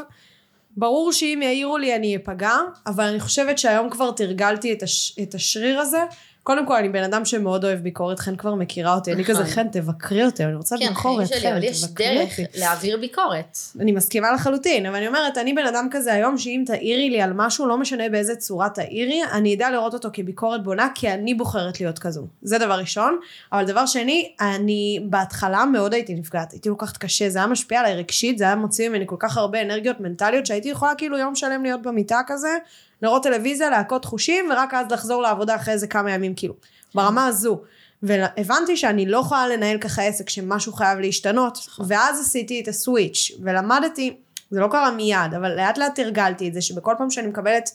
ברור 0.77 1.11
שאם 1.13 1.39
יעירו 1.43 1.77
לי 1.77 1.95
אני 1.95 2.15
אפגע, 2.15 2.55
אבל 2.87 3.03
אני 3.03 3.19
חושבת 3.19 3.57
שהיום 3.57 3.89
כבר 3.89 4.11
תרגלתי 4.11 4.73
את, 4.73 4.83
הש, 4.83 5.15
את 5.23 5.33
השריר 5.35 5.79
הזה. 5.79 6.03
קודם 6.47 6.65
כל, 6.65 6.75
אני 6.75 6.89
בן 6.89 7.03
אדם 7.03 7.25
שמאוד 7.25 7.65
אוהב 7.65 7.79
ביקורת, 7.79 8.19
חן 8.19 8.35
כבר 8.35 8.55
מכירה 8.55 8.95
אותי, 8.95 9.13
אני 9.13 9.21
נכון. 9.21 9.35
כזה, 9.35 9.45
חן, 9.45 9.67
תבקרי 9.67 10.25
אותי, 10.25 10.45
אני 10.45 10.55
רוצה 10.55 10.75
כן, 10.79 10.87
ביקורת, 10.89 11.27
חן, 11.41 11.47
אבל 11.47 11.63
יש 11.63 11.83
תבקרי 11.83 12.17
דרך. 12.17 12.39
להעביר 12.55 12.97
ביקורת. 12.97 13.57
אני 13.79 13.91
מסכימה 13.91 14.31
לחלוטין, 14.31 14.85
אבל 14.85 14.95
אני 14.95 15.07
אומרת, 15.07 15.37
אני 15.37 15.53
בן 15.53 15.65
אדם 15.65 15.87
כזה 15.91 16.13
היום, 16.13 16.37
שאם 16.37 16.63
תעירי 16.65 17.09
לי 17.09 17.21
על 17.21 17.33
משהו, 17.33 17.67
לא 17.67 17.77
משנה 17.77 18.09
באיזה 18.09 18.35
צורה 18.35 18.69
תעירי, 18.69 19.21
אני 19.31 19.55
אדע 19.55 19.71
לראות 19.71 19.93
אותו 19.93 20.09
כביקורת 20.13 20.63
בונה, 20.63 20.87
כי 20.95 21.13
אני 21.13 21.33
בוחרת 21.33 21.79
להיות 21.79 21.99
כזו. 21.99 22.27
זה 22.41 22.57
דבר 22.57 22.79
ראשון. 22.79 23.19
אבל 23.51 23.65
דבר 23.65 23.85
שני, 23.85 24.31
אני 24.41 24.99
בהתחלה 25.09 25.65
מאוד 25.65 25.93
הייתי 25.93 26.13
נפגעת, 26.13 26.51
הייתי 26.51 26.69
לוקחת 26.69 26.97
קשה, 26.97 27.29
זה 27.29 27.39
היה 27.39 27.47
משפיע 27.47 27.79
עליי 27.79 27.95
רגשית, 27.95 28.37
זה 28.37 28.43
היה 28.43 28.55
מוציא 28.55 28.89
ממני 28.89 29.03
כל 29.07 29.15
כך 29.19 29.37
הרבה 29.37 29.61
אנרגיות 29.61 29.99
מנטליות, 29.99 30.45
שהייתי 30.45 30.69
יכולה 30.69 30.95
כאילו 30.95 31.17
יום 31.17 31.35
שלם 31.35 31.63
להיות 31.63 31.81
במיטה 31.81 32.19
כזה, 32.27 32.57
לראות 33.01 33.23
טלוויזיה, 33.23 33.69
להכות 33.69 34.05
חושים, 34.05 34.49
ורק 34.51 34.73
אז 34.73 34.91
לחזור 34.91 35.21
לעבודה 35.21 35.55
אחרי 35.55 35.73
איזה 35.73 35.87
כמה 35.87 36.11
ימים, 36.11 36.33
כאילו, 36.35 36.53
ברמה 36.95 37.25
הזו. 37.25 37.61
והבנתי 38.03 38.77
שאני 38.77 39.05
לא 39.05 39.17
יכולה 39.17 39.47
לנהל 39.47 39.77
ככה 39.77 40.03
עסק 40.03 40.29
שמשהו 40.29 40.73
חייב 40.73 40.99
להשתנות, 40.99 41.57
ואז 41.87 42.19
עשיתי 42.21 42.61
את 42.61 42.67
הסוויץ', 42.67 43.31
ולמדתי, 43.43 44.17
זה 44.49 44.59
לא 44.59 44.67
קרה 44.71 44.91
מיד, 44.91 45.33
אבל 45.37 45.55
לאט 45.55 45.77
לאט 45.77 45.95
תרגלתי 45.95 46.47
את 46.47 46.53
זה, 46.53 46.61
שבכל 46.61 46.93
פעם 46.97 47.09
שאני 47.09 47.27
מקבלת, 47.27 47.69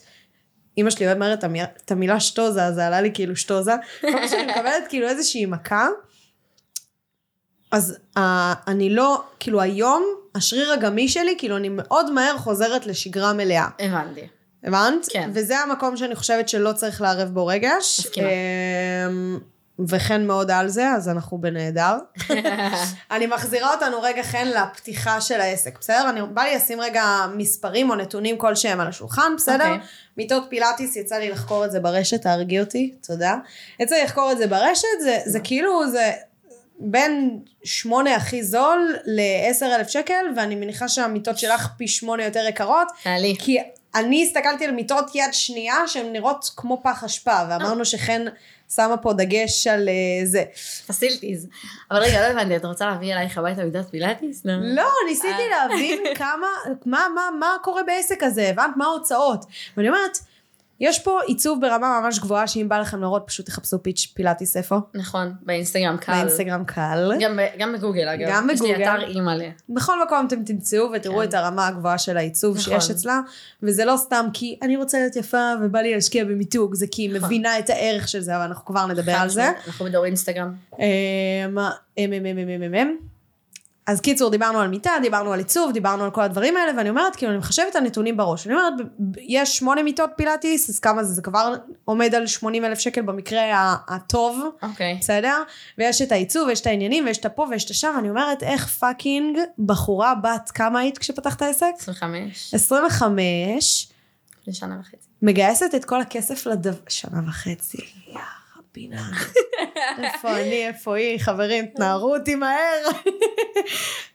אמא 0.79 0.91
שלי 0.91 1.13
אומרת 1.13 1.39
את 1.39 1.45
המי- 1.45 1.65
את 1.65 1.91
המילה 1.91 2.21
שטוזה, 2.21 2.73
זה 2.73 2.87
עלה 2.87 3.01
לי 3.01 3.11
כאילו 3.15 3.37
שטוזה, 3.37 3.75
כל 4.01 4.13
פעם 4.13 4.29
שאני 4.29 4.47
מקבלת 4.53 4.89
כאילו 4.89 5.09
איזושהי 5.09 5.47
מכה, 5.47 5.89
אז 7.73 7.97
uh, 8.17 8.21
אני 8.67 8.91
לא, 8.91 9.23
כאילו 9.41 9.61
היום, 9.61 10.05
השריר 10.35 10.73
הגמיש 10.73 11.15
שלי, 11.15 11.35
כאילו 11.39 11.57
אני 11.57 11.69
מאוד 11.69 12.11
מהר 12.11 12.39
חוזרת 12.39 12.87
לשגרה 12.87 13.33
מלאה. 13.33 13.69
הבנתי. 13.79 14.27
הבנת? 14.65 15.07
כן. 15.11 15.31
וזה 15.35 15.59
המקום 15.59 15.97
שאני 15.97 16.15
חושבת 16.15 16.49
שלא 16.49 16.73
צריך 16.73 17.01
לערב 17.01 17.29
בו 17.29 17.47
רגש. 17.47 18.01
מסכימה. 18.01 18.29
אמ, 19.09 19.39
וכן 19.89 20.27
מאוד 20.27 20.51
על 20.51 20.69
זה, 20.69 20.91
אז 20.91 21.09
אנחנו 21.09 21.39
בנהדר. 21.39 21.97
אני 23.11 23.27
מחזירה 23.27 23.75
אותנו 23.75 24.03
רגע 24.03 24.23
חן 24.23 24.49
לפתיחה 24.49 25.21
של 25.21 25.41
העסק, 25.41 25.79
בסדר? 25.81 26.11
אני 26.11 26.21
בא 26.35 26.43
לי 26.43 26.57
לשים 26.57 26.81
רגע 26.81 27.05
מספרים 27.37 27.91
או 27.91 27.95
נתונים 27.95 28.39
כלשהם 28.39 28.81
על 28.81 28.87
השולחן, 28.89 29.33
בסדר? 29.37 29.65
אוקיי. 29.65 29.79
מיטות 30.17 30.47
פילאטיס, 30.49 30.97
יצא 30.97 31.17
לי 31.17 31.31
לחקור 31.31 31.65
את 31.65 31.73
זה 31.73 31.81
ברשת, 31.81 32.23
תהרגי 32.23 32.61
אותי, 32.61 32.95
תודה. 33.07 33.37
יצא 33.81 33.95
לי 33.95 34.05
לחקור 34.05 34.33
את 34.33 34.39
זה 34.39 34.47
ברשת, 34.47 34.89
זה, 35.01 35.19
זה 35.25 35.41
כאילו, 35.41 35.91
זה 35.91 36.13
בין 36.81 37.39
שמונה 37.65 38.15
הכי 38.15 38.43
זול 38.43 38.97
ל-10 39.05 39.65
אלף 39.65 39.89
שקל, 39.89 40.25
ואני 40.37 40.55
מניחה 40.55 40.89
שהמיטות 40.89 41.39
שלך 41.39 41.69
פי 41.77 41.89
שמונה 41.89 42.25
יותר 42.25 42.45
יקרות. 42.49 42.89
כי 43.39 43.59
אני 43.95 44.23
הסתכלתי 44.23 44.65
על 44.65 44.71
מיטות 44.71 45.15
יד 45.15 45.33
שנייה 45.33 45.89
שהן 45.89 46.13
נראות 46.13 46.51
כמו 46.57 46.81
פח 46.83 47.05
אשפה, 47.05 47.39
ואמרנו 47.51 47.85
שחן 47.85 48.25
שמה 48.75 48.97
פה 48.97 49.13
דגש 49.13 49.67
על 49.67 49.89
אה, 49.89 50.27
זה. 50.27 50.45
פסילטיז. 50.87 51.49
אבל 51.91 52.01
רגע, 52.01 52.21
לא 52.21 52.27
הבנתי, 52.27 52.57
את 52.57 52.65
רוצה 52.65 52.87
להביא 52.87 53.13
אלייך 53.13 53.39
הביתה 53.39 53.65
מידת 53.65 53.91
פילאטיס? 53.91 54.45
לא. 54.45 54.53
לא, 54.63 54.89
ניסיתי 55.09 55.43
להבין 55.51 55.99
כמה, 56.15 56.47
מה, 56.87 57.07
מה, 57.15 57.23
מה 57.39 57.57
קורה 57.63 57.83
בעסק 57.83 58.23
הזה, 58.23 58.49
הבנת? 58.49 58.77
מה 58.77 58.85
ההוצאות? 58.85 59.45
ואני 59.77 59.89
אומרת, 59.89 60.19
יש 60.83 60.99
פה 60.99 61.19
עיצוב 61.27 61.61
ברמה 61.61 62.01
ממש 62.05 62.19
גבוהה, 62.19 62.47
שאם 62.47 62.69
בא 62.69 62.79
לכם 62.79 63.01
לראות, 63.01 63.23
פשוט 63.27 63.47
תחפשו 63.47 63.83
פיץ' 63.83 64.13
פילאטיס 64.15 64.57
איפה? 64.57 64.77
נכון, 64.95 65.35
באינסטגרם 65.43 65.97
קל. 65.97 66.13
באינסטגרם 66.13 66.65
קל. 66.65 67.13
גם 67.21 67.39
גם 67.59 67.73
בגוגל 67.73 68.09
אגב. 68.09 68.29
גם 68.31 68.51
יש 68.53 68.61
לי 68.63 68.73
בגוגל. 68.73 68.85
אתר 68.85 69.09
אימא'לה. 69.09 69.49
בכל 69.69 70.03
מקום 70.03 70.27
אתם 70.27 70.45
תמצאו 70.45 70.91
ותראו 70.95 71.19
כן. 71.19 71.23
את 71.23 71.35
הרמה 71.35 71.67
הגבוהה 71.67 71.99
של 71.99 72.17
העיצוב 72.17 72.57
נכון. 72.57 72.81
שיש 72.81 72.91
אצלה, 72.91 73.21
וזה 73.63 73.85
לא 73.85 73.97
סתם 73.97 74.27
כי 74.33 74.59
אני 74.63 74.77
רוצה 74.77 74.99
להיות 74.99 75.17
יפה 75.17 75.53
ובא 75.63 75.81
לי 75.81 75.95
להשקיע 75.95 76.25
במיתוג, 76.25 76.75
זה 76.75 76.87
כי 76.91 77.03
היא 77.03 77.11
נכון. 77.11 77.25
מבינה 77.25 77.59
את 77.59 77.71
הערך 77.71 78.09
של 78.09 78.21
זה, 78.21 78.37
אבל 78.37 78.45
אנחנו 78.45 78.65
כבר 78.65 78.87
נדבר 78.87 79.13
על 79.13 79.29
זה. 79.29 79.51
אנחנו 79.67 79.85
בדור 79.85 80.05
אינסטגרם. 80.05 80.53
אמ, 80.79 80.83
אמ, 81.99 82.13
אמ, 82.13 82.27
אמ, 82.27 82.63
אמ, 82.63 82.75
אמ. 82.75 83.12
אז 83.87 84.01
קיצור, 84.01 84.31
דיברנו 84.31 84.61
על 84.61 84.69
מיטה, 84.69 84.93
דיברנו 85.03 85.33
על 85.33 85.39
עיצוב, 85.39 85.73
דיברנו 85.73 86.05
על 86.05 86.11
כל 86.11 86.23
הדברים 86.23 86.57
האלה, 86.57 86.73
ואני 86.77 86.91
אומרת, 86.91 87.17
כאילו, 87.17 87.33
אני 87.33 87.39
מחשבת 87.39 87.67
את 87.71 87.77
הנתונים 87.77 88.17
בראש. 88.17 88.47
אני 88.47 88.55
אומרת, 88.55 88.73
יש 89.21 89.57
שמונה 89.57 89.83
מיטות 89.83 90.11
פילאטיס, 90.17 90.71
אז 90.71 90.79
כמה 90.79 91.05
זה? 91.05 91.15
זה 91.15 91.23
כבר 91.23 91.55
עומד 91.85 92.15
על 92.15 92.27
80 92.27 92.65
אלף 92.65 92.79
שקל 92.79 93.03
במקרה 93.03 93.75
הטוב, 93.89 94.41
אוקיי. 94.63 94.97
בסדר? 95.01 95.43
ויש 95.79 96.03
את 96.03 96.13
העיצוב, 96.13 96.49
ויש 96.49 96.61
את 96.61 96.67
העניינים, 96.67 97.07
ויש 97.07 97.19
את 97.19 97.27
הפה 97.27 97.47
ויש 97.51 97.65
את 97.65 97.71
השם, 97.71 97.93
ואני 97.97 98.11
אומרת, 98.11 98.43
איך 98.43 98.67
fucking 98.67 99.39
בחורה 99.59 100.15
בת, 100.15 100.51
כמה 100.51 100.79
היית 100.79 100.99
כשפתחת 100.99 101.43
עסק? 101.43 101.73
25, 101.79 102.55
25, 102.55 103.89
לשנה 104.47 104.77
וחצי. 104.81 105.09
מגייסת 105.23 105.75
את 105.77 105.85
כל 105.85 106.01
הכסף 106.01 106.47
לדבר... 106.47 106.73
שנה 106.89 107.21
וחצי, 107.27 107.79
יא 108.09 108.19
רבינה. 108.73 109.11
איפה 110.05 110.41
אני, 110.41 110.69
איפה 110.69 110.97
היא, 110.97 111.19
חברים, 111.19 111.67
תנערו 111.67 112.17
אותי 112.17 112.35
מהר. 112.35 112.89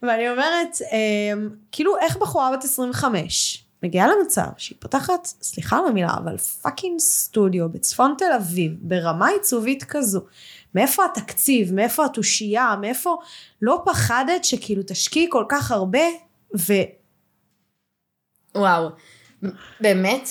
ואני 0.02 0.30
אומרת, 0.30 0.78
אמ, 0.92 1.50
כאילו, 1.72 1.98
איך 1.98 2.18
בחורה 2.18 2.58
בת 2.58 2.64
25 2.64 3.64
מגיעה 3.84 4.08
למצב 4.08 4.48
שהיא 4.58 4.78
פותחת, 4.82 5.26
סליחה 5.26 5.78
על 5.78 5.86
המילה, 5.88 6.14
אבל 6.24 6.38
פאקינג 6.38 7.00
סטודיו 7.00 7.70
בצפון 7.70 8.16
תל 8.18 8.34
אביב, 8.38 8.72
ברמה 8.82 9.28
עיצובית 9.28 9.84
כזו. 9.84 10.22
מאיפה 10.76 11.06
התקציב, 11.06 11.74
מאיפה 11.74 12.06
התושייה, 12.06 12.76
מאיפה 12.82 13.18
לא 13.62 13.82
פחדת 13.86 14.46
שכאילו 14.46 14.82
תשקיעי 14.88 15.28
כל 15.30 15.46
כך 15.50 15.72
הרבה, 15.72 16.04
ו... 16.58 16.74
וואו, 18.56 18.90
באמת, 19.82 20.30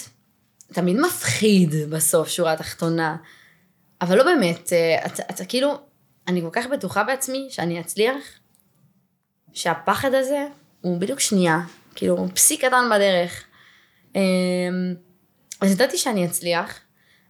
תמיד 0.73 0.97
מפחיד 0.97 1.75
בסוף, 1.91 2.29
שורה 2.29 2.57
תחתונה. 2.57 3.17
אבל 4.01 4.17
לא 4.17 4.25
באמת, 4.25 4.73
אה, 4.73 5.07
אתה, 5.07 5.23
אתה 5.31 5.45
כאילו, 5.45 5.79
אני 6.29 6.41
כל 6.41 6.51
כך 6.53 6.67
בטוחה 6.67 7.05
בעצמי 7.05 7.47
שאני 7.51 7.81
אצליח, 7.81 8.25
שהפחד 9.53 10.15
הזה 10.15 10.47
הוא 10.81 10.99
בדיוק 10.99 11.21
שנייה, 11.21 11.59
כאילו, 11.95 12.17
הוא 12.17 12.29
פסיק 12.35 12.65
קטן 12.65 12.91
בדרך. 12.95 13.45
אמ, 14.15 14.95
אז 15.61 15.73
ידעתי 15.73 15.99
שאני 15.99 16.27
אצליח. 16.27 16.81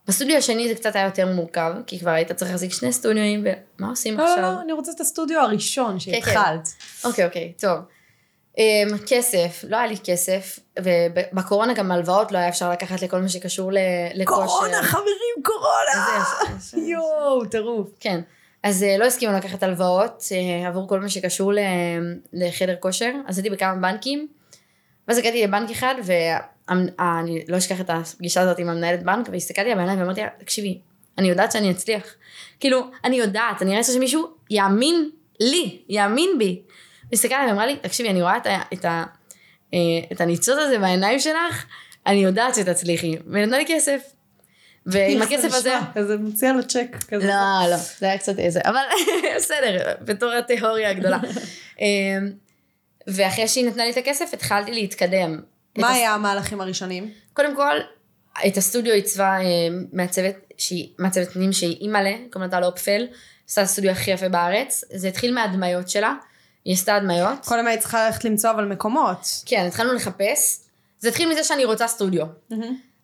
בסטודיו 0.08 0.36
השני 0.36 0.68
זה 0.68 0.74
קצת 0.74 0.96
היה 0.96 1.04
יותר 1.04 1.32
מורכב, 1.32 1.74
כי 1.86 1.98
כבר 1.98 2.10
היית 2.10 2.32
צריך 2.32 2.50
להחזיק 2.50 2.72
שני 2.72 2.92
סטודיואים, 2.92 3.44
ומה 3.44 3.88
עושים 3.88 4.18
לא, 4.18 4.22
עכשיו? 4.22 4.42
לא, 4.42 4.52
לא, 4.52 4.60
אני 4.60 4.72
רוצה 4.72 4.92
את 4.92 5.00
הסטודיו 5.00 5.40
הראשון 5.40 5.92
כן. 5.92 5.98
שהתחלת. 5.98 6.68
אוקיי, 7.04 7.24
אוקיי, 7.24 7.52
טוב. 7.58 7.78
Um, 8.58 8.98
כסף, 9.06 9.64
לא 9.68 9.76
היה 9.76 9.86
לי 9.86 9.96
כסף, 10.04 10.58
ובקורונה 10.78 11.74
גם 11.74 11.92
הלוואות 11.92 12.32
לא 12.32 12.38
היה 12.38 12.48
אפשר 12.48 12.70
לקחת 12.70 13.02
לכל 13.02 13.20
מה 13.20 13.28
שקשור 13.28 13.70
לכושר. 14.14 14.46
קורונה, 14.46 14.82
חברים, 14.82 15.42
קורונה! 15.44 16.24
יואו, 16.90 17.44
טירוף. 17.44 17.88
כן. 18.00 18.20
אז 18.62 18.82
uh, 18.82 19.00
לא 19.00 19.04
הסכימו 19.04 19.32
לקחת 19.32 19.62
הלוואות 19.62 20.22
uh, 20.22 20.66
עבור 20.66 20.88
כל 20.88 21.00
מה 21.00 21.08
שקשור 21.08 21.52
ל- 21.52 21.58
לחדר 22.32 22.74
כושר, 22.80 23.12
אז 23.26 23.38
הייתי 23.38 23.50
בכמה 23.50 23.74
בנקים, 23.74 24.28
ואז 25.08 25.18
הגעתי 25.18 25.44
לבנק 25.44 25.70
אחד, 25.70 25.94
ואני 26.04 27.44
לא 27.48 27.56
אשכח 27.56 27.80
את 27.80 27.90
הפגישה 27.90 28.40
הזאת 28.40 28.58
עם 28.58 28.68
המנהלת 28.68 29.02
בנק, 29.02 29.28
והסתכלתי 29.32 29.60
עליה 29.60 29.76
בעיניים 29.76 30.00
ואמרתי 30.00 30.20
לה, 30.20 30.28
תקשיבי, 30.38 30.80
אני 31.18 31.28
יודעת 31.28 31.52
שאני 31.52 31.70
אצליח. 31.70 32.14
כאילו, 32.60 32.80
אני 33.04 33.16
יודעת, 33.16 33.62
אני 33.62 33.78
רוצה 33.78 33.92
שמישהו 33.92 34.26
יאמין 34.50 35.10
לי, 35.40 35.82
יאמין 35.88 36.30
בי. 36.38 36.62
והסתכלתי 37.10 37.34
עליה 37.34 37.48
ואמרה 37.48 37.66
לי, 37.66 37.76
תקשיבי, 37.76 38.08
אני 38.08 38.22
רואה 38.22 38.36
את, 38.36 38.46
ה, 38.46 38.60
את, 38.72 38.84
ה, 38.84 39.04
אה, 39.74 39.78
את 40.12 40.20
הניצוץ 40.20 40.56
הזה 40.58 40.78
בעיניים 40.78 41.18
שלך, 41.18 41.64
אני 42.06 42.18
יודעת 42.18 42.54
שתצליחי. 42.54 43.16
ונתנה 43.26 43.58
לי 43.58 43.64
כסף. 43.68 44.02
ועם 44.86 45.22
הכסף 45.22 45.52
הזה... 45.52 45.74
כזה 45.94 46.16
מציע 46.16 46.52
לו 46.52 46.62
צ'ק 46.62 46.96
כזה. 47.08 47.26
לא, 47.26 47.70
לא, 47.70 47.76
זה 47.76 48.06
היה 48.06 48.18
קצת 48.18 48.38
איזה, 48.38 48.60
אבל 48.64 48.80
בסדר, 49.36 49.92
בתור 50.00 50.32
התיאוריה 50.32 50.90
הגדולה. 50.90 51.18
אמ, 51.80 51.86
ואחרי 53.06 53.48
שהיא 53.48 53.66
נתנה 53.66 53.84
לי 53.84 53.90
את 53.90 53.96
הכסף, 53.96 54.34
התחלתי 54.34 54.70
להתקדם. 54.70 55.40
מה 55.78 55.92
היה 55.92 56.14
המהלכים 56.14 56.60
הראשונים? 56.60 57.10
קודם 57.32 57.56
כל, 57.56 57.76
את 58.46 58.56
הסטודיו 58.56 58.92
עיצבה 58.94 59.38
אה, 59.40 59.44
מעצבת, 59.92 60.36
שהיא 60.58 60.88
מעצבת 60.98 61.32
פנים 61.32 61.52
שהיא 61.52 61.76
אימא'לה, 61.80 62.14
קוראים 62.32 62.50
לה 62.50 62.58
טל 62.58 62.64
אופפל, 62.64 63.06
עשתה 63.48 63.60
הסטודיו 63.62 63.90
הכי 63.90 64.10
יפה 64.10 64.28
בארץ. 64.28 64.84
זה 64.90 65.08
התחיל 65.08 65.34
מהדמיות 65.34 65.88
שלה, 65.88 66.14
היא 66.66 66.74
עשתה 66.74 66.96
הדמיות. 66.96 67.44
קודם 67.44 67.66
היית 67.66 67.80
צריכה 67.80 68.06
ללכת 68.06 68.24
למצוא 68.24 68.50
אבל 68.50 68.64
מקומות. 68.64 69.26
כן, 69.46 69.64
התחלנו 69.66 69.92
לחפש. 69.92 70.60
זה 70.98 71.08
התחיל 71.08 71.28
מזה 71.28 71.44
שאני 71.44 71.64
רוצה 71.64 71.88
סטודיו. 71.88 72.26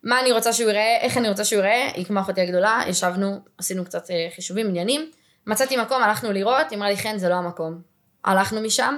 מה 0.03 0.19
אני 0.19 0.31
רוצה 0.31 0.53
שהוא 0.53 0.69
יראה, 0.69 0.97
איך 1.01 1.17
אני 1.17 1.29
רוצה 1.29 1.45
שהוא 1.45 1.59
יראה, 1.59 1.91
היא 1.93 2.05
כמו 2.05 2.19
אחותי 2.19 2.41
הגדולה, 2.41 2.81
ישבנו, 2.87 3.39
עשינו 3.57 3.85
קצת 3.85 4.11
אה, 4.11 4.27
חישובים, 4.35 4.67
עניינים, 4.67 5.11
מצאתי 5.47 5.77
מקום, 5.77 6.03
הלכנו 6.03 6.31
לראות, 6.31 6.69
היא 6.69 6.77
אמרה 6.77 6.89
לי, 6.89 6.97
חן, 6.97 7.17
זה 7.17 7.29
לא 7.29 7.33
המקום. 7.33 7.81
הלכנו 8.25 8.61
משם, 8.61 8.97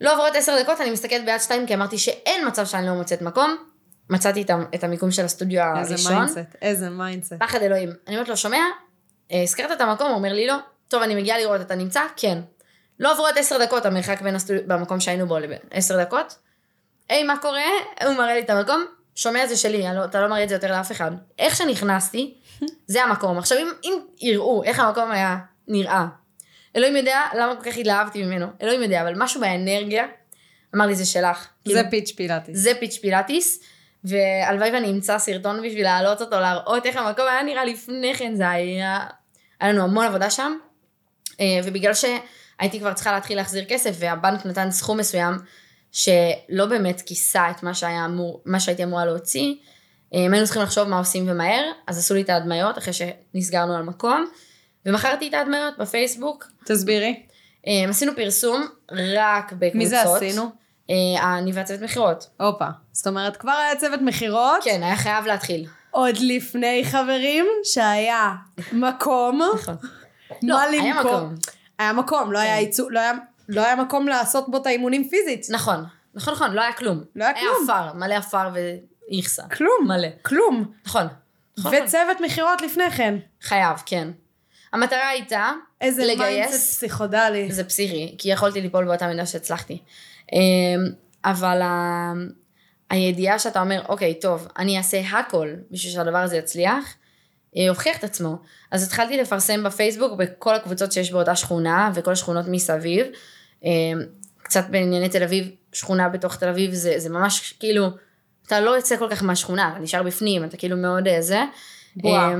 לא 0.00 0.12
עוברות 0.12 0.36
עשר 0.36 0.62
דקות, 0.62 0.80
אני 0.80 0.90
מסתכלת 0.90 1.24
ביד 1.24 1.40
שתיים, 1.40 1.66
כי 1.66 1.74
אמרתי 1.74 1.98
שאין 1.98 2.46
מצב 2.46 2.66
שאני 2.66 2.86
לא 2.86 2.94
מוצאת 2.94 3.22
מקום, 3.22 3.56
מצאתי 4.10 4.44
את, 4.74 4.84
המיקום 4.84 5.10
של 5.10 5.24
הסטודיו 5.24 5.62
איזה 5.78 5.94
הראשון, 5.94 6.12
mindset, 6.14 6.38
איזה 6.62 6.90
mindset. 6.90 7.32
פחד 7.38 7.62
אלוהים. 7.62 7.88
אני 8.06 8.16
אומרת 8.16 8.28
לו, 8.28 8.36
שומע, 8.36 8.62
אה, 9.32 9.42
הזכרת 9.42 9.72
את 9.72 9.80
המקום, 9.80 10.06
הוא 10.06 10.16
אומר 10.16 10.32
לי, 10.32 10.46
לא, 10.46 10.56
טוב, 10.88 11.02
אני 11.02 11.14
מגיעה 11.14 11.38
לראות, 11.38 11.60
אתה 11.60 11.74
נמצא? 11.74 12.00
כן. 12.16 12.38
לא 13.00 13.12
עוברות 13.12 13.36
עשר 13.36 13.64
דקות, 13.64 13.86
המרחק 13.86 14.22
בין 14.22 14.34
הסטודיו, 14.34 14.62
במקום 14.66 15.00
שהיינו 15.00 15.26
בו 15.26 15.38
לבין 15.38 15.58
עשר 15.70 16.02
דקות. 16.02 16.38
היי, 17.08 17.22
מה 17.22 17.38
קורה? 17.38 17.62
הוא 18.04 18.14
מראה 18.14 18.34
לי 18.34 18.40
את 18.40 18.50
המקום, 18.50 18.84
שומע 19.14 19.46
זה 19.46 19.56
שלי, 19.56 19.84
לא, 19.94 20.04
אתה 20.04 20.20
לא 20.20 20.28
מראה 20.28 20.44
את 20.44 20.48
זה 20.48 20.54
יותר 20.54 20.70
לאף 20.72 20.92
אחד. 20.92 21.10
איך 21.38 21.56
שנכנסתי, 21.56 22.34
זה 22.86 23.04
המקום. 23.04 23.38
עכשיו, 23.38 23.58
אם, 23.58 23.68
אם 23.84 23.98
יראו 24.20 24.64
איך 24.64 24.80
המקום 24.80 25.10
היה 25.10 25.38
נראה, 25.68 26.06
אלוהים 26.76 26.96
יודע 26.96 27.22
למה 27.34 27.56
כל 27.56 27.70
כך 27.70 27.76
התלהבתי 27.76 28.22
ממנו, 28.22 28.46
אלוהים 28.62 28.82
יודע, 28.82 29.02
אבל 29.02 29.14
משהו 29.16 29.40
באנרגיה, 29.40 30.06
אמר 30.74 30.86
לי, 30.86 30.94
זה 30.94 31.06
שלך. 31.06 31.48
כאילו, 31.64 31.80
זה 31.80 31.90
פיץ' 31.90 32.12
פילאטיס. 32.16 32.58
זה 32.58 32.72
פיץ' 32.80 32.98
פילאטיס, 32.98 33.60
והלוואי 34.04 34.70
ואני 34.70 34.90
אמצא 34.90 35.18
סרטון 35.18 35.62
בשביל 35.62 35.82
להעלות 35.82 36.20
אותו, 36.20 36.40
להראות 36.40 36.86
איך 36.86 36.96
המקום 36.96 37.26
היה 37.28 37.42
נראה 37.42 37.64
לפני 37.64 38.14
כן, 38.14 38.34
זה 38.34 38.48
היה... 38.50 39.06
היה 39.60 39.72
לנו 39.72 39.82
המון 39.82 40.06
עבודה 40.06 40.30
שם, 40.30 40.52
אה, 41.40 41.60
ובגלל 41.64 41.94
שהייתי 42.58 42.80
כבר 42.80 42.92
צריכה 42.92 43.12
להתחיל 43.12 43.36
להחזיר 43.36 43.64
כסף, 43.68 43.96
והבנק 43.98 44.46
נתן 44.46 44.70
סכום 44.70 44.98
מסוים, 44.98 45.34
שלא 45.92 46.66
באמת 46.68 47.00
כיסה 47.00 47.50
את 47.50 47.62
מה, 47.62 47.74
שהיה 47.74 48.04
אמור, 48.04 48.42
מה 48.44 48.60
שהייתי 48.60 48.84
אמורה 48.84 49.04
להוציא, 49.04 49.54
אה, 50.14 50.18
היינו 50.18 50.44
צריכים 50.44 50.62
לחשוב 50.62 50.88
מה 50.88 50.98
עושים 50.98 51.24
ומהר, 51.28 51.62
אז 51.86 51.98
עשו 51.98 52.14
לי 52.14 52.22
את 52.22 52.30
ההדמיות 52.30 52.78
אחרי 52.78 52.92
שנסגרנו 52.92 53.76
על 53.76 53.82
מקום, 53.82 54.26
ומכרתי 54.86 55.28
את 55.28 55.34
ההדמיות 55.34 55.78
בפייסבוק. 55.78 56.48
תסבירי. 56.64 57.22
אה, 57.66 57.84
עשינו 57.88 58.12
פרסום 58.16 58.66
רק 58.92 59.52
בקבוצות. 59.52 59.74
מי 59.74 59.86
זה 59.86 60.02
עשינו? 60.02 60.50
אה, 60.90 61.38
אני 61.38 61.52
והצוות 61.52 61.80
מכירות. 61.80 62.26
הופה. 62.40 62.66
זאת 62.92 63.06
אומרת, 63.06 63.36
כבר 63.36 63.52
היה 63.52 63.76
צוות 63.76 64.00
מכירות. 64.00 64.64
כן, 64.64 64.82
היה 64.82 64.96
חייב 64.96 65.26
להתחיל. 65.26 65.66
עוד 65.90 66.14
לפני 66.20 66.82
חברים, 66.84 67.46
שהיה 67.64 68.34
מקום. 68.72 69.40
נכון. 69.54 69.76
מה 70.30 70.38
לא, 70.42 70.60
היה 70.60 70.94
למכור. 70.94 71.16
מקום. 71.16 71.34
היה 71.78 71.92
מקום, 71.92 72.32
לא 72.32 72.38
היה 72.38 72.56
עיצוב, 72.56 72.90
לא 72.90 73.00
היה... 73.00 73.12
לא 73.48 73.64
היה 73.64 73.76
מקום 73.76 74.08
לעשות 74.08 74.50
בו 74.50 74.56
את 74.56 74.66
האימונים 74.66 75.08
פיזית. 75.08 75.46
נכון, 75.50 75.84
נכון, 76.14 76.34
נכון, 76.34 76.52
לא 76.52 76.60
היה 76.60 76.72
כלום. 76.72 77.04
לא 77.16 77.24
היה 77.24 77.34
כלום. 77.34 77.54
היה 77.68 77.76
עפר, 77.88 77.92
מלא 77.98 78.14
עפר 78.14 78.48
ואיכסה. 79.10 79.42
כלום. 79.56 79.88
מלא. 79.88 80.08
כלום. 80.22 80.72
נכון. 80.86 81.06
נכון. 81.58 81.72
וצוות 81.74 82.20
מכירות 82.20 82.62
לפני 82.62 82.90
כן. 82.90 83.14
חייב, 83.42 83.82
כן. 83.86 84.08
המטרה 84.72 85.08
הייתה 85.08 85.50
איזה 85.80 86.02
mindset 86.02 86.22
לגייס, 86.24 86.76
פסיכודלי. 86.76 87.52
זה 87.52 87.64
פסיכי, 87.64 88.14
כי 88.18 88.28
יכולתי 88.32 88.60
ליפול 88.60 88.84
באותה 88.84 89.06
מידה 89.08 89.26
שהצלחתי. 89.26 89.82
אמ, 90.32 90.38
אבל 91.24 91.62
ה- 91.62 92.12
הידיעה 92.90 93.38
שאתה 93.38 93.60
אומר, 93.60 93.82
אוקיי, 93.88 94.14
טוב, 94.20 94.48
אני 94.58 94.78
אעשה 94.78 95.00
הכל 95.00 95.48
בשביל 95.70 95.92
שהדבר 95.92 96.18
הזה 96.18 96.36
יצליח, 96.36 96.94
הוכיח 97.68 97.98
את 97.98 98.04
עצמו. 98.04 98.36
אז 98.70 98.82
התחלתי 98.82 99.16
לפרסם 99.16 99.64
בפייסבוק 99.64 100.12
בכל 100.12 100.54
הקבוצות 100.54 100.92
שיש 100.92 101.12
באותה 101.12 101.36
שכונה 101.36 101.90
וכל 101.94 102.12
השכונות 102.12 102.46
מסביב. 102.48 103.06
אמ, 103.64 104.02
קצת 104.42 104.64
בענייני 104.70 105.08
תל 105.08 105.22
אביב, 105.22 105.50
שכונה 105.72 106.08
בתוך 106.08 106.36
תל 106.36 106.48
אביב 106.48 106.74
זה, 106.74 106.94
זה 106.96 107.08
ממש 107.08 107.54
כאילו, 107.60 107.88
אתה 108.46 108.60
לא 108.60 108.70
יוצא 108.70 108.96
כל 108.96 109.08
כך 109.10 109.22
מהשכונה, 109.22 109.72
אתה 109.72 109.80
נשאר 109.80 110.02
בפנים, 110.02 110.44
אתה 110.44 110.56
כאילו 110.56 110.76
מאוד 110.76 111.08
אה, 111.08 111.22
זה. 111.22 111.42
בועה. 111.96 112.34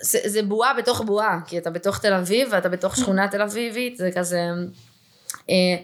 זה, 0.00 0.18
זה 0.24 0.42
בועה 0.42 0.74
בתוך 0.74 1.00
בועה, 1.00 1.38
כי 1.46 1.58
אתה 1.58 1.70
בתוך 1.70 1.98
תל 1.98 2.14
אביב 2.14 2.48
ואתה 2.52 2.68
בתוך 2.68 2.96
שכונה 2.96 3.28
תל 3.28 3.42
אביבית, 3.42 3.96
זה 3.96 4.10
כזה... 4.14 4.40
אה, 5.50 5.76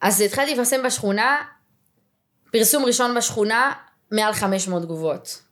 אז 0.00 0.20
התחלתי 0.20 0.54
לפרסם 0.54 0.82
בשכונה, 0.82 1.36
פרסום 2.52 2.84
ראשון 2.84 3.14
בשכונה, 3.14 3.72
מעל 4.10 4.32
500 4.32 4.82
תגובות. 4.82 5.42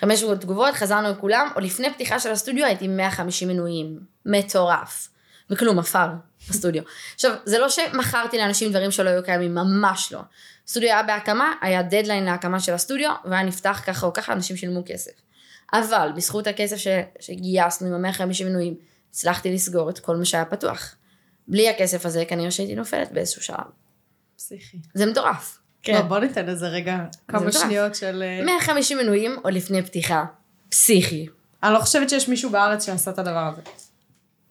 500 0.00 0.40
תגובות, 0.40 0.74
חזרנו 0.74 1.10
לכולם, 1.10 1.48
או 1.56 1.60
לפני 1.60 1.94
פתיחה 1.94 2.20
של 2.20 2.30
הסטודיו 2.30 2.66
הייתי 2.66 2.88
150 2.88 3.48
מנויים. 3.48 3.98
מטורף. 4.26 5.08
וכלום, 5.50 5.78
עפר 5.78 6.06
בסטודיו. 6.48 6.82
עכשיו, 7.14 7.34
זה 7.44 7.58
לא 7.58 7.68
שמכרתי 7.68 8.38
לאנשים 8.38 8.70
דברים 8.70 8.90
שלא 8.90 9.10
היו 9.10 9.24
קיימים, 9.24 9.54
ממש 9.54 10.12
לא. 10.12 10.20
הסטודיו 10.66 10.88
היה 10.88 11.02
בהקמה, 11.02 11.52
היה 11.60 11.82
דדליין 11.82 12.24
להקמה 12.24 12.60
של 12.60 12.72
הסטודיו, 12.72 13.10
והיה 13.24 13.42
נפתח 13.42 13.82
ככה 13.86 14.06
או 14.06 14.12
ככה, 14.12 14.32
אנשים 14.32 14.56
שילמו 14.56 14.82
כסף. 14.86 15.12
אבל 15.72 16.10
בזכות 16.16 16.46
הכסף 16.46 16.76
ש... 16.76 16.88
שגייסנו 17.20 17.96
עם 17.96 18.04
ה-150 18.04 18.44
מנויים, 18.44 18.74
הצלחתי 19.10 19.54
לסגור 19.54 19.90
את 19.90 19.98
כל 19.98 20.16
מה 20.16 20.24
שהיה 20.24 20.44
פתוח. 20.44 20.94
בלי 21.48 21.68
הכסף 21.68 22.06
הזה 22.06 22.24
כנראה 22.24 22.50
שהייתי 22.50 22.74
נופלת 22.74 23.12
באיזשהו 23.12 23.42
שלב. 23.42 23.56
פסיכי. 24.36 24.78
זה 24.94 25.06
מטורף. 25.06 25.58
כן. 25.84 26.08
בוא 26.08 26.18
ניתן 26.18 26.46
לזה 26.46 26.68
רגע 26.68 26.98
כמה. 27.28 27.52
שניות 27.52 27.94
של... 27.94 28.22
אה, 28.22 28.44
150 28.44 28.98
מנויים 28.98 29.36
עוד 29.42 29.52
לפני 29.52 29.82
פתיחה. 29.82 30.24
פסיכי. 30.68 31.26
אני 31.62 31.74
לא 31.74 31.78
חושבת 31.78 32.10
שיש 32.10 32.28
מישהו 32.28 32.50
בארץ 32.50 32.86
שעשה 32.86 33.10
את 33.10 33.18
הדבר 33.18 33.50
הזה. 33.52 33.62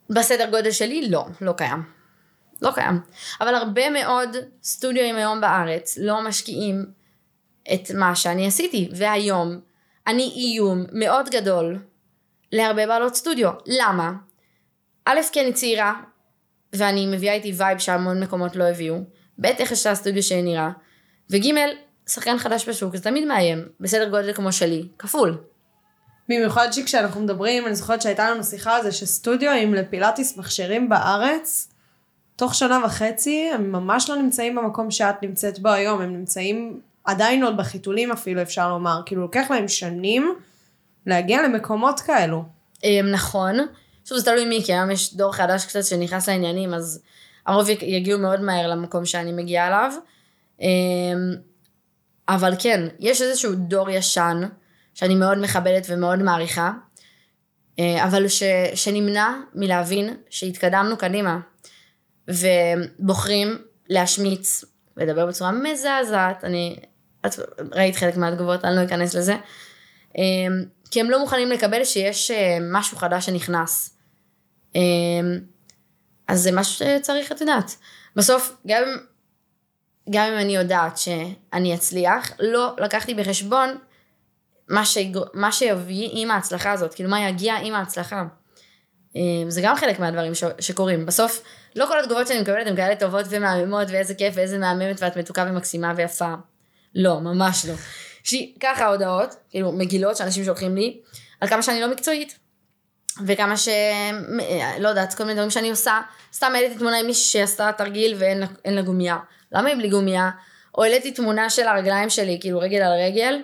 בסדר 0.09 0.49
גודל 0.49 0.71
שלי, 0.71 1.09
לא, 1.09 1.25
לא 1.41 1.53
קיים. 1.57 1.83
לא 2.61 2.71
קיים. 2.75 2.99
אבל 3.41 3.55
הרבה 3.55 3.89
מאוד 3.89 4.29
סטודיואים 4.63 5.15
היום 5.15 5.41
בארץ 5.41 5.97
לא 6.01 6.27
משקיעים 6.27 6.85
את 7.73 7.91
מה 7.91 8.15
שאני 8.15 8.47
עשיתי. 8.47 8.89
והיום 8.95 9.59
אני 10.07 10.33
איום 10.35 10.85
מאוד 10.91 11.29
גדול 11.29 11.79
להרבה 12.51 12.87
בעלות 12.87 13.15
סטודיו. 13.15 13.51
למה? 13.65 14.13
א', 15.05 15.19
כי 15.31 15.41
אני 15.41 15.53
צעירה, 15.53 15.93
ואני 16.73 17.05
מביאה 17.05 17.33
איתי 17.33 17.53
וייב 17.57 17.77
שהמון 17.77 18.23
מקומות 18.23 18.55
לא 18.55 18.63
הביאו. 18.63 18.97
ב', 19.41 19.45
איך 19.45 19.75
שהסטודיו 19.75 20.23
שלי 20.23 20.41
נראה. 20.41 20.69
וג', 21.33 21.49
שחקן 22.07 22.37
חדש 22.37 22.69
בשוק, 22.69 22.95
זה 22.95 23.03
תמיד 23.03 23.27
מאיים. 23.27 23.65
בסדר 23.79 24.09
גודל 24.09 24.33
כמו 24.33 24.51
שלי. 24.51 24.87
כפול. 24.99 25.37
במיוחד 26.29 26.71
שכשאנחנו 26.71 27.21
מדברים, 27.21 27.67
אני 27.67 27.75
זוכרת 27.75 28.01
שהייתה 28.01 28.31
לנו 28.31 28.43
שיחה 28.43 28.75
על 28.75 28.83
זה 28.83 28.91
שסטודיואים 28.91 29.73
לפילאטיס 29.73 30.37
מכשירים 30.37 30.89
בארץ, 30.89 31.69
תוך 32.35 32.55
שנה 32.55 32.79
וחצי 32.85 33.49
הם 33.53 33.71
ממש 33.71 34.09
לא 34.09 34.15
נמצאים 34.15 34.55
במקום 34.55 34.91
שאת 34.91 35.23
נמצאת 35.23 35.59
בו 35.59 35.69
היום, 35.69 36.01
הם 36.01 36.13
נמצאים 36.13 36.79
עדיין 37.03 37.43
עוד 37.43 37.57
בחיתולים 37.57 38.11
אפילו 38.11 38.41
אפשר 38.41 38.69
לומר, 38.69 39.01
כאילו 39.05 39.21
לוקח 39.21 39.47
להם 39.51 39.67
שנים 39.67 40.35
להגיע 41.05 41.41
למקומות 41.41 41.99
כאלו. 41.99 42.43
אמ, 42.83 43.11
נכון. 43.11 43.55
שוב, 44.05 44.17
זה 44.17 44.25
תלוי 44.25 44.45
מי, 44.45 44.61
כי 44.65 44.73
היום 44.73 44.91
יש 44.91 45.15
דור 45.15 45.33
חדש 45.33 45.65
קצת 45.65 45.83
שנכנס 45.83 46.29
לעניינים, 46.29 46.73
אז 46.73 47.01
הרוב 47.45 47.69
יגיעו 47.69 48.19
מאוד 48.19 48.41
מהר 48.41 48.67
למקום 48.67 49.05
שאני 49.05 49.31
מגיעה 49.31 49.67
אליו. 49.67 49.93
אמ, 50.63 51.35
אבל 52.29 52.53
כן, 52.59 52.87
יש 52.99 53.21
איזשהו 53.21 53.55
דור 53.55 53.89
ישן, 53.89 54.41
שאני 54.93 55.15
מאוד 55.15 55.37
מכבדת 55.37 55.85
ומאוד 55.89 56.19
מעריכה, 56.19 56.71
אה, 57.79 58.05
אבל 58.05 58.27
ש, 58.27 58.43
שנמנע 58.75 59.33
מלהבין 59.55 60.17
שהתקדמנו 60.29 60.97
קדימה, 60.97 61.39
ובוחרים 62.27 63.57
להשמיץ, 63.89 64.63
לדבר 64.97 65.25
בצורה 65.25 65.51
מזעזעת, 65.51 66.43
אני, 66.43 66.79
את 67.25 67.31
ראית 67.71 67.95
חלק 67.95 68.17
מהתגובות, 68.17 68.65
אני 68.65 68.75
לא 68.75 68.83
אכנס 68.83 69.15
לזה, 69.15 69.35
אמ, 70.17 70.63
כי 70.91 71.01
הם 71.01 71.09
לא 71.09 71.19
מוכנים 71.19 71.49
לקבל 71.49 71.83
שיש 71.83 72.31
אה, 72.31 72.57
משהו 72.71 72.97
חדש 72.97 73.25
שנכנס. 73.25 73.97
אמ, 74.75 75.39
אז 76.27 76.41
זה 76.41 76.51
משהו 76.51 76.85
שצריך, 76.85 77.31
את 77.31 77.41
יודעת. 77.41 77.75
בסוף, 78.15 78.55
גם, 78.67 78.83
גם 80.09 80.27
אם 80.33 80.37
אני 80.37 80.55
יודעת 80.55 80.97
שאני 80.97 81.75
אצליח, 81.75 82.31
לא 82.39 82.75
לקחתי 82.77 83.13
בחשבון 83.13 83.77
מה, 84.67 84.85
שיגר... 84.85 85.23
מה 85.33 85.51
שיביא 85.51 86.09
עם 86.11 86.31
ההצלחה 86.31 86.71
הזאת, 86.71 86.93
כאילו 86.93 87.09
מה 87.09 87.29
יגיע 87.29 87.55
עם 87.55 87.73
ההצלחה. 87.73 88.23
אמ, 89.15 89.45
זה 89.47 89.61
גם 89.63 89.75
חלק 89.75 89.99
מהדברים 89.99 90.35
ש... 90.35 90.43
שקורים. 90.59 91.05
בסוף, 91.05 91.43
לא 91.75 91.85
כל 91.85 91.99
התגובות 91.99 92.27
שאני 92.27 92.41
מקבלת 92.41 92.67
הן 92.67 92.75
כאלה 92.75 92.95
טובות 92.95 93.25
ומהממות, 93.29 93.87
ואיזה 93.91 94.15
כיף 94.15 94.33
ואיזה 94.37 94.57
מהממת 94.57 95.01
ואת 95.01 95.17
מתוקה 95.17 95.45
ומקסימה 95.49 95.93
ויפה. 95.95 96.33
לא, 96.95 97.19
ממש 97.19 97.65
לא. 97.65 97.73
שהיא 98.23 98.53
ככה 98.59 98.87
הודעות, 98.87 99.35
כאילו 99.49 99.71
מגילות 99.71 100.17
שאנשים 100.17 100.43
שולחים 100.43 100.75
לי, 100.75 101.01
על 101.41 101.49
כמה 101.49 101.61
שאני 101.61 101.81
לא 101.81 101.91
מקצועית. 101.91 102.39
וכמה 103.27 103.57
ש... 103.57 103.69
לא 104.79 104.89
יודעת, 104.89 105.13
כל 105.13 105.23
מיני 105.23 105.33
דברים 105.35 105.49
שאני 105.49 105.69
עושה. 105.69 106.01
סתם 106.33 106.51
העליתי 106.55 106.75
תמונה 106.75 106.99
עם 106.99 107.05
מישהי 107.05 107.31
שעשתה 107.31 107.71
תרגיל 107.77 108.15
ואין 108.17 108.39
לה, 108.39 108.45
אין 108.65 108.73
לה 108.75 108.81
גומייה. 108.81 109.17
למה 109.53 109.69
היא 109.69 109.77
בלי 109.77 109.89
גומייה? 109.89 110.29
או 110.77 110.83
העליתי 110.83 111.11
תמונה 111.11 111.49
של 111.49 111.67
הרגליים 111.67 112.09
שלי, 112.09 112.37
כאילו 112.41 112.59
רגל 112.59 112.81
על 112.81 112.93
רגל. 113.05 113.41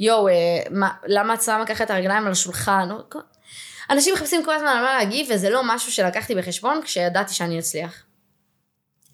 יואו, 0.00 0.28
אה, 0.28 0.34
מה, 0.70 0.90
למה 1.06 1.34
את 1.34 1.42
שמה 1.42 1.66
ככה 1.66 1.84
את 1.84 1.90
הרגליים 1.90 2.26
על 2.26 2.32
השולחן? 2.32 2.88
אנשים 3.90 4.14
מחפשים 4.14 4.44
כל 4.44 4.54
הזמן 4.54 4.68
על 4.68 4.84
מה 4.84 4.98
להגיב, 4.98 5.26
וזה 5.30 5.50
לא 5.50 5.62
משהו 5.64 5.92
שלקחתי 5.92 6.34
בחשבון 6.34 6.80
כשידעתי 6.82 7.34
שאני 7.34 7.58
אצליח. 7.58 8.02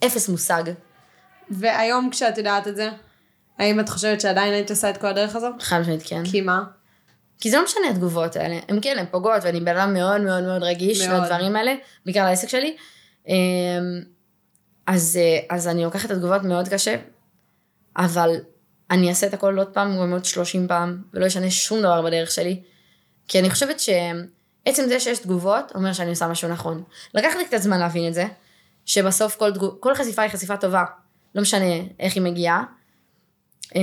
אפס 0.07 0.29
מושג. 0.29 0.62
והיום 1.51 2.11
כשאת 2.11 2.39
יודעת 2.39 2.68
את 2.68 2.77
זה, 2.77 2.89
האם 3.59 3.81
את 3.81 3.89
חושבת 3.89 4.20
שעדיין 4.20 4.53
היית 4.53 4.70
עושה 4.70 4.91
את 4.91 4.97
כל 4.97 5.07
הדרך 5.07 5.37
הזו? 5.37 5.49
חד 5.61 5.81
משמעית 5.81 6.03
כן. 6.07 6.25
כי 6.25 6.41
מה? 6.41 6.64
כי 7.41 7.51
זה 7.51 7.57
לא 7.57 7.64
משנה 7.64 7.89
התגובות 7.91 8.37
האלה, 8.37 8.59
הן 8.68 8.79
כן, 8.83 8.99
הן 8.99 9.07
פוגעות, 9.11 9.43
ואני 9.43 9.61
בן 9.61 9.77
אדם 9.77 9.95
מאוד 9.95 10.20
מאוד 10.20 10.45
מאוד 10.45 10.62
רגיש 10.62 11.07
מאוד. 11.07 11.22
לדברים 11.22 11.57
האלה, 11.57 11.75
בעיקר 12.05 12.25
לעסק 12.25 12.49
שלי. 12.49 12.77
אז, 14.87 15.18
אה, 15.22 15.57
אז 15.57 15.68
אני 15.68 15.85
לוקחת 15.85 16.05
את 16.05 16.11
התגובות 16.11 16.43
מאוד 16.43 16.68
קשה, 16.68 16.97
אבל 17.97 18.30
אני 18.91 19.09
אעשה 19.09 19.26
את 19.26 19.35
הכל 19.35 19.59
עוד 19.59 19.68
פעם, 19.74 19.97
גם 19.99 20.12
עוד 20.12 20.24
30 20.24 20.68
פעם, 20.68 21.03
ולא 21.14 21.26
אשנה 21.26 21.51
שום 21.51 21.78
דבר 21.78 22.03
בדרך 22.03 22.30
שלי. 22.30 22.62
כי 23.28 23.39
אני 23.39 23.51
חושבת 23.51 23.80
שעצם 23.80 24.82
זה 24.89 25.01
שיש 25.01 25.18
תגובות, 25.18 25.72
אומר 25.74 25.93
שאני 25.93 26.11
עושה 26.11 26.28
משהו 26.28 26.49
נכון. 26.49 26.82
לקח 27.14 27.35
לי 27.39 27.47
קצת 27.47 27.57
זמן 27.59 27.78
להבין 27.78 28.09
את 28.09 28.14
זה, 28.14 28.24
שבסוף 28.87 29.37
כל, 29.37 29.53
תגוב, 29.55 29.76
כל 29.80 29.95
חשיפה 29.95 30.22
היא 30.22 30.30
חשיפה 30.30 30.57
טובה, 30.57 30.85
לא 31.35 31.43
משנה 31.43 31.64
איך 32.01 32.14
היא 32.14 32.22
מגיעה. 32.22 32.64
אמ, 33.74 33.80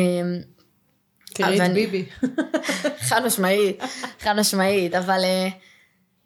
תראי 1.34 1.48
אבל 1.50 1.56
את 1.56 1.62
אני- 1.62 1.74
ביבי. 1.88 2.06
חד 3.10 3.26
משמעית, 3.26 3.82
חד 4.20 4.34
משמעית, 4.40 4.96
אבל 4.96 5.20
אה, 5.24 5.48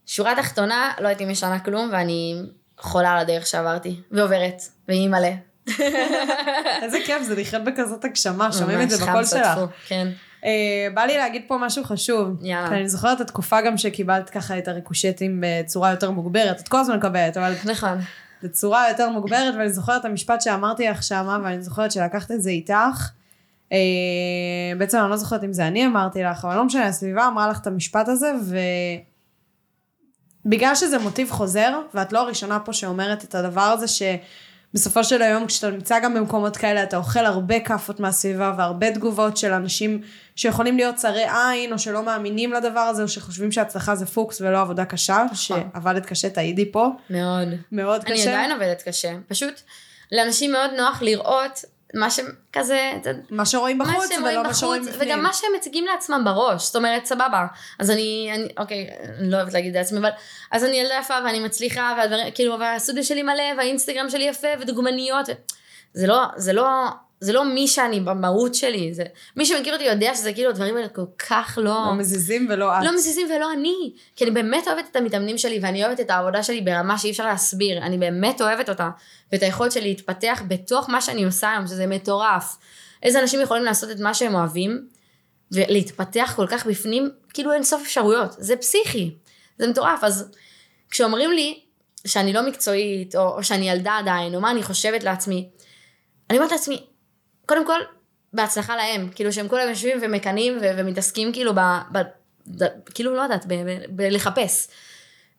שורה 0.05 0.33
תחתונה, 0.35 0.91
לא 0.99 1.07
הייתי 1.07 1.25
משנה 1.25 1.59
כלום, 1.59 1.89
ואני 1.93 2.41
חולה 2.77 3.11
על 3.11 3.17
הדרך 3.17 3.47
שעברתי, 3.47 4.01
ועוברת, 4.11 4.61
והיא 4.87 5.09
מלא. 5.09 5.31
איזה 6.81 6.97
כיף 7.05 7.21
זה 7.21 7.35
לחיות 7.35 7.63
בכזאת 7.63 8.05
הגשמה, 8.05 8.51
שומעים 8.51 8.81
את 8.81 8.89
זה 8.89 9.05
בקול 9.05 9.25
שלך. 9.25 9.59
כן. 9.87 10.07
אה, 10.45 10.87
בא 10.93 11.01
לי 11.01 11.17
להגיד 11.17 11.41
פה 11.47 11.57
משהו 11.57 11.83
חשוב. 11.83 12.27
יאללה. 12.41 12.67
אני 12.67 12.89
זוכרת 12.89 13.21
את 13.21 13.21
התקופה 13.21 13.61
גם 13.61 13.77
שקיבלת 13.77 14.29
ככה 14.29 14.57
את 14.57 14.67
הריקושטים 14.67 15.43
בצורה 15.43 15.91
יותר 15.91 16.11
מוגברת, 16.11 16.59
את 16.59 16.67
כל 16.67 16.77
הזמן 16.77 16.97
מקבלת, 16.97 17.37
אבל 17.37 17.53
נכון. 17.65 17.97
בצורה 18.43 18.89
יותר 18.89 19.09
מוגברת, 19.09 19.53
ואני 19.57 19.69
זוכרת 19.69 20.01
את 20.01 20.05
המשפט 20.05 20.41
שאמרתי 20.41 20.87
לך 20.87 21.03
שמה, 21.03 21.37
ואני 21.43 21.61
זוכרת 21.61 21.91
שלקחת 21.91 22.31
את 22.31 22.41
זה 22.41 22.49
איתך. 22.49 23.09
אה, 23.71 23.77
בעצם 24.77 24.97
אני 24.97 25.09
לא 25.09 25.17
זוכרת 25.17 25.43
אם 25.43 25.53
זה 25.53 25.67
אני 25.67 25.85
אמרתי 25.85 26.23
לך, 26.23 26.45
אבל 26.45 26.55
לא 26.55 26.63
משנה, 26.65 26.85
הסביבה 26.85 27.27
אמרה 27.27 27.47
לך 27.47 27.59
את 27.61 27.67
המשפט 27.67 28.07
הזה, 28.07 28.31
ובגלל 30.45 30.75
שזה 30.75 30.97
מוטיב 30.97 31.31
חוזר, 31.31 31.79
ואת 31.93 32.13
לא 32.13 32.19
הראשונה 32.19 32.59
פה 32.59 32.73
שאומרת 32.73 33.23
את 33.23 33.35
הדבר 33.35 33.61
הזה, 33.61 33.85
שבסופו 33.87 35.03
של 35.03 35.21
היום 35.21 35.45
כשאתה 35.47 35.69
נמצא 35.69 35.99
גם 35.99 36.13
במקומות 36.13 36.57
כאלה, 36.57 36.83
אתה 36.83 36.97
אוכל 36.97 37.25
הרבה 37.25 37.59
כאפות 37.59 37.99
מהסביבה 37.99 38.53
והרבה 38.57 38.91
תגובות 38.91 39.37
של 39.37 39.53
אנשים 39.53 40.01
שיכולים 40.35 40.77
להיות 40.77 40.95
צרי 40.95 41.25
עין, 41.29 41.73
או 41.73 41.79
שלא 41.79 42.03
מאמינים 42.03 42.53
לדבר 42.53 42.79
הזה, 42.79 43.03
או 43.03 43.07
שחושבים 43.07 43.51
שהצלחה 43.51 43.95
זה 43.95 44.05
פוקס 44.05 44.41
ולא 44.41 44.61
עבודה 44.61 44.85
קשה, 44.85 45.25
שעבדת 45.33 46.05
קשה, 46.05 46.29
תעידי 46.29 46.71
פה, 46.71 46.87
מאוד. 47.09 47.47
מאוד 47.71 48.03
קשה. 48.03 48.13
אני 48.13 48.21
עדיין 48.21 48.51
עובדת 48.51 48.81
קשה. 48.81 49.13
פשוט, 49.27 49.61
לאנשים 50.11 50.51
מאוד 50.51 50.71
נוח 50.77 51.01
לראות 51.01 51.65
מה 51.95 52.09
שכזה, 52.11 52.91
מה 53.29 53.45
שרואים 53.45 53.77
מה 53.77 53.85
בחוץ 53.85 54.09
שהם 54.09 54.23
ולא 54.23 54.31
רואים 54.31 54.43
מה 54.43 54.53
שרואים 54.53 54.85
בפנים. 54.85 55.09
וגם 55.09 55.23
מה 55.23 55.33
שהם 55.33 55.49
מציגים 55.57 55.85
לעצמם 55.85 56.21
בראש, 56.25 56.65
זאת 56.65 56.75
אומרת, 56.75 57.05
סבבה. 57.05 57.45
אז 57.79 57.91
אני, 57.91 58.31
אני, 58.33 58.47
אוקיי, 58.57 58.89
אני 59.19 59.31
לא 59.31 59.37
אוהבת 59.37 59.53
להגיד 59.53 59.77
לעצמי, 59.77 59.99
אבל, 59.99 60.09
אז 60.51 60.63
אני 60.63 60.75
ילדה 60.75 60.95
יפה 60.99 61.13
ואני 61.25 61.39
מצליחה, 61.39 61.95
והדברים, 61.97 62.31
כאילו, 62.33 62.59
והסטודיו 62.59 63.03
שלי 63.03 63.23
מלא, 63.23 63.43
והאינסטגרם 63.57 64.09
שלי 64.09 64.23
יפה, 64.23 64.47
ודוגמניות, 64.59 65.29
ו... 65.29 65.31
זה 65.93 66.07
לא, 66.07 66.23
זה 66.35 66.53
לא, 66.53 66.67
זה 67.25 67.33
לא 67.33 67.45
מי 67.45 67.67
שאני 67.67 67.99
במהות 67.99 68.55
שלי, 68.55 68.93
זה, 68.93 69.03
מי 69.35 69.45
שמכיר 69.45 69.73
אותי 69.73 69.83
יודע 69.83 70.15
שזה 70.15 70.33
כאילו, 70.33 70.49
הדברים 70.49 70.75
האלה 70.75 70.87
כל 70.87 71.05
כך 71.29 71.59
לא... 71.61 71.63
לא 71.63 71.93
מזיזים 71.93 72.47
ולא 72.49 72.77
את. 72.77 72.83
לא 72.83 72.95
מזיזים 72.95 73.27
ולא 73.35 73.53
אני. 73.53 73.93
כי 74.15 74.23
אני 74.23 74.31
באמת 74.31 74.67
אוהבת 74.67 74.85
את 74.91 74.95
המתאמנים 74.95 75.37
שלי, 75.37 75.59
ואני 75.61 75.85
אוהבת 75.85 75.99
את 75.99 76.09
העבודה 76.09 76.43
שלי 76.43 76.61
ברמה 76.61 76.97
שאי 76.97 77.11
אפשר 77.11 77.25
להסביר. 77.25 77.77
אני 77.77 77.97
באמת 77.97 78.41
אוהבת 78.41 78.69
אותה. 78.69 78.89
ואת 79.31 79.43
היכולת 79.43 79.71
שלי 79.71 79.87
להתפתח 79.87 80.41
בתוך 80.47 80.89
מה 80.89 81.01
שאני 81.01 81.23
עושה 81.23 81.51
היום, 81.51 81.67
שזה 81.67 81.87
מטורף. 81.87 82.57
איזה 83.03 83.19
אנשים 83.21 83.41
יכולים 83.41 83.63
לעשות 83.63 83.91
את 83.91 83.99
מה 83.99 84.13
שהם 84.13 84.35
אוהבים, 84.35 84.87
ולהתפתח 85.51 86.33
כל 86.35 86.47
כך 86.47 86.65
בפנים, 86.65 87.09
כאילו 87.33 87.53
אין 87.53 87.63
סוף 87.63 87.81
אפשרויות. 87.81 88.35
זה 88.37 88.55
פסיכי. 88.55 89.15
זה 89.59 89.67
מטורף. 89.67 90.03
אז 90.03 90.31
כשאומרים 90.89 91.31
לי 91.31 91.59
שאני 92.07 92.33
לא 92.33 92.47
מקצועית, 92.47 93.15
או, 93.15 93.37
או 93.37 93.43
שאני 93.43 93.69
ילדה 93.69 93.97
עדיין, 93.97 94.35
או 94.35 94.41
מה 94.41 94.51
אני 94.51 94.63
חושבת 94.63 95.03
לעצמי, 95.03 95.49
אני 96.29 96.37
אומרת 96.37 96.51
לעצמי, 96.51 96.85
קודם 97.45 97.65
כל, 97.65 97.79
בהצלחה 98.33 98.75
להם, 98.75 99.09
כאילו 99.15 99.33
שהם 99.33 99.47
כולם 99.47 99.69
יושבים 99.69 99.97
ומקנאים 100.01 100.57
ו- 100.61 100.71
ומתעסקים 100.77 101.33
כאילו 101.33 101.53
ב... 101.55 101.59
ב 101.91 101.97
ד- 102.47 102.69
כאילו 102.93 103.15
לא 103.15 103.21
יודעת, 103.21 103.45
ב- 103.45 103.53
ב- 103.53 103.85
בלחפש. 103.89 104.67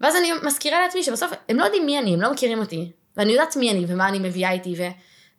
ואז 0.00 0.16
אני 0.16 0.32
מזכירה 0.42 0.80
לעצמי 0.80 1.02
שבסוף 1.02 1.32
הם 1.48 1.56
לא 1.56 1.64
יודעים 1.64 1.86
מי 1.86 1.98
אני, 1.98 2.14
הם 2.14 2.20
לא 2.20 2.32
מכירים 2.32 2.58
אותי. 2.58 2.92
ואני 3.16 3.32
יודעת 3.32 3.56
מי 3.56 3.70
אני 3.70 3.84
ומה 3.88 4.08
אני 4.08 4.18
מביאה 4.18 4.52
איתי 4.52 4.74
ו- 4.78 4.90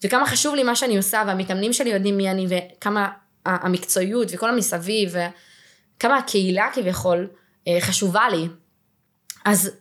וכמה 0.03 0.25
חשוב 0.25 0.55
לי 0.55 0.63
מה 0.63 0.75
שאני 0.75 0.97
עושה 0.97 1.23
והמתאמנים 1.27 1.73
שלי 1.73 1.89
יודעים 1.89 2.17
מי 2.17 2.31
אני 2.31 2.47
וכמה 2.49 3.09
המקצועיות 3.45 4.27
וכל 4.31 4.49
המסביב 4.49 5.15
וכמה 5.97 6.17
הקהילה 6.17 6.69
כביכול 6.73 7.27
אה, 7.67 7.77
חשובה 7.81 8.29
לי. 8.29 8.47
אז 9.45 9.71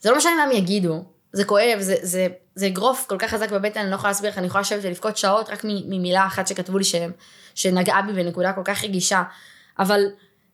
זה 0.00 0.10
לא 0.10 0.16
משנה 0.16 0.36
מה 0.36 0.42
הם 0.42 0.52
יגידו, 0.52 1.04
זה 1.36 1.44
כואב, 1.44 1.80
זה, 1.80 1.94
זה, 2.02 2.26
זה 2.54 2.66
אגרוף 2.66 3.06
כל 3.08 3.18
כך 3.18 3.30
חזק 3.30 3.50
בבטן, 3.50 3.80
אני 3.80 3.90
לא 3.90 3.94
יכולה 3.94 4.10
להסביר 4.10 4.30
איך, 4.30 4.38
אני 4.38 4.46
יכולה 4.46 4.62
לשבת 4.62 4.80
ולבכות 4.82 5.16
שעות 5.16 5.50
רק 5.50 5.64
ממילה 5.64 6.26
אחת 6.26 6.46
שכתבו 6.46 6.78
לי 6.78 6.84
שהם, 6.84 7.10
שנגעה 7.54 8.02
בי 8.02 8.12
בנקודה 8.12 8.52
כל 8.52 8.60
כך 8.64 8.84
רגישה. 8.84 9.22
אבל 9.78 10.00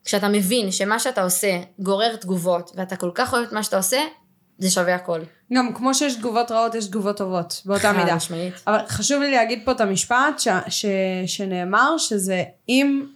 כשאתה 0.04 0.28
מבין 0.28 0.72
שמה 0.72 0.98
שאתה 0.98 1.22
עושה 1.22 1.60
גורר 1.78 2.16
תגובות, 2.16 2.72
ואתה 2.76 2.96
כל 2.96 3.10
כך 3.14 3.32
אוהב 3.32 3.46
את 3.46 3.52
מה 3.52 3.62
שאתה 3.62 3.76
עושה, 3.76 4.00
זה 4.58 4.70
שווה 4.70 4.94
הכל. 4.94 5.20
גם 5.52 5.74
כמו 5.74 5.94
שיש 5.94 6.14
תגובות 6.14 6.50
רעות, 6.50 6.74
יש 6.74 6.86
תגובות 6.86 7.16
טובות, 7.16 7.62
באותה 7.64 7.92
מידה. 7.92 8.06
חד 8.06 8.16
משמעית. 8.16 8.54
אבל 8.66 8.78
חשוב 8.88 9.22
לי 9.22 9.30
להגיד 9.30 9.62
פה 9.64 9.72
את 9.72 9.80
המשפט 9.80 10.38
ש, 10.38 10.48
ש, 10.68 10.86
שנאמר, 11.26 11.98
שזה 11.98 12.44
אם 12.68 13.06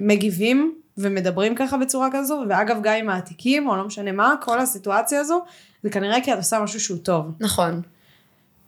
מגיבים 0.00 0.74
ומדברים 0.98 1.54
ככה 1.54 1.76
בצורה 1.76 2.08
כזו, 2.12 2.42
ואגב 2.48 2.76
גם 2.82 2.94
עם 2.94 3.10
העתיקים, 3.10 3.68
או 3.68 3.76
לא 3.76 3.84
משנה 3.84 4.12
מה, 4.12 4.34
כל 4.40 4.58
הסיטואציה 4.58 5.20
הזו, 5.20 5.44
זה 5.86 5.90
כנראה 5.90 6.20
כי 6.24 6.32
את 6.32 6.38
עושה 6.38 6.60
משהו 6.60 6.80
שהוא 6.80 6.98
טוב. 6.98 7.26
נכון. 7.40 7.82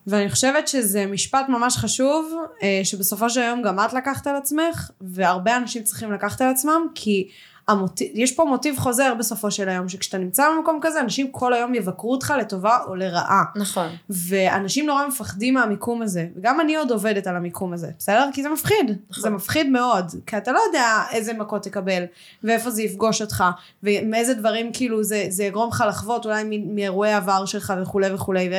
ואני 0.07 0.31
חושבת 0.31 0.69
שזה 0.69 1.07
משפט 1.07 1.49
ממש 1.49 1.77
חשוב, 1.77 2.35
אה, 2.62 2.81
שבסופו 2.85 3.31
של 3.31 3.41
יום 3.41 3.62
גם 3.62 3.79
את 3.79 3.93
לקחת 3.93 4.27
על 4.27 4.37
עצמך, 4.37 4.91
והרבה 5.01 5.57
אנשים 5.57 5.83
צריכים 5.83 6.12
לקחת 6.12 6.41
על 6.41 6.49
עצמם, 6.49 6.87
כי 6.95 7.29
המוטיב, 7.69 8.09
יש 8.14 8.33
פה 8.33 8.45
מוטיב 8.45 8.79
חוזר 8.79 9.14
בסופו 9.19 9.51
של 9.51 9.69
היום, 9.69 9.89
שכשאתה 9.89 10.19
נמצא 10.19 10.45
במקום 10.57 10.79
כזה, 10.83 11.01
אנשים 11.01 11.31
כל 11.31 11.55
היום 11.55 11.75
יבקרו 11.75 12.12
אותך 12.12 12.35
לטובה 12.39 12.79
או 12.87 12.95
לרעה. 12.95 13.45
נכון. 13.57 13.89
ואנשים 14.11 14.87
נורא 14.87 15.07
מפחדים 15.07 15.55
מהמיקום 15.55 16.03
הזה, 16.03 16.27
וגם 16.37 16.61
אני 16.61 16.77
עוד 16.77 16.91
עובדת 16.91 17.27
על 17.27 17.37
המיקום 17.37 17.73
הזה, 17.73 17.91
בסדר? 17.99 18.29
כי 18.33 18.43
זה 18.43 18.49
מפחיד, 18.49 18.97
נכון. 19.11 19.23
זה 19.23 19.31
מפחיד 19.31 19.71
מאוד, 19.71 20.12
כי 20.27 20.37
אתה 20.37 20.53
לא 20.53 20.61
יודע 20.66 21.03
איזה 21.12 21.33
מכות 21.33 21.62
תקבל, 21.62 22.03
ואיפה 22.45 22.71
זה 22.71 22.83
יפגוש 22.83 23.23
אותך, 23.23 23.45
ומאיזה 23.83 24.35
דברים 24.35 24.73
כאילו 24.73 25.05
זה, 25.05 25.27
זה 25.29 25.45
יגרום 25.45 25.69
לך 25.69 25.85
לחוות 25.89 26.27
אולי 26.27 26.62
מאירועי 26.66 27.12
עבר 27.12 27.45
שלך 27.45 27.73
וכולי 27.83 28.14
וכולי, 28.14 28.51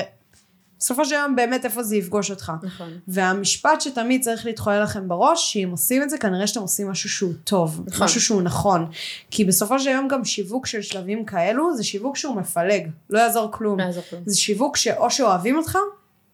בסופו 0.79 1.05
של 1.05 1.15
יום 1.15 1.35
באמת 1.35 1.65
איפה 1.65 1.83
זה 1.83 1.95
יפגוש 1.95 2.31
אותך. 2.31 2.51
נכון. 2.63 2.99
והמשפט 3.07 3.81
שתמיד 3.81 4.23
צריך 4.23 4.45
להתחולל 4.45 4.83
לכם 4.83 5.07
בראש, 5.07 5.53
שאם 5.53 5.69
עושים 5.71 6.03
את 6.03 6.09
זה, 6.09 6.17
כנראה 6.17 6.47
שאתם 6.47 6.61
עושים 6.61 6.89
משהו 6.89 7.09
שהוא 7.09 7.33
טוב, 7.43 7.83
נכון. 7.87 8.05
משהו 8.05 8.21
שהוא 8.21 8.41
נכון. 8.41 8.85
כי 9.31 9.45
בסופו 9.45 9.79
של 9.79 9.89
יום 9.89 10.07
גם 10.07 10.25
שיווק 10.25 10.65
של 10.65 10.81
שלבים 10.81 11.25
כאלו, 11.25 11.75
זה 11.75 11.83
שיווק 11.83 12.15
שהוא 12.17 12.35
מפלג, 12.35 12.87
לא 13.09 13.19
יעזור 13.19 13.51
כלום. 13.51 13.79
לא 13.79 13.83
יעזור 13.83 14.03
כלום. 14.09 14.21
זה 14.25 14.37
שיווק 14.37 14.77
שאו 14.77 15.11
שאוהבים 15.11 15.57
אותך, 15.57 15.77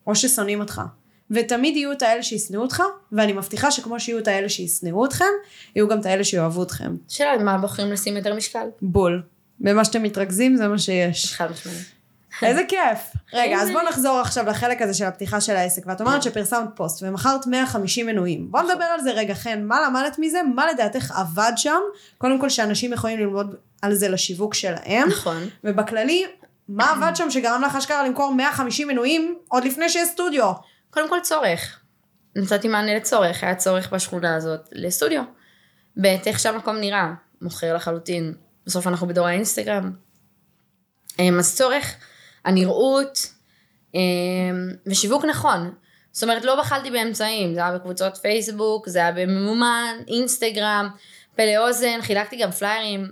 או 0.08 0.16
ששונאים 0.16 0.60
אותך. 0.60 0.82
ותמיד 1.32 1.76
יהיו 1.76 1.92
את 1.92 2.02
האלה 2.02 2.24
שישנאו 2.24 2.62
אותך, 2.62 2.84
ואני 3.12 3.34
מבטיחה 3.34 3.72
שכמו 3.72 4.00
שיהיו 4.00 4.20
את 4.20 4.28
האלה 4.28 4.50
שישנאו 4.50 5.06
אתכם, 5.06 5.26
יהיו 5.76 5.88
גם 5.88 6.00
את 6.00 6.06
האלה 6.06 6.24
שיאהבו 6.24 6.64
אתכם. 6.64 6.96
שאלה, 7.08 7.44
מה 7.44 7.58
בוחרים 7.58 7.92
לשים 7.92 8.18
יותר 8.18 8.36
משקל? 8.36 8.68
בול. 8.82 9.24
במה 9.60 9.86
שאתם 9.86 10.04
מתרכזים 10.04 10.56
זה 10.56 10.68
מה 10.68 10.80
שיש. 10.80 11.34
חד 11.34 11.52
משמעית. 11.52 11.95
איזה 12.42 12.62
כיף. 12.68 13.00
רגע, 13.34 13.62
אז 13.62 13.72
בוא 13.72 13.82
נחזור 13.82 14.20
עכשיו 14.20 14.46
לחלק 14.46 14.82
הזה 14.82 14.94
של 14.94 15.06
הפתיחה 15.06 15.42
של 15.42 15.56
העסק. 15.56 15.82
ואת 15.86 16.02
אומרת 16.02 16.24
שפרסמת 16.24 16.70
פוסט 16.76 17.04
ומכרת 17.04 17.48
150 17.48 18.06
מנויים. 18.06 18.52
בוא 18.52 18.62
נדבר 18.62 18.84
על 18.84 19.02
זה 19.02 19.12
רגע, 19.12 19.34
חן. 19.34 19.64
מה 19.64 19.82
למדת 19.82 20.16
מזה? 20.20 20.40
מה 20.56 20.72
לדעתך 20.72 21.12
עבד 21.16 21.52
שם? 21.56 21.80
קודם 22.18 22.40
כל 22.40 22.50
שאנשים 22.50 22.94
יכולים 22.94 23.20
ללמוד 23.20 23.56
על 23.82 23.94
זה 23.94 24.10
לשיווק 24.10 24.54
שלהם. 24.54 25.08
נכון. 25.08 25.50
ובכללי, 25.64 26.26
מה 26.68 26.92
עבד 26.92 27.12
שם 27.16 27.32
שגרם 27.32 27.62
לך 27.66 27.76
אשכרה 27.76 28.08
למכור 28.08 28.34
150 28.34 28.88
מנויים 28.88 29.38
עוד 29.48 29.64
לפני 29.66 29.90
שיש 29.90 30.10
סטודיו? 30.10 30.52
קודם 30.90 31.10
כל 31.10 31.18
צורך. 31.22 31.80
נתתי 32.36 32.68
מענה 32.68 32.96
לצורך, 32.96 33.44
היה 33.44 33.56
צורך 33.56 33.94
בשכונה 33.94 34.36
הזאת 34.36 34.70
לסטודיו. 34.72 35.24
ב' 36.02 36.06
איך 36.06 36.40
שהמקום 36.40 36.76
נראה, 36.76 37.14
מוכר 37.42 37.76
לחלוטין. 37.76 38.34
בסוף 38.66 38.88
אנחנו 38.88 39.08
בדור 39.08 39.28
האינסטגרם. 39.28 39.92
אמ, 41.20 41.40
אז 41.40 41.56
צורך, 41.56 41.96
הנראות 42.46 43.28
אמ, 43.96 44.00
ושיווק 44.88 45.26
נכון. 45.26 45.72
זאת 46.12 46.24
אומרת, 46.24 46.46
לא 46.46 46.60
בחלתי 46.60 46.92
באמצעים, 46.92 47.54
זה 47.54 47.60
היה 47.60 47.78
בקבוצות 47.78 48.18
פייסבוק, 48.18 48.90
זה 48.90 49.00
היה 49.00 49.12
בממומן, 49.12 49.96
אינסטגרם, 50.08 50.90
פה 51.36 51.44
לאוזן, 51.46 52.02
חילקתי 52.02 52.38
גם 52.38 52.52
פליירים. 52.52 53.12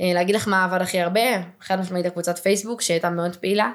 אה, 0.00 0.10
להגיד 0.14 0.34
לך 0.34 0.48
מה 0.48 0.64
עבד 0.64 0.82
הכי 0.82 1.00
הרבה, 1.00 1.20
חד 1.60 1.80
משמעית 1.80 2.06
הקבוצת 2.06 2.38
פייסבוק 2.38 2.80
שהייתה 2.80 3.10
מאוד 3.10 3.36
פעילה. 3.36 3.72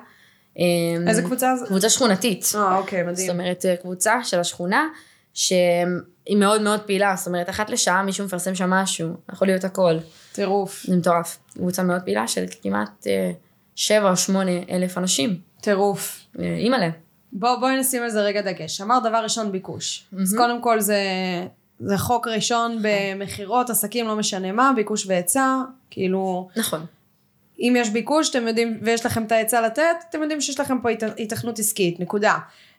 אמ, 0.57 1.07
איזה 1.07 1.21
קבוצה 1.21 1.55
זאת? 1.55 1.67
קבוצה 1.67 1.89
שכונתית. 1.89 2.45
אה, 2.55 2.77
אוקיי, 2.77 3.03
מדהים. 3.03 3.15
זאת 3.15 3.29
אומרת, 3.29 3.65
אה, 3.65 3.75
קבוצה 3.75 4.23
של 4.23 4.39
השכונה, 4.39 4.87
שהיא 5.33 6.37
מאוד 6.37 6.61
מאוד 6.61 6.79
פעילה, 6.79 7.13
זאת 7.17 7.27
אומרת, 7.27 7.49
אחת 7.49 7.69
לשעה 7.69 8.03
מישהו 8.03 8.25
מפרסם 8.25 8.55
שם 8.55 8.69
משהו, 8.69 9.09
יכול 9.33 9.47
להיות 9.47 9.63
הכל. 9.63 9.97
טירוף. 10.31 10.83
זה 10.87 10.95
מטורף. 10.95 11.37
קבוצה 11.53 11.83
מאוד 11.83 12.01
פעילה 12.01 12.27
של 12.27 12.45
כמעט 12.61 13.07
אה, 13.73 13.77
שבע 13.77 14.09
או 14.09 14.17
שמונה 14.17 14.51
אלף 14.69 14.97
אנשים. 14.97 15.37
טירוף. 15.61 16.19
אה, 16.39 16.55
אימא'לה. 16.55 16.89
בוא, 17.31 17.55
בואי 17.55 17.79
נשים 17.79 18.03
על 18.03 18.09
זה 18.09 18.21
רגע 18.21 18.41
דגש. 18.41 18.81
אמר 18.81 18.99
דבר 18.99 19.17
ראשון 19.23 19.51
ביקוש. 19.51 20.05
אז 20.21 20.35
קודם 20.37 20.61
כל 20.61 20.79
זה, 20.79 20.97
זה 21.79 21.97
חוק 21.97 22.27
ראשון 22.27 22.77
במכירות, 22.81 23.69
עסקים, 23.69 24.07
לא 24.07 24.15
משנה 24.15 24.51
מה, 24.51 24.71
ביקוש 24.75 25.07
והיצע. 25.07 25.61
כאילו, 25.89 26.49
נכון. 26.55 26.85
אם 27.59 27.73
יש 27.77 27.89
ביקוש, 27.89 28.29
אתם 28.29 28.47
יודעים, 28.47 28.79
ויש 28.81 29.05
לכם 29.05 29.23
את 29.23 29.31
ההיצע 29.31 29.61
לתת, 29.61 29.83
אתם 30.09 30.21
יודעים 30.21 30.41
שיש 30.41 30.59
לכם 30.59 30.81
פה 30.81 30.89
היתכנות 31.17 31.59
עסקית, 31.59 31.99
נקודה. 31.99 32.37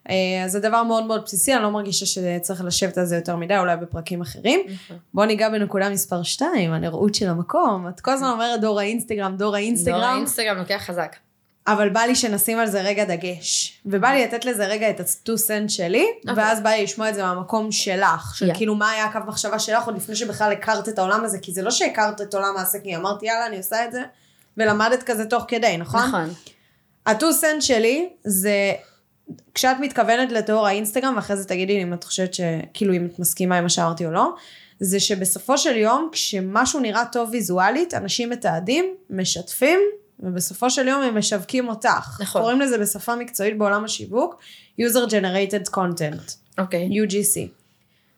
אה, 0.09 0.43
אז 0.45 0.51
זה 0.51 0.59
דבר 0.59 0.83
מאוד 0.83 1.05
מאוד 1.05 1.21
בסיסי, 1.25 1.53
אני 1.53 1.63
לא 1.63 1.71
מרגישה 1.71 2.05
שצריך 2.05 2.63
לשבת 2.63 2.97
על 2.97 3.05
זה 3.05 3.15
יותר 3.15 3.35
מדי, 3.35 3.57
אולי 3.57 3.77
בפרקים 3.77 4.21
אחרים. 4.21 4.59
נכון. 4.65 4.97
בואו 5.13 5.27
ניגע 5.27 5.49
בנקודה 5.49 5.89
מספר 5.89 6.23
2, 6.23 6.73
הנראות 6.73 7.15
של 7.15 7.29
המקום. 7.29 7.87
את 7.87 7.99
כל 7.99 8.11
הזמן 8.11 8.29
אומרת 8.29 8.61
דור 8.61 8.79
האינסטגרם, 8.79 9.35
דור 9.37 9.55
האינסטגרם. 9.55 9.97
דור 9.97 10.05
האינסטגרם 10.05 10.57
לוקח 10.57 10.81
חזק. 10.85 11.15
אבל 11.67 11.89
בא 11.89 11.99
לי 11.99 12.15
שנשים 12.15 12.59
על 12.59 12.67
זה 12.67 12.81
רגע 12.81 13.03
דגש. 13.03 13.81
ובא 13.85 14.07
לי 14.07 14.23
לתת 14.23 14.45
לזה 14.45 14.65
רגע 14.65 14.89
את 14.89 14.99
ה-2 14.99 15.37
סנט 15.37 15.69
שלי, 15.69 16.05
אוקיי. 16.29 16.43
ואז 16.43 16.61
בא 16.61 16.69
לי 16.69 16.83
לשמוע 16.83 17.09
את 17.09 17.15
זה 17.15 17.23
מהמקום 17.23 17.71
שלך. 17.71 18.35
של 18.35 18.51
Yeah. 18.51 18.57
כאילו 18.57 18.75
מה 18.75 18.91
היה 18.91 19.05
הקו 19.05 19.19
מחשבה 19.27 19.59
שלך 19.59 19.85
עוד 19.85 19.95
לפני 19.95 20.15
שבכלל 20.15 20.51
הכרת 20.51 20.89
את 20.89 20.99
העולם 20.99 21.23
הזה, 21.23 21.39
כי 21.39 21.53
זה 21.53 21.61
לא 21.61 21.71
שהכרת 21.71 22.21
את 22.21 22.33
עולם 22.33 22.57
העסקים, 22.57 22.99
אמרתי 22.99 23.25
יאללה 23.25 23.47
אני 23.47 23.57
עושה 23.57 23.85
את 23.85 23.91
זה, 23.91 24.01
ולמדת 24.57 25.03
כזה 25.03 25.25
תוך 25.25 25.45
כדי, 25.47 25.77
נכון? 25.77 26.01
נכון. 26.07 26.29
ה-2 27.05 27.31
סנט 27.31 27.61
שלי 27.61 28.09
זה 28.23 28.73
כשאת 29.53 29.77
מתכוונת 29.79 30.31
לתיאור 30.31 30.67
האינסטגרם, 30.67 31.13
ואחרי 31.15 31.37
זה 31.37 31.45
תגידי 31.47 31.75
לי 31.75 31.83
אם 31.83 31.93
את 31.93 32.03
חושבת 32.03 32.33
ש... 32.33 32.41
כאילו 32.73 32.93
אם 32.93 33.05
את 33.05 33.19
מסכימה 33.19 33.57
עם 33.57 33.63
מה 33.63 33.69
שאמרתי 33.69 34.05
או 34.05 34.11
לא, 34.11 34.33
זה 34.79 34.99
שבסופו 34.99 35.57
של 35.57 35.77
יום, 35.77 36.09
כשמשהו 36.11 36.79
נראה 36.79 37.05
טוב 37.11 37.29
ויזואלית, 37.31 37.93
אנשים 37.93 38.29
מתעדים, 38.29 38.85
משתפים, 39.09 39.79
ובסופו 40.19 40.69
של 40.69 40.87
יום 40.87 41.01
הם 41.01 41.17
משווקים 41.17 41.69
אותך. 41.69 42.17
נכון. 42.19 42.41
קוראים 42.41 42.61
לזה 42.61 42.77
בשפה 42.77 43.15
מקצועית 43.15 43.57
בעולם 43.57 43.83
השיווק, 43.83 44.35
user 44.81 45.09
generated 45.09 45.69
content, 45.69 46.33
אוקיי. 46.57 46.89
UGC. 47.03 47.49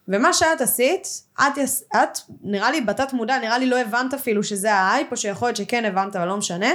ומה 0.07 0.33
שאת 0.33 0.61
עשית, 0.61 1.07
את, 1.39 1.57
את 1.95 2.19
נראה 2.41 2.71
לי 2.71 2.81
בתת 2.81 3.13
מודע, 3.13 3.39
נראה 3.39 3.57
לי 3.57 3.65
לא 3.65 3.77
הבנת 3.79 4.13
אפילו 4.13 4.43
שזה 4.43 4.73
ההייפ, 4.73 5.11
או 5.11 5.17
שיכול 5.17 5.47
להיות 5.47 5.57
שכן 5.57 5.85
הבנת, 5.85 6.15
אבל 6.15 6.27
לא 6.27 6.37
משנה, 6.37 6.69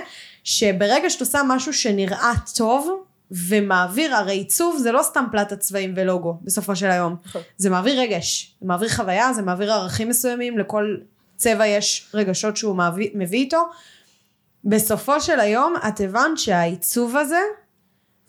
שברגע 0.45 1.11
שאת 1.11 1.21
עושה 1.21 1.41
משהו 1.47 1.73
שנראה 1.73 2.33
טוב, 2.57 3.05
ומעביר, 3.49 4.15
הרי 4.15 4.33
עיצוב 4.33 4.79
זה 4.79 4.93
לא 4.93 5.03
סתם 5.03 5.25
פלטת 5.33 5.61
צבעים 5.61 5.93
ולוגו, 5.97 6.39
בסופו 6.43 6.77
של 6.77 6.91
היום. 6.91 7.17
נכון. 7.27 7.43
זה 7.57 7.71
מעביר 7.71 8.01
רגש, 8.01 8.57
זה 8.61 8.67
מעביר 8.67 8.89
חוויה, 8.89 9.33
זה 9.33 9.43
מעביר 9.43 9.73
ערכים 9.73 10.09
מסוימים, 10.09 10.59
לכל 10.59 10.97
צבע 11.37 11.67
יש 11.67 12.11
רגשות 12.15 12.57
שהוא 12.57 12.77
מביא, 12.77 13.11
מביא 13.15 13.39
איתו. 13.39 13.63
בסופו 14.65 15.21
של 15.21 15.41
היום, 15.41 15.75
את 15.89 16.01
הבנת 16.01 16.39
שהעיצוב 16.39 17.17
הזה, 17.17 17.41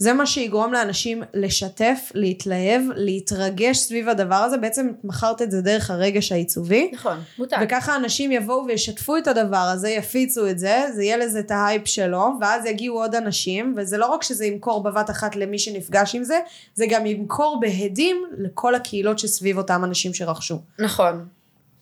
זה 0.03 0.13
מה 0.13 0.25
שיגרום 0.25 0.73
לאנשים 0.73 1.23
לשתף, 1.33 2.11
להתלהב, 2.13 2.81
להתרגש 2.95 3.77
סביב 3.77 4.09
הדבר 4.09 4.35
הזה. 4.35 4.57
בעצם 4.57 4.91
מכרת 5.03 5.41
את 5.41 5.51
זה 5.51 5.61
דרך 5.61 5.91
הרגש 5.91 6.31
העיצובי. 6.31 6.91
נכון. 6.93 7.17
מותג. 7.39 7.57
וככה 7.63 7.95
אנשים 7.95 8.31
יבואו 8.31 8.65
וישתפו 8.67 9.17
את 9.17 9.27
הדבר 9.27 9.57
הזה, 9.57 9.89
יפיצו 9.89 10.47
את 10.49 10.59
זה, 10.59 10.83
זה 10.95 11.03
יהיה 11.03 11.17
לזה 11.17 11.39
את 11.39 11.51
ההייפ 11.51 11.87
שלו, 11.87 12.31
ואז 12.41 12.65
יגיעו 12.65 13.01
עוד 13.01 13.15
אנשים, 13.15 13.73
וזה 13.77 13.97
לא 13.97 14.05
רק 14.05 14.23
שזה 14.23 14.45
ימכור 14.45 14.83
בבת 14.83 15.09
אחת 15.09 15.35
למי 15.35 15.59
שנפגש 15.59 16.15
עם 16.15 16.23
זה, 16.23 16.39
זה 16.75 16.85
גם 16.89 17.05
ימכור 17.05 17.59
בהדים 17.61 18.23
לכל 18.37 18.75
הקהילות 18.75 19.19
שסביב 19.19 19.57
אותם 19.57 19.83
אנשים 19.83 20.13
שרכשו. 20.13 20.61
נכון. 20.79 21.25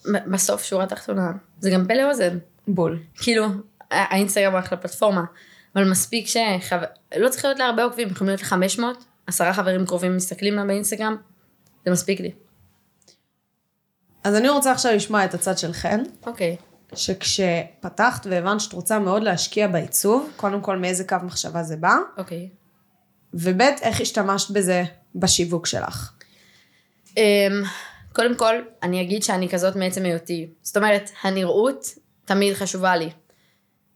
בסוף 0.05 0.63
שורה 0.63 0.85
תחתונה. 0.85 1.31
זה 1.59 1.69
גם 1.69 1.85
פה 1.87 1.93
לאוזן. 1.93 2.37
בול. 2.67 2.99
כאילו, 3.21 3.45
האינסטגרם 3.91 4.51
הוא 4.51 4.59
אחלה 4.59 4.77
פלטפורמה, 4.77 5.23
אבל 5.75 5.89
מספיק 5.91 6.27
שחבר... 6.27 6.85
לא 7.17 7.29
צריך 7.29 7.45
להיות 7.45 7.59
להרבה 7.59 7.83
עוקבים, 7.83 8.07
יכולים 8.07 8.35
להיות 8.35 8.51
ל-500, 8.51 8.83
עשרה 9.27 9.53
חברים 9.53 9.85
קרובים 9.85 10.15
מסתכלים 10.15 10.55
לה 10.55 10.65
באינסטגרם, 10.65 11.15
זה 11.85 11.91
מספיק 11.91 12.19
לי. 12.19 12.31
אז 14.23 14.35
אני 14.35 14.49
רוצה 14.49 14.71
עכשיו 14.71 14.95
לשמוע 14.95 15.25
את 15.25 15.33
הצד 15.33 15.57
של 15.57 15.73
חן, 15.73 16.03
אוקיי. 16.25 16.57
שכשפתחת 16.95 18.27
והבנת 18.29 18.61
שאת 18.61 18.73
רוצה 18.73 18.99
מאוד 18.99 19.23
להשקיע 19.23 19.67
בעיצוב, 19.67 20.31
קודם 20.35 20.61
כל 20.61 20.77
מאיזה 20.77 21.03
קו 21.03 21.15
מחשבה 21.23 21.63
זה 21.63 21.77
בא, 21.77 21.95
אוקיי. 22.17 22.49
וב' 23.33 23.61
איך 23.61 24.01
השתמשת 24.01 24.51
בזה 24.51 24.83
בשיווק 25.15 25.65
שלך. 25.65 26.11
Um, 27.09 27.13
קודם 28.13 28.35
כל, 28.35 28.55
אני 28.83 29.01
אגיד 29.01 29.23
שאני 29.23 29.49
כזאת 29.49 29.75
מעצם 29.75 30.05
היותי. 30.05 30.49
זאת 30.61 30.77
אומרת, 30.77 31.09
הנראות 31.23 31.85
תמיד 32.25 32.53
חשובה 32.53 32.95
לי. 32.95 33.09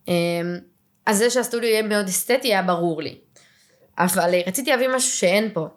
Um, 0.06 0.10
אז 1.06 1.18
זה 1.18 1.30
שהסטודיו 1.30 1.70
יהיה 1.70 1.82
מאוד 1.82 2.08
אסתטי 2.08 2.48
היה 2.48 2.62
ברור 2.62 3.02
לי. 3.02 3.18
אבל 3.98 4.34
אה, 4.34 4.42
רציתי 4.48 4.70
להביא 4.70 4.88
משהו 4.88 5.12
שאין 5.12 5.50
פה. 5.54 5.68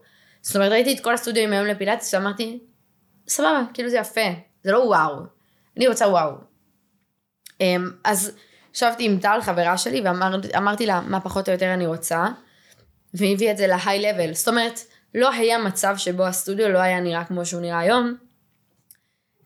זאת 0.42 0.56
אומרת, 0.56 0.72
ראיתי 0.72 0.94
את 0.94 1.00
כל 1.00 1.14
הסטודיו 1.14 1.52
היום 1.52 1.66
לפילאטיס 1.66 2.14
ואמרתי, 2.14 2.58
סבבה, 3.28 3.62
כאילו 3.74 3.88
זה 3.88 3.96
יפה, 3.96 4.20
זה 4.62 4.72
לא 4.72 4.78
וואו. 4.78 5.22
אני 5.76 5.88
רוצה 5.88 6.08
וואו. 6.08 6.32
אמ, 7.60 7.90
אז 8.04 8.32
ישבתי 8.74 9.04
עם 9.04 9.18
טל, 9.18 9.38
חברה 9.42 9.78
שלי, 9.78 10.00
ואמרתי 10.00 10.86
לה 10.86 11.00
מה 11.00 11.20
פחות 11.20 11.48
או 11.48 11.52
יותר 11.52 11.74
אני 11.74 11.86
רוצה, 11.86 12.26
והיא 13.14 13.34
הביאה 13.34 13.52
את 13.52 13.56
זה 13.56 13.66
להיי 13.66 14.00
לבל. 14.00 14.34
זאת 14.34 14.48
אומרת, 14.48 14.80
לא 15.14 15.32
היה 15.32 15.58
מצב 15.58 15.94
שבו 15.96 16.26
הסטודיו 16.26 16.68
לא 16.68 16.78
היה 16.78 17.00
נראה 17.00 17.24
כמו 17.24 17.46
שהוא 17.46 17.60
נראה 17.60 17.78
היום, 17.78 18.16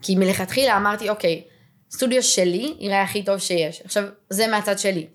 כי 0.02 0.16
מלכתחילה 0.16 0.76
אמרתי, 0.76 1.10
אוקיי, 1.10 1.44
סטודיו 1.90 2.22
שלי 2.22 2.74
יראה 2.78 3.02
הכי 3.02 3.24
טוב 3.24 3.38
שיש. 3.38 3.82
עכשיו, 3.84 4.04
זה 4.30 4.46
מהצד 4.46 4.78
שלי. 4.78 5.06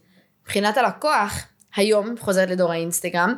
מבחינת 0.48 0.78
הלקוח, 0.78 1.44
היום, 1.76 2.16
חוזרת 2.20 2.50
לדור 2.50 2.72
האינסטגרם, 2.72 3.36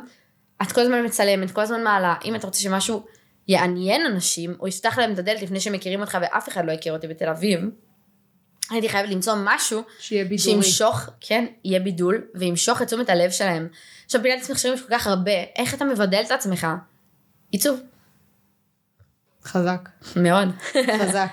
את 0.62 0.72
כל 0.72 0.80
הזמן 0.80 1.04
מצלמת, 1.04 1.50
כל 1.50 1.60
הזמן 1.60 1.84
מעלה, 1.84 2.14
אם 2.24 2.34
את 2.34 2.44
רוצה 2.44 2.60
שמשהו 2.60 3.06
יעניין 3.48 4.06
אנשים, 4.06 4.54
או 4.60 4.68
יפתח 4.68 4.98
להם 4.98 5.12
את 5.12 5.18
הדלת 5.18 5.42
לפני 5.42 5.60
שמכירים 5.60 6.00
אותך 6.00 6.18
ואף 6.22 6.48
אחד 6.48 6.66
לא 6.66 6.72
הכיר 6.72 6.92
אותי 6.92 7.08
בתל 7.08 7.28
אביב, 7.28 7.60
הייתי 8.70 8.88
חייבת 8.88 9.10
למצוא 9.10 9.34
משהו 9.44 9.82
שיהיה 9.98 10.24
בידורי. 10.24 10.38
שימשוך, 10.38 11.08
כן, 11.20 11.46
יהיה 11.64 11.80
בידול, 11.80 12.24
וימשוך 12.34 12.82
את 12.82 12.86
תשומת 12.86 13.08
הלב 13.08 13.30
שלהם. 13.30 13.68
עכשיו, 14.04 14.22
פילאטיס 14.22 14.50
מכשירים 14.50 14.76
יש 14.76 14.82
כל 14.82 14.94
כך 14.94 15.06
הרבה, 15.06 15.32
איך 15.56 15.74
אתה 15.74 15.84
מבדל 15.84 16.22
את 16.26 16.30
עצמך? 16.30 16.66
עיצוב. 17.50 17.80
חזק. 19.44 19.88
מאוד. 20.16 20.48
חזק. 21.02 21.28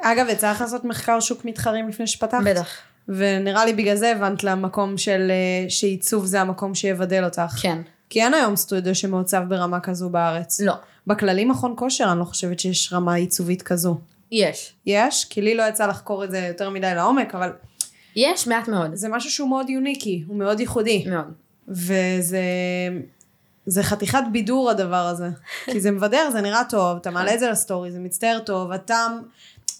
אגב, 0.00 0.26
לך 0.26 0.60
לעשות 0.60 0.84
מחקר 0.84 1.20
שוק 1.20 1.44
מתחרים 1.44 1.88
לפני 1.88 2.06
שפתחת? 2.06 2.44
בטח. 2.44 2.78
ונראה 3.08 3.64
לי 3.64 3.72
בגלל 3.72 3.96
זה 3.96 4.12
הבנת 4.12 4.44
למקום 4.44 4.98
של 4.98 5.30
אה, 5.30 5.70
שעיצוב 5.70 6.24
זה 6.24 6.40
המקום 6.40 6.74
שיבדל 6.74 7.24
אותך. 7.24 7.52
כן. 7.62 7.78
כי 8.10 8.22
אין 8.22 8.34
היום 8.34 8.56
סטודיו 8.56 8.94
שמעוצב 8.94 9.42
ברמה 9.48 9.80
כזו 9.80 10.10
בארץ. 10.10 10.60
לא. 10.60 10.74
בכללי 11.06 11.44
מכון 11.44 11.74
כושר 11.76 12.12
אני 12.12 12.18
לא 12.18 12.24
חושבת 12.24 12.60
שיש 12.60 12.92
רמה 12.92 13.14
עיצובית 13.14 13.62
כזו. 13.62 13.98
יש. 14.32 14.72
יש? 14.86 15.24
כי 15.24 15.42
לי 15.42 15.54
לא 15.54 15.62
יצא 15.68 15.86
לחקור 15.86 16.24
את 16.24 16.30
זה 16.30 16.38
יותר 16.38 16.70
מדי 16.70 16.94
לעומק, 16.94 17.34
אבל 17.34 17.52
יש 18.16 18.46
מעט 18.46 18.68
מאוד. 18.68 18.94
זה 18.94 19.08
משהו 19.08 19.30
שהוא 19.30 19.48
מאוד 19.48 19.70
יוניקי, 19.70 20.24
הוא 20.26 20.36
מאוד 20.36 20.60
ייחודי. 20.60 21.04
מאוד. 21.08 21.32
וזה... 21.68 22.40
זה 23.66 23.82
חתיכת 23.82 24.22
בידור 24.32 24.70
הדבר 24.70 24.96
הזה. 25.06 25.28
כי 25.72 25.80
זה 25.80 25.90
מבדר, 25.90 26.30
זה 26.32 26.40
נראה 26.40 26.62
טוב, 26.68 26.96
אתה 26.96 27.10
מעלה 27.10 27.34
את 27.34 27.40
זה 27.40 27.50
לסטורי, 27.50 27.92
זה 27.92 27.98
מצטער 27.98 28.38
טוב, 28.38 28.72
אתה... 28.72 29.06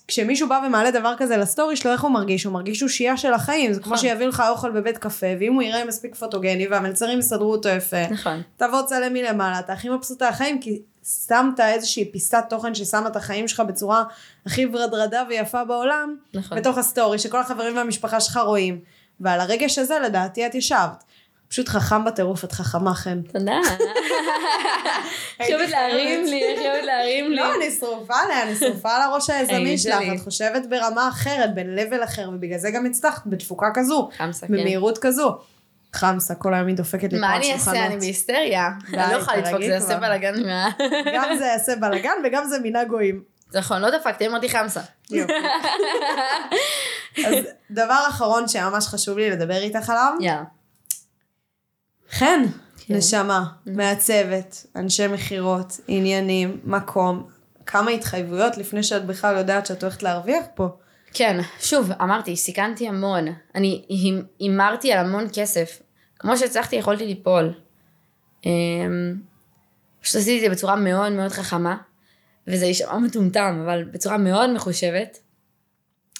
כשמישהו 0.09 0.48
בא 0.48 0.61
ומעלה 0.66 0.90
דבר 0.90 1.14
כזה 1.18 1.36
לסטורי 1.36 1.76
שלו, 1.76 1.92
איך 1.92 2.02
הוא 2.02 2.11
מרגיש? 2.11 2.44
הוא 2.44 2.52
מרגיש 2.52 2.82
אושייה 2.82 3.16
של 3.16 3.32
החיים, 3.32 3.72
זה 3.72 3.80
כמו 3.80 3.94
נכון. 3.94 4.09
שיביא 4.09 4.26
לך 4.26 4.42
אוכל 4.48 4.70
בבית 4.70 4.98
קפה, 4.98 5.26
ואם 5.40 5.54
הוא 5.54 5.62
יראה 5.62 5.84
מספיק 5.84 6.14
פוטוגני 6.14 6.68
והמלצרים 6.68 7.18
יסדרו 7.18 7.52
אותו 7.52 7.68
יפה, 7.68 8.09
נכון. 8.11 8.42
תבוא 8.57 8.82
צלם 8.82 9.12
מלמעלה, 9.12 9.59
אתה 9.59 9.72
הכי 9.72 9.88
מבסוט 9.88 10.22
מהחיים, 10.22 10.61
כי 10.61 10.82
שמת 11.26 11.61
איזושהי 11.61 12.04
פיסת 12.12 12.44
תוכן 12.48 12.74
ששמה 12.74 13.09
את 13.09 13.16
החיים 13.16 13.48
שלך 13.48 13.61
בצורה 13.61 14.04
הכי 14.46 14.66
ורדרדה 14.72 15.22
ויפה 15.28 15.64
בעולם, 15.64 16.16
נכון. 16.34 16.59
בתוך 16.59 16.78
הסטורי, 16.78 17.18
שכל 17.18 17.40
החברים 17.40 17.76
והמשפחה 17.76 18.20
שלך 18.20 18.36
רואים. 18.36 18.80
ועל 19.20 19.40
הרגש 19.40 19.78
הזה 19.78 19.98
לדעתי 19.98 20.46
את 20.46 20.54
ישבת. 20.54 21.04
פשוט 21.49 21.68
חכם 21.68 22.05
בטירוף, 22.05 22.44
את 22.44 22.53
חכמה 22.53 22.94
חן. 22.94 23.22
תודה. 23.22 23.61
חייבת 25.47 25.70
להרים 25.70 26.24
לי, 26.24 26.42
חייבת 26.59 26.84
להרים 26.84 27.30
לי. 27.30 27.36
לא, 27.36 27.55
אני 27.55 27.70
שרופה 27.70 28.14
עליה, 28.14 28.42
אני 28.42 28.55
שרופה 28.55 28.97
על 28.97 29.03
הראש 29.03 29.30
היזמי 29.30 29.78
שלך. 29.78 30.03
את 30.14 30.20
חושבת 30.24 30.66
ברמה 30.66 31.09
אחרת, 31.09 31.55
ב-level 31.55 32.05
אחר, 32.05 32.30
ובגלל 32.32 32.59
זה 32.59 32.70
גם 32.70 32.86
הצלחת, 32.86 33.22
בתפוקה 33.26 33.66
כזו, 33.74 34.09
חמסה, 34.16 34.47
כן. 34.47 34.53
במהירות 34.53 34.99
כזו. 34.99 35.38
חמסה, 35.92 36.34
כל 36.34 36.55
היום 36.55 36.66
היא 36.66 36.76
דופקת 36.76 37.12
לי 37.12 37.18
פה 37.18 37.26
מה 37.26 37.32
על 37.32 37.36
אני 37.36 37.53
אעשה? 37.53 37.70
אני 37.70 37.78
שולחנות. 37.78 38.01
בהיסטריה. 38.01 38.68
אני 38.94 39.12
לא 39.12 39.18
יכולה 39.18 39.36
לדפוק, 39.36 39.61
זה 39.61 39.64
יעשה. 39.64 39.97
בלאגן 39.99 40.47
מה... 40.47 40.68
גם 41.14 41.36
זה 41.38 41.44
יעשה 41.44 41.76
בלאגן 41.76 42.12
וגם 42.24 42.44
זה 42.44 42.57
מנהג 42.62 42.88
גויים. 42.88 43.22
נכון, 43.55 43.82
לא 43.82 43.90
דפקתי, 43.99 44.26
אמרתי 44.26 44.49
חמסה. 44.49 44.80
אז 47.26 47.34
דבר 47.70 48.05
אחרון 48.09 48.49
שממש 48.49 48.86
חשוב 48.86 49.18
לי 49.18 49.30
לדבר 49.30 49.57
איתך 49.57 49.90
עליו, 49.90 50.12
יאללה. 50.20 50.42
חן, 52.11 52.42
כן. 52.86 52.94
נשמה, 52.94 53.44
מעצבת, 53.66 54.66
אנשי 54.76 55.07
מכירות, 55.07 55.80
עניינים, 55.88 56.61
מקום, 56.64 57.26
כמה 57.66 57.90
התחייבויות 57.90 58.59
לפני 58.59 58.82
שאת 58.82 59.07
בכלל 59.07 59.36
יודעת 59.36 59.66
שאת 59.66 59.82
הולכת 59.82 60.02
להרוויח 60.02 60.44
פה. 60.54 60.68
כן, 61.12 61.40
שוב, 61.61 61.92
אמרתי, 61.92 62.36
סיכנתי 62.36 62.88
המון. 62.88 63.24
אני 63.54 63.84
הימ- 63.88 64.24
הימרתי 64.38 64.92
על 64.92 65.07
המון 65.07 65.24
כסף. 65.34 65.82
כמו 66.18 66.36
שהצלחתי, 66.36 66.76
יכולתי 66.76 67.07
ליפול. 67.07 67.54
אמ, 68.46 68.50
פשוט 70.02 70.16
עשיתי 70.16 70.36
את 70.36 70.40
זה 70.40 70.57
בצורה 70.57 70.76
מאוד 70.76 71.12
מאוד 71.12 71.30
חכמה, 71.32 71.76
וזה 72.48 72.66
יישמע 72.66 72.98
מטומטם, 72.98 73.62
אבל 73.64 73.84
בצורה 73.84 74.18
מאוד 74.18 74.50
מחושבת, 74.52 75.18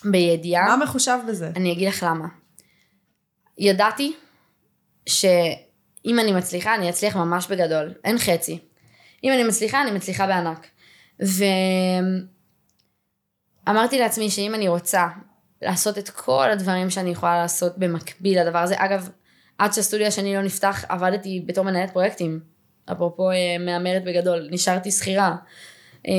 בידיעה. 0.05 0.76
מה 0.76 0.84
מחושב 0.84 1.18
בזה? 1.28 1.51
אני 1.57 1.72
אגיד 1.72 1.89
לך 1.89 2.03
למה. 2.03 2.26
ידעתי 3.59 4.16
שאם 6.07 6.18
אני 6.18 6.32
מצליחה, 6.32 6.74
אני 6.74 6.90
אצליח 6.90 7.16
ממש 7.16 7.46
בגדול. 7.46 7.94
אין 8.04 8.18
חצי. 8.18 8.59
אם 9.24 9.32
אני 9.32 9.44
מצליחה, 9.44 9.82
אני 9.82 9.90
מצליחה 9.90 10.26
בענק. 10.26 10.66
ואמרתי 13.66 13.98
לעצמי 13.98 14.30
שאם 14.30 14.54
אני 14.54 14.68
רוצה 14.68 15.07
לעשות 15.62 15.98
את 15.98 16.11
כל 16.11 16.50
הדברים 16.50 16.90
שאני 16.90 17.11
יכולה 17.11 17.38
לעשות 17.38 17.78
במקביל 17.78 18.40
לדבר 18.40 18.59
הזה, 18.59 18.74
אגב, 18.78 19.09
עד 19.59 19.72
שהסטודיו 19.72 20.07
השני 20.07 20.34
לא 20.34 20.42
נפתח, 20.42 20.84
עבדתי 20.88 21.42
בתור 21.46 21.64
מנהלת 21.64 21.90
פרויקטים. 21.90 22.40
אפרופו 22.92 23.30
אה, 23.30 23.36
מהמרת 23.61 24.04
בגדול, 24.04 24.48
נשארתי 24.50 24.90
שכירה. 24.90 25.36
אה, 26.07 26.12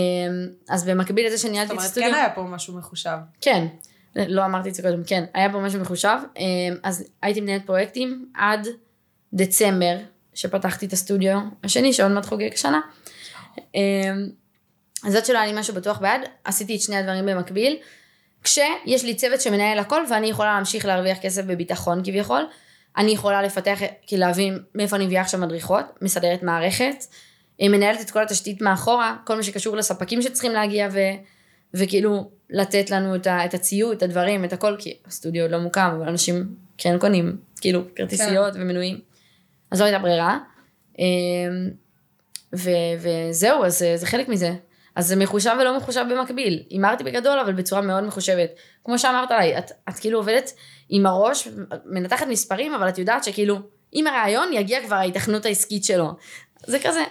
אז 0.69 0.85
במקביל 0.85 1.25
לזה 1.25 1.35
זאת 1.35 1.47
שניהלתי 1.47 1.67
את 1.67 1.71
אומרת, 1.71 1.85
הסטודיו... 1.85 2.09
כן 2.09 2.15
היה 2.15 2.29
פה 2.29 2.41
משהו 2.41 2.77
מחושב. 2.77 3.17
כן, 3.41 3.67
לא 4.15 4.45
אמרתי 4.45 4.69
את 4.69 4.75
זה 4.75 4.81
קודם, 4.81 5.03
כן, 5.03 5.25
היה 5.33 5.51
פה 5.51 5.59
משהו 5.59 5.81
מחושב, 5.81 6.17
אמ, 6.38 6.75
אז 6.83 7.03
הייתי 7.21 7.41
מנהלת 7.41 7.65
פרויקטים 7.65 8.25
עד 8.33 8.67
דצמבר, 9.38 9.97
שפתחתי 10.33 10.85
את 10.85 10.93
הסטודיו 10.93 11.39
השני, 11.63 11.93
שעוד 11.93 12.11
מעט 12.11 12.25
חוגג 12.25 12.55
שנה. 12.55 12.79
אמ, 13.75 14.29
אז 15.05 15.15
עד 15.15 15.25
שלא 15.25 15.38
היה 15.38 15.53
לי 15.53 15.59
משהו 15.59 15.73
בטוח 15.73 15.99
ביד, 15.99 16.21
עשיתי 16.43 16.75
את 16.75 16.81
שני 16.81 16.95
הדברים 16.95 17.25
במקביל, 17.25 17.77
כשיש 18.43 19.03
לי 19.03 19.15
צוות 19.15 19.41
שמנהל 19.41 19.79
הכל, 19.79 20.03
ואני 20.09 20.27
יכולה 20.27 20.53
להמשיך 20.53 20.85
להרוויח 20.85 21.17
כסף 21.21 21.43
בביטחון 21.43 22.01
כביכול, 22.03 22.41
אני 22.97 23.11
יכולה 23.11 23.41
לפתח, 23.41 23.79
כאילו 24.07 24.19
להבין 24.19 24.59
מאיפה 24.75 24.95
אני 24.95 25.05
מביאה 25.05 25.21
עכשיו 25.21 25.39
מדריכות, 25.39 25.85
מסדרת 26.01 26.43
מערכת, 26.43 27.05
אה, 27.61 27.69
מנהלת 27.69 28.01
את 28.01 28.11
כל 28.11 28.23
התשתית 28.23 28.61
מאחורה, 28.61 29.15
כל 29.25 29.35
מה 29.35 29.43
שקשור 29.43 29.75
לספקים 29.75 30.21
שצריכים 30.21 30.51
להגיע 30.51 30.88
ו... 30.91 30.99
וכאילו 31.73 32.29
לתת 32.49 32.89
לנו 32.89 33.15
את, 33.15 33.27
ה, 33.27 33.45
את 33.45 33.53
הציוד, 33.53 33.97
את 33.97 34.03
הדברים, 34.03 34.45
את 34.45 34.53
הכל, 34.53 34.75
כי 34.79 34.97
הסטודיו 35.05 35.43
עוד 35.43 35.51
לא 35.51 35.59
מוקם, 35.59 35.93
אבל 35.97 36.07
אנשים 36.07 36.55
כן 36.77 36.99
קונים, 36.99 37.38
כאילו, 37.61 37.81
כרטיסיות 37.95 38.53
כן. 38.53 38.61
ומנויים. 38.61 39.07
אז 39.72 39.82
לא 39.82 39.86
הייתה 39.86 39.99
ברירה. 39.99 40.38
אמ, 40.99 41.05
ו, 42.55 42.70
וזהו, 42.99 43.65
אז 43.65 43.80
זה, 43.80 43.97
זה 43.97 44.05
חלק 44.05 44.28
מזה. 44.28 44.53
אז 44.95 45.07
זה 45.07 45.15
מחושב 45.15 45.55
ולא 45.61 45.78
מחושב 45.78 46.05
במקביל. 46.11 46.63
הימרתי 46.70 47.03
בגדול, 47.03 47.39
אבל 47.39 47.53
בצורה 47.53 47.82
מאוד 47.82 48.03
מחושבת. 48.03 48.49
כמו 48.84 48.99
שאמרת 48.99 49.32
עליי, 49.32 49.57
את, 49.57 49.72
את 49.89 49.93
כאילו 49.93 50.20
עובדת 50.20 50.53
עם 50.89 51.05
הראש, 51.05 51.47
מנתחת 51.86 52.28
מספרים, 52.28 52.74
אבל 52.74 52.89
את 52.89 52.97
יודעת 52.97 53.24
שכאילו, 53.24 53.59
עם 53.91 54.07
הרעיון 54.07 54.53
יגיע 54.53 54.86
כבר 54.86 54.95
ההיתכנות 54.95 55.45
העסקית 55.45 55.84
שלו. 55.84 56.11
זה 56.65 56.80
כזה, 56.80 57.03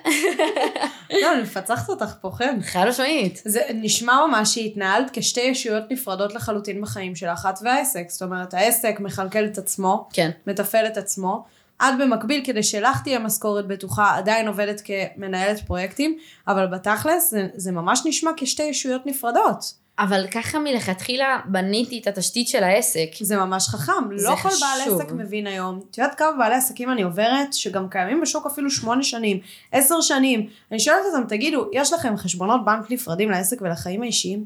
לא, 1.22 1.32
אני 1.32 1.42
מפצחת 1.42 1.88
אותך 1.88 2.14
פה, 2.20 2.30
חן. 2.30 2.59
חד 2.62 2.86
משמעית. 2.88 3.42
זה 3.44 3.61
נשמע 3.74 4.26
ממש 4.26 4.54
שהתנהלת 4.54 5.11
כשתי 5.12 5.40
ישויות 5.40 5.84
נפרדות 5.90 6.34
לחלוטין 6.34 6.80
בחיים 6.80 7.16
שלך, 7.16 7.48
את 7.50 7.59
והעסק. 7.62 8.04
זאת 8.09 8.22
אומרת, 8.22 8.54
העסק 8.54 8.96
מכלכל 9.00 9.44
את 9.44 9.59
עצמו, 9.59 10.09
כן. 10.12 10.30
מתפעל 10.46 10.86
את 10.86 10.96
עצמו. 10.96 11.44
את 11.82 11.94
במקביל, 12.00 12.44
כדי 12.44 12.62
שלך 12.62 13.02
תהיה 13.02 13.18
משכורת 13.18 13.66
בטוחה, 13.66 14.16
עדיין 14.16 14.48
עובדת 14.48 14.82
כמנהלת 14.84 15.60
פרויקטים, 15.66 16.18
אבל 16.48 16.66
בתכלס 16.66 17.30
זה, 17.30 17.48
זה 17.54 17.72
ממש 17.72 18.02
נשמע 18.04 18.30
כשתי 18.36 18.62
ישויות 18.62 19.06
נפרדות. 19.06 19.86
אבל 19.98 20.26
ככה 20.26 20.58
מלכתחילה 20.58 21.38
בניתי 21.44 21.98
את 21.98 22.06
התשתית 22.06 22.48
של 22.48 22.64
העסק. 22.64 23.08
זה 23.20 23.36
ממש 23.36 23.68
חכם. 23.68 23.92
זה 24.16 24.28
לא 24.28 24.36
כל 24.36 24.48
בעל 24.48 24.80
חשוב. 24.82 25.00
עסק 25.00 25.12
מבין 25.12 25.46
היום. 25.46 25.80
את 25.90 25.98
יודעת 25.98 26.14
כמה 26.14 26.32
בעלי 26.38 26.54
עסקים 26.54 26.90
אני 26.90 27.02
עוברת, 27.02 27.52
שגם 27.52 27.88
קיימים 27.88 28.20
בשוק 28.20 28.46
אפילו 28.46 28.70
שמונה 28.70 29.02
שנים, 29.02 29.40
עשר 29.72 30.00
שנים. 30.00 30.46
אני 30.70 30.80
שואלת 30.80 31.00
אותם, 31.12 31.28
תגידו, 31.28 31.70
יש 31.72 31.92
לכם 31.92 32.16
חשבונות 32.16 32.64
בנק 32.64 32.90
נפרדים 32.90 33.30
לעסק 33.30 33.62
ולחיים 33.62 34.02
האישיים? 34.02 34.44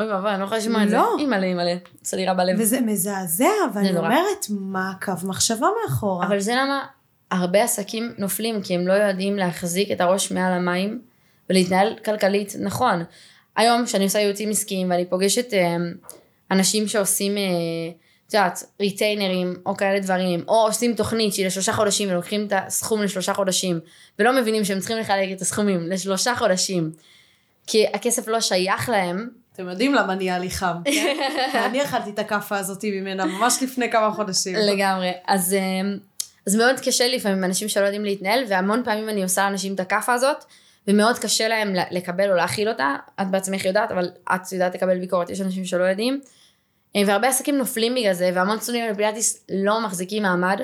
אוי 0.00 0.08
ואבוי, 0.08 0.30
אני 0.30 0.40
לא 0.40 0.44
יכולה 0.44 0.60
לשמוע 0.60 0.82
את 0.82 0.88
זה. 0.88 0.96
לא. 0.96 1.16
אימא'לה, 1.18 1.46
אימא'לה. 1.46 1.74
עושה 2.00 2.16
לי 2.16 2.26
רע 2.26 2.34
בלב. 2.34 2.56
וזה 2.58 2.80
מזעזע, 2.80 3.46
ואני 3.74 3.92
נורא. 3.92 4.06
אומרת, 4.06 4.46
מה 4.50 4.90
הקו 4.90 5.12
מחשבה 5.22 5.66
מאחורה? 5.82 6.26
אבל 6.26 6.40
זה 6.40 6.52
למה 6.52 6.86
הרבה 7.30 7.64
עסקים 7.64 8.12
נופלים, 8.18 8.62
כי 8.62 8.74
הם 8.74 8.88
לא 8.88 8.92
יודעים 8.92 9.36
להחזיק 9.36 9.90
את 9.90 10.00
הראש 10.00 10.32
מעל 10.32 10.52
המים 10.52 11.00
ולהתנהל 11.50 11.94
כלכלית 12.04 12.56
נכון. 12.60 13.04
היום, 13.56 13.84
כשאני 13.84 14.04
עושה 14.04 14.18
ייעוצים 14.18 14.50
עסקיים 14.50 14.90
ואני 14.90 15.04
פוגשת 15.04 15.54
אה, 15.54 15.76
אנשים 16.50 16.88
שעושים 16.88 17.36
אה, 17.36 17.42
את 18.30 18.34
יודעת, 18.34 18.64
ריטיינרים 18.80 19.54
או 19.66 19.76
כאלה 19.76 20.00
דברים, 20.00 20.44
או 20.48 20.66
עושים 20.66 20.94
תוכנית 20.94 21.34
שהיא 21.34 21.46
לשלושה 21.46 21.72
חודשים 21.72 22.08
ולוקחים 22.10 22.46
את 22.46 22.52
הסכום 22.56 23.02
לשלושה 23.02 23.34
חודשים, 23.34 23.80
ולא 24.18 24.40
מבינים 24.40 24.64
שהם 24.64 24.78
צריכים 24.78 24.96
לחלק 24.96 25.28
את 25.36 25.40
הסכומים 25.40 25.88
לשלושה 25.88 26.34
חודשים, 26.34 26.90
כי 27.66 27.86
הכסף 27.86 28.28
לא 28.28 28.40
שייך 28.40 28.88
להם, 28.88 29.28
אתם 29.52 29.68
יודעים 29.68 29.94
למה 29.94 30.14
נהיה 30.14 30.38
לי 30.38 30.50
חם, 30.50 30.76
כן? 30.84 31.16
אני 31.66 31.82
אכלתי 31.84 32.10
את 32.10 32.18
הכאפה 32.18 32.58
הזאת 32.58 32.84
ממנה 32.84 33.24
ממש 33.24 33.62
לפני 33.62 33.90
כמה 33.90 34.10
חודשים. 34.10 34.56
לגמרי. 34.56 35.12
אז, 35.26 35.54
אה, 35.54 35.90
אז 36.46 36.56
מאוד 36.56 36.80
קשה 36.80 37.08
לי 37.08 37.16
לפעמים 37.16 37.44
אנשים 37.44 37.68
שלא 37.68 37.84
יודעים 37.84 38.04
להתנהל, 38.04 38.44
והמון 38.48 38.82
פעמים 38.84 39.08
אני 39.08 39.22
עושה 39.22 39.42
לאנשים 39.42 39.74
את 39.74 39.80
הכאפה 39.80 40.12
הזאת, 40.14 40.44
ומאוד 40.88 41.18
קשה 41.18 41.48
להם 41.48 41.74
לקבל 41.90 42.30
או 42.30 42.36
להכיל 42.36 42.68
אותה, 42.68 42.96
את 43.20 43.30
בעצמך 43.30 43.64
יודעת, 43.64 43.92
אבל 43.92 44.10
את 44.34 44.52
יודעת 44.52 44.74
לקבל 44.74 44.98
ביקורת, 44.98 45.30
יש 45.30 45.40
אנשים 45.40 45.64
שלא 45.64 45.84
יודעים. 45.84 46.20
אה, 46.96 47.02
והרבה 47.06 47.28
עסקים 47.28 47.58
נופלים 47.58 47.94
בגלל 47.94 48.12
זה, 48.12 48.30
והמון 48.34 48.60
סטודנטים 48.60 48.92
בפילאטיס 48.92 49.46
לא 49.52 49.80
מחזיקים 49.84 50.22
מעמד, 50.22 50.60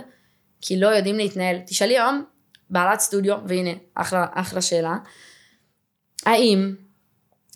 כי 0.60 0.80
לא 0.80 0.86
יודעים 0.86 1.16
להתנהל. 1.16 1.58
תשאלי 1.66 1.98
היום, 1.98 2.24
בעלת 2.70 3.00
סטודיו, 3.00 3.36
והנה, 3.46 3.70
אחלה, 3.94 4.26
אחלה 4.32 4.62
שאלה, 4.62 4.96
האם 6.26 6.74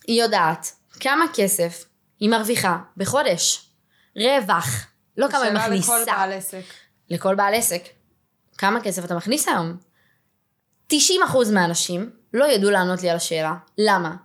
היא 0.07 0.23
יודעת 0.23 0.73
כמה 1.01 1.25
כסף 1.35 1.85
היא 2.21 2.31
מרוויחה 2.31 2.79
בחודש? 2.97 3.71
רווח. 4.17 4.87
לא 5.17 5.29
כמה 5.29 5.43
היא 5.43 5.53
מכניסה. 5.53 5.87
שאלה 5.87 6.03
לכל 6.07 6.13
בעל 6.13 6.33
עסק. 6.33 6.63
לכל 7.11 7.35
בעל 7.35 7.55
עסק. 7.55 7.83
כמה 8.59 8.81
כסף 8.81 9.05
אתה 9.05 9.15
מכניס 9.15 9.49
היום? 9.49 9.77
90% 10.93 10.97
מהאנשים 11.53 12.11
לא 12.35 12.45
ידעו 12.45 12.71
לענות 12.71 13.03
לי 13.03 13.11
על 13.11 13.17
השאלה. 13.17 13.55
למה? 13.79 14.17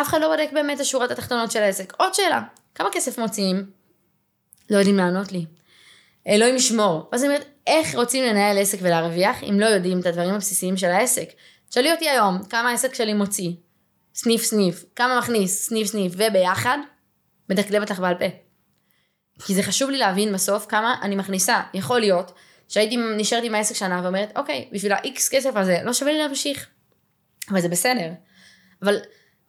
אף 0.00 0.08
אחד 0.08 0.20
לא 0.20 0.28
בודק 0.28 0.48
באמת 0.52 0.76
את 0.76 0.80
השורות 0.80 1.10
התחתונות 1.10 1.50
של 1.50 1.62
העסק. 1.62 1.92
עוד 1.96 2.14
שאלה, 2.14 2.42
כמה 2.74 2.88
כסף 2.92 3.18
מוציאים? 3.18 3.70
לא 4.70 4.76
יודעים 4.76 4.96
לענות 4.96 5.32
לי. 5.32 5.46
אלוהים 6.28 6.56
ישמור. 6.56 7.08
אז 7.12 7.24
אני 7.24 7.34
אומרת, 7.34 7.48
איך 7.66 7.94
רוצים 7.94 8.24
לנהל 8.24 8.58
עסק 8.58 8.78
ולהרוויח 8.82 9.42
אם 9.42 9.60
לא 9.60 9.66
יודעים 9.66 10.00
את 10.00 10.06
הדברים 10.06 10.34
הבסיסיים 10.34 10.76
של 10.76 10.86
העסק? 10.86 11.28
תשאלי 11.68 11.92
אותי 11.92 12.08
היום, 12.08 12.44
כמה 12.44 12.70
העסק 12.70 12.94
שלי 12.94 13.14
מוציא? 13.14 13.50
סניף 14.14 14.42
סניף. 14.42 14.84
כמה 14.96 15.18
מכניס? 15.18 15.68
סניף 15.68 15.86
סניף. 15.86 16.12
וביחד, 16.16 16.78
מדקדבת 17.50 17.90
לך 17.90 17.98
בעל 17.98 18.14
פה. 18.14 18.24
כי 19.44 19.54
זה 19.54 19.62
חשוב 19.62 19.90
לי 19.90 19.98
להבין 19.98 20.32
בסוף 20.32 20.66
כמה 20.68 20.94
אני 21.02 21.16
מכניסה. 21.16 21.60
יכול 21.74 22.00
להיות 22.00 22.32
שהייתי 22.68 22.96
נשארת 22.96 23.44
עם 23.44 23.54
העסק 23.54 23.74
שנה 23.74 24.00
ואומרת, 24.04 24.32
אוקיי, 24.36 24.68
בשביל 24.72 24.92
ה-X 24.92 25.30
כסף 25.30 25.56
הזה, 25.56 25.78
לא 25.84 25.92
שווה 25.92 26.12
לי 26.12 26.18
להמשיך. 26.18 26.66
אבל 27.50 27.60
זה 27.60 27.68
בסדר. 27.68 28.10
אבל 28.82 28.98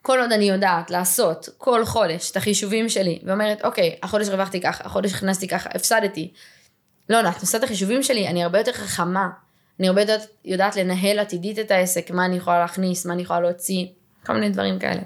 כל 0.01 0.20
עוד 0.20 0.32
אני 0.32 0.49
יודעת 0.49 0.91
לעשות 0.91 1.49
כל 1.57 1.86
חודש 1.86 2.32
את 2.32 2.38
החישובים 2.38 2.89
שלי, 2.89 3.20
ואומרת, 3.26 3.66
אוקיי, 3.66 3.95
החודש 4.03 4.28
רווחתי 4.28 4.61
ככה, 4.61 4.84
החודש 4.84 5.14
הכנסתי 5.14 5.47
ככה, 5.47 5.70
הפסדתי. 5.74 6.34
לא, 7.09 7.22
לא, 7.22 7.30
את 7.30 7.41
עושה 7.41 7.57
את 7.57 7.64
החישובים 7.64 8.03
שלי, 8.03 8.28
אני 8.28 8.43
הרבה 8.43 8.57
יותר 8.57 8.74
חכמה. 8.74 9.30
אני 9.80 9.88
הרבה 9.88 10.01
יותר 10.01 10.18
יודעת 10.45 10.76
לנהל 10.76 11.20
עתידית 11.20 11.59
את 11.59 11.72
העסק, 11.72 12.11
מה 12.11 12.26
אני 12.26 12.36
יכולה 12.36 12.59
להכניס, 12.59 13.05
מה 13.05 13.14
אני 13.14 13.22
יכולה 13.22 13.39
להוציא, 13.39 13.86
כל 14.26 14.34
מיני 14.34 14.49
דברים 14.49 14.80
כאלה. 14.80 15.01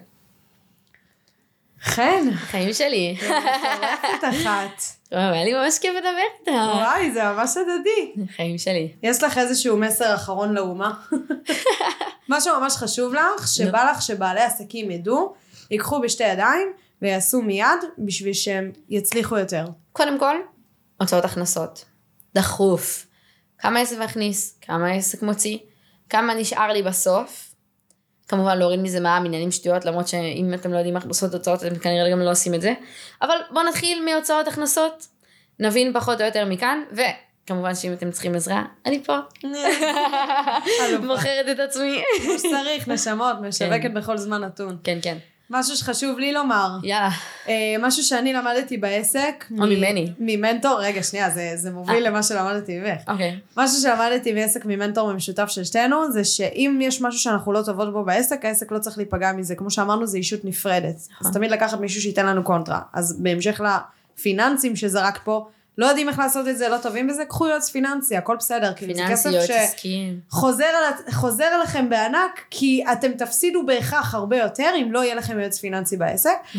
חן. 1.82 2.32
חיים 2.36 2.74
שלי. 2.74 3.18
מטורפת 3.18 4.24
אחת. 4.30 4.82
היה 5.11 5.43
לי 5.43 5.53
ממש 5.53 5.80
כיף 5.80 5.93
לדבר 5.97 6.09
איתך. 6.39 6.51
וואי, 6.51 7.11
זה 7.11 7.24
ממש 7.24 7.57
הדדי. 7.57 8.26
חיים 8.36 8.57
שלי. 8.57 8.91
יש 9.03 9.24
לך 9.24 9.38
איזשהו 9.38 9.78
מסר 9.78 10.15
אחרון 10.15 10.53
לאומה? 10.53 10.93
משהו 12.30 12.59
ממש 12.59 12.76
חשוב 12.76 13.13
לך, 13.13 13.47
שבא 13.47 13.91
לך 13.91 14.01
שבעלי 14.01 14.41
עסקים 14.41 14.91
ידעו, 14.91 15.34
ייקחו 15.72 16.01
בשתי 16.01 16.24
ידיים 16.24 16.74
ויעשו 17.01 17.41
מיד 17.41 17.80
בשביל 17.97 18.34
שהם 18.34 18.72
יצליחו 18.89 19.38
יותר. 19.38 19.65
קודם 19.93 20.20
כל, 20.20 20.36
הוצאות 20.99 21.26
הכנסות. 21.26 21.86
דחוף. 22.36 23.07
כמה 23.57 23.80
עסק 23.80 23.97
מכניס, 23.97 24.57
כמה 24.61 24.91
עסק 24.91 25.22
מוציא, 25.22 25.57
כמה 26.09 26.34
נשאר 26.34 26.68
לי 26.68 26.84
בסוף, 26.84 27.47
כמובן 28.28 28.58
להוריד 28.58 28.80
מזה 28.80 29.00
מע"מ, 29.00 29.26
עניינים 29.26 29.52
שטויות, 29.52 29.86
למרות 29.86 30.08
שאם 30.08 30.54
אתם 30.54 30.74
לא 30.74 30.78
יודעים 30.78 30.96
איך 30.96 31.08
לעשות 31.08 31.34
הוצאות, 31.34 31.64
אתם 31.64 31.76
כנראה 31.76 32.12
גם 32.12 32.20
לא 32.20 32.32
עושים 32.32 32.54
את 32.54 32.62
זה. 32.62 32.74
אבל 33.22 33.36
בואו 33.52 33.66
נתחיל 33.66 34.06
מהוצאות 34.06 34.48
הכנסות, 34.48 35.08
נבין 35.60 35.94
פחות 35.94 36.22
או 36.22 36.26
יותר 36.26 36.46
מכאן, 36.46 36.82
וכמובן 36.92 37.76
שאם 37.76 37.94
אתם 37.94 38.12
צריכים 38.12 38.36
עזרה, 38.36 38.64
אני 38.86 39.04
פה. 39.04 39.18
מוכרת 41.04 41.50
את 41.52 41.60
עצמי. 41.60 42.04
כמו 42.24 42.34
שצריך, 42.38 42.88
נשמות, 42.88 43.36
משווקת 43.42 43.82
כן. 43.82 43.94
בכל 43.94 44.18
זמן 44.18 44.44
נתון. 44.44 44.78
כן, 44.84 44.98
כן. 45.02 45.18
משהו 45.50 45.76
שחשוב 45.76 46.20
לי 46.20 46.34
לומר. 46.34 46.78
יאללה. 46.84 47.10
אה, 47.48 47.54
משהו 47.80 48.04
שאני 48.04 48.34
למדתי 48.34 48.78
בעסק. 48.78 49.45
או 49.52 49.56
מ- 49.56 49.70
ממני. 49.70 50.12
ממנטור, 50.20 50.80
רגע, 50.82 51.04
שנייה, 51.04 51.30
זה, 51.30 51.52
זה 51.56 51.72
מוביל 51.72 51.95
아. 51.95 52.06
אה. 52.06 52.10
למה 52.10 52.24
שלמדתי 52.24 52.80
ממך. 52.80 53.02
אוקיי. 53.08 53.39
משהו 53.58 53.82
שלמדתי 53.82 54.34
בעסק 54.34 54.66
ממנטור 54.66 55.14
משותף 55.14 55.45
של 55.48 55.64
שתינו, 55.64 56.12
זה 56.12 56.24
שאם 56.24 56.80
יש 56.82 57.02
משהו 57.02 57.20
שאנחנו 57.20 57.54
לא 57.54 57.62
טובות 57.62 57.93
בו 57.93 58.04
בעסק, 58.04 58.45
העסק 58.45 58.72
לא 58.72 58.80
צריך 58.80 58.98
להיפגע 58.98 59.32
מזה. 59.32 59.56
כמו 59.56 59.72
שאמרנו, 59.72 60.08
זה 60.08 60.18
אישות 60.18 60.45
נפרדת. 60.45 60.95
אז 61.22 61.34
תמיד 61.34 61.52
לקחת 61.52 61.80
מישהו 61.80 62.02
שייתן 62.02 62.26
לנו 62.26 62.43
קונטרה. 62.43 62.80
אז 62.93 63.20
בהמשך 63.20 63.62
לפיננסים 64.18 64.76
שזרק 64.76 65.20
פה, 65.24 65.48
לא 65.78 65.86
יודעים 65.86 66.10
איך 66.10 66.20
לעשות 66.20 66.48
את 66.48 66.58
זה, 66.58 66.70
לא 66.70 66.78
טובים 66.78 67.08
בזה, 67.08 67.26
קחו 67.26 67.48
יועץ 67.48 67.70
פיננסי, 67.70 68.18
הכל 68.18 68.36
בסדר. 68.36 68.74
פיננסי, 68.76 69.30
יועץ 69.30 69.50
עסקי. 69.50 70.14
חוזר 71.12 71.56
אליכם 71.56 71.90
בענק, 71.90 72.46
כי 72.50 72.84
אתם 72.92 73.12
תפסידו 73.12 73.66
בהכרח 73.66 74.16
הרבה 74.16 74.38
יותר 74.38 74.70
אם 74.82 74.92
לא 74.92 75.04
יהיה 75.04 75.16
לכם 75.16 75.40
יועץ 75.40 75.60
פיננסי 75.60 75.98
בעסק. 75.98 76.38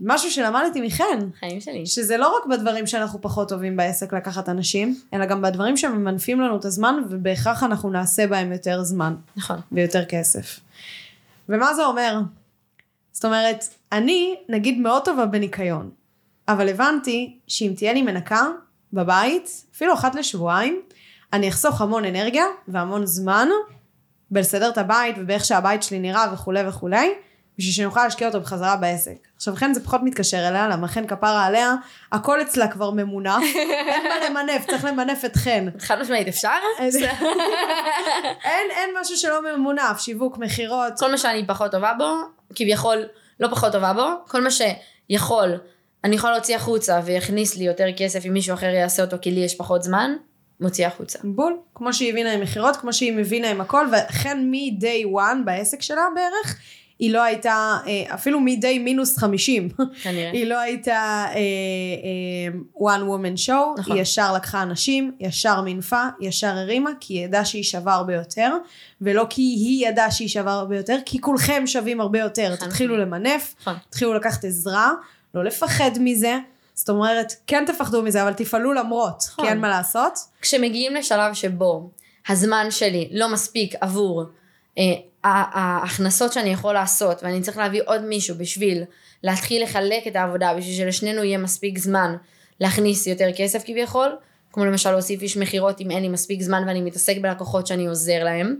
משהו 0.00 0.30
שלמדתי 0.30 0.80
מכן. 0.80 1.18
חיים 1.40 1.60
שלי. 1.60 1.86
שזה 1.86 2.16
לא 2.16 2.36
רק 2.36 2.46
בדברים 2.46 2.86
שאנחנו 2.86 3.20
פחות 3.22 3.48
טובים 3.48 3.76
בעסק 3.76 4.12
לקחת 4.12 4.48
אנשים, 4.48 5.00
אלא 5.14 5.26
גם 5.26 5.42
בדברים 5.42 5.76
שממנפים 5.76 6.40
לנו 6.40 6.56
את 6.56 6.64
הזמן, 6.64 6.94
ובהכרח 7.10 7.62
אנחנו 7.62 7.90
נעשה 7.90 8.26
בהם 8.26 8.52
יותר 8.52 8.82
זמן. 8.82 9.14
נכון. 9.36 9.60
ויותר 9.72 10.04
כסף. 10.04 10.60
ומה 11.48 11.74
זה 11.74 11.84
אומר? 11.84 12.20
זאת 13.12 13.24
אומרת, 13.24 13.64
אני, 13.92 14.34
נגיד, 14.48 14.78
מאוד 14.78 15.04
טובה 15.04 15.26
בניקיון. 15.26 15.90
אבל 16.48 16.68
הבנתי 16.68 17.38
שאם 17.46 17.72
תהיה 17.76 17.92
לי 17.92 18.02
מנקה 18.02 18.46
בבית, 18.92 19.50
אפילו 19.74 19.94
אחת 19.94 20.14
לשבועיים, 20.14 20.82
אני 21.32 21.48
אחסוך 21.48 21.80
המון 21.80 22.04
אנרגיה 22.04 22.44
והמון 22.68 23.06
זמן 23.06 23.48
בלסדר 24.30 24.68
את 24.68 24.78
הבית 24.78 25.16
ובאיך 25.18 25.44
שהבית 25.44 25.82
שלי 25.82 25.98
נראה 25.98 26.32
וכולי 26.32 26.68
וכולי, 26.68 27.14
בשביל 27.58 27.74
שאני 27.74 27.86
אוכל 27.86 28.04
להשקיע 28.04 28.28
אותו 28.28 28.40
בחזרה 28.40 28.76
בעסק. 28.76 29.28
עכשיו 29.36 29.54
חן 29.56 29.74
זה 29.74 29.84
פחות 29.84 30.00
מתקשר 30.04 30.48
אליה, 30.48 30.68
למה 30.68 30.88
חן 30.88 31.06
כפרה 31.06 31.44
עליה, 31.46 31.74
הכל 32.12 32.42
אצלה 32.42 32.68
כבר 32.68 32.90
ממונף, 32.90 33.42
אין 33.56 34.04
מה 34.08 34.28
למנף, 34.28 34.66
צריך 34.66 34.84
למנף 34.84 35.24
את 35.24 35.36
חן. 35.36 35.66
חד 35.78 36.00
משמעית, 36.00 36.28
אפשר? 36.28 36.48
אין, 38.44 38.70
אין 38.70 38.90
משהו 39.00 39.16
שלא 39.16 39.56
ממונף, 39.56 39.98
שיווק, 39.98 40.38
מכירות. 40.38 40.92
כל 40.98 41.10
מה 41.10 41.18
שאני 41.18 41.46
פחות 41.46 41.70
טובה 41.70 41.92
בו, 41.98 42.14
כביכול 42.54 43.04
לא 43.40 43.48
פחות 43.48 43.72
טובה 43.72 43.92
בו, 43.92 44.10
כל 44.28 44.40
מה 44.42 44.48
שיכול 44.50 45.58
אני 46.04 46.16
יכולה 46.16 46.32
להוציא 46.32 46.56
החוצה 46.56 47.00
ויכניס 47.04 47.56
לי 47.56 47.64
יותר 47.64 47.86
כסף 47.96 48.26
אם 48.26 48.32
מישהו 48.32 48.54
אחר 48.54 48.66
יעשה 48.66 49.04
אותו 49.04 49.16
כי 49.20 49.30
לי 49.30 49.40
יש 49.40 49.54
פחות 49.54 49.82
זמן, 49.82 50.10
מוציא 50.60 50.86
החוצה. 50.86 51.18
בול, 51.24 51.56
כמו 51.74 51.92
שהיא 51.92 52.10
הבינה 52.10 52.32
עם 52.32 52.40
מכירות, 52.40 52.76
כמו 52.76 52.92
שהיא 52.92 53.12
מבינה 53.12 53.50
עם 53.50 53.60
הכל, 53.60 53.86
וכן 53.92 54.50
מ-day 54.50 55.06
one 55.06 55.44
בעסק 55.44 55.82
שלה 55.82 56.02
בערך, 56.14 56.58
היא 56.98 57.12
לא 57.12 57.22
הייתה, 57.22 57.78
אה, 57.86 58.14
אפילו 58.14 58.40
מ-day 58.40 58.78
מינוס 58.80 59.18
50, 59.18 59.68
כנראה. 60.02 60.30
היא 60.30 60.46
לא 60.46 60.58
הייתה 60.60 61.26
אה, 61.28 61.34
אה, 61.34 62.90
one 62.90 63.02
woman 63.02 63.48
show, 63.48 63.80
נכון. 63.80 63.96
היא 63.96 64.02
ישר 64.02 64.32
לקחה 64.32 64.62
אנשים, 64.62 65.12
ישר 65.20 65.60
מינפה, 65.60 66.02
ישר 66.20 66.56
הרימה, 66.56 66.90
כי 67.00 67.14
היא 67.14 67.24
ידעה 67.24 67.44
שהיא 67.44 67.62
שווה 67.62 67.94
הרבה 67.94 68.14
יותר, 68.14 68.56
ולא 69.00 69.26
כי 69.30 69.42
היא 69.42 69.88
ידעה 69.88 70.10
שהיא 70.10 70.28
שווה 70.28 70.52
הרבה 70.52 70.76
יותר, 70.76 70.98
כי 71.06 71.20
כולכם 71.20 71.66
שווים 71.66 72.00
הרבה 72.00 72.18
יותר, 72.18 72.52
נכון. 72.52 72.68
תתחילו 72.68 72.96
למנף, 72.96 73.54
נכון. 73.60 73.74
תתחילו 73.90 74.14
לקחת 74.14 74.44
עזרה. 74.44 74.92
לא 75.34 75.44
לפחד 75.44 75.90
מזה. 76.00 76.38
זאת 76.74 76.88
אומרת, 76.88 77.32
כן 77.46 77.64
תפחדו 77.66 78.02
מזה, 78.02 78.22
אבל 78.22 78.32
תפעלו 78.32 78.72
למרות, 78.72 79.22
כי 79.36 79.48
אין 79.48 79.60
מה 79.60 79.68
לעשות. 79.68 80.18
כשמגיעים 80.40 80.94
לשלב 80.94 81.34
שבו 81.34 81.90
הזמן 82.28 82.66
שלי 82.70 83.08
לא 83.12 83.32
מספיק 83.32 83.74
עבור 83.80 84.24
אה, 84.78 84.94
ההכנסות 85.24 86.32
שאני 86.32 86.50
יכול 86.50 86.74
לעשות, 86.74 87.22
ואני 87.22 87.40
צריך 87.40 87.56
להביא 87.56 87.82
עוד 87.84 88.04
מישהו 88.04 88.36
בשביל 88.38 88.84
להתחיל 89.22 89.62
לחלק 89.62 90.06
את 90.06 90.16
העבודה, 90.16 90.54
בשביל 90.54 90.74
שלשנינו 90.74 91.24
יהיה 91.24 91.38
מספיק 91.38 91.78
זמן 91.78 92.16
להכניס 92.60 93.06
יותר 93.06 93.28
כסף 93.36 93.62
כביכול, 93.66 94.16
כמו 94.52 94.64
למשל 94.64 94.90
להוסיף 94.90 95.22
איש 95.22 95.36
מכירות 95.36 95.80
אם 95.80 95.90
אין 95.90 96.02
לי 96.02 96.08
מספיק 96.08 96.42
זמן 96.42 96.64
ואני 96.66 96.80
מתעסק 96.80 97.16
בלקוחות 97.20 97.66
שאני 97.66 97.86
עוזר 97.86 98.24
להם, 98.24 98.56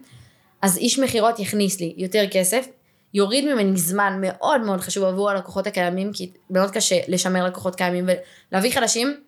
אז 0.62 0.76
איש 0.78 0.98
מכירות 0.98 1.38
יכניס 1.38 1.80
לי 1.80 1.94
יותר 1.96 2.24
כסף, 2.30 2.66
יוריד 3.14 3.44
ממני 3.44 3.76
זמן 3.76 4.18
מאוד 4.20 4.60
מאוד 4.60 4.80
חשוב 4.80 5.04
עבור 5.04 5.30
הלקוחות 5.30 5.66
הקיימים, 5.66 6.12
כי 6.12 6.32
מאוד 6.50 6.70
קשה 6.70 6.96
לשמר 7.08 7.46
לקוחות 7.46 7.74
קיימים 7.74 8.08
ולהביא 8.50 8.72
חדשים, 8.72 9.20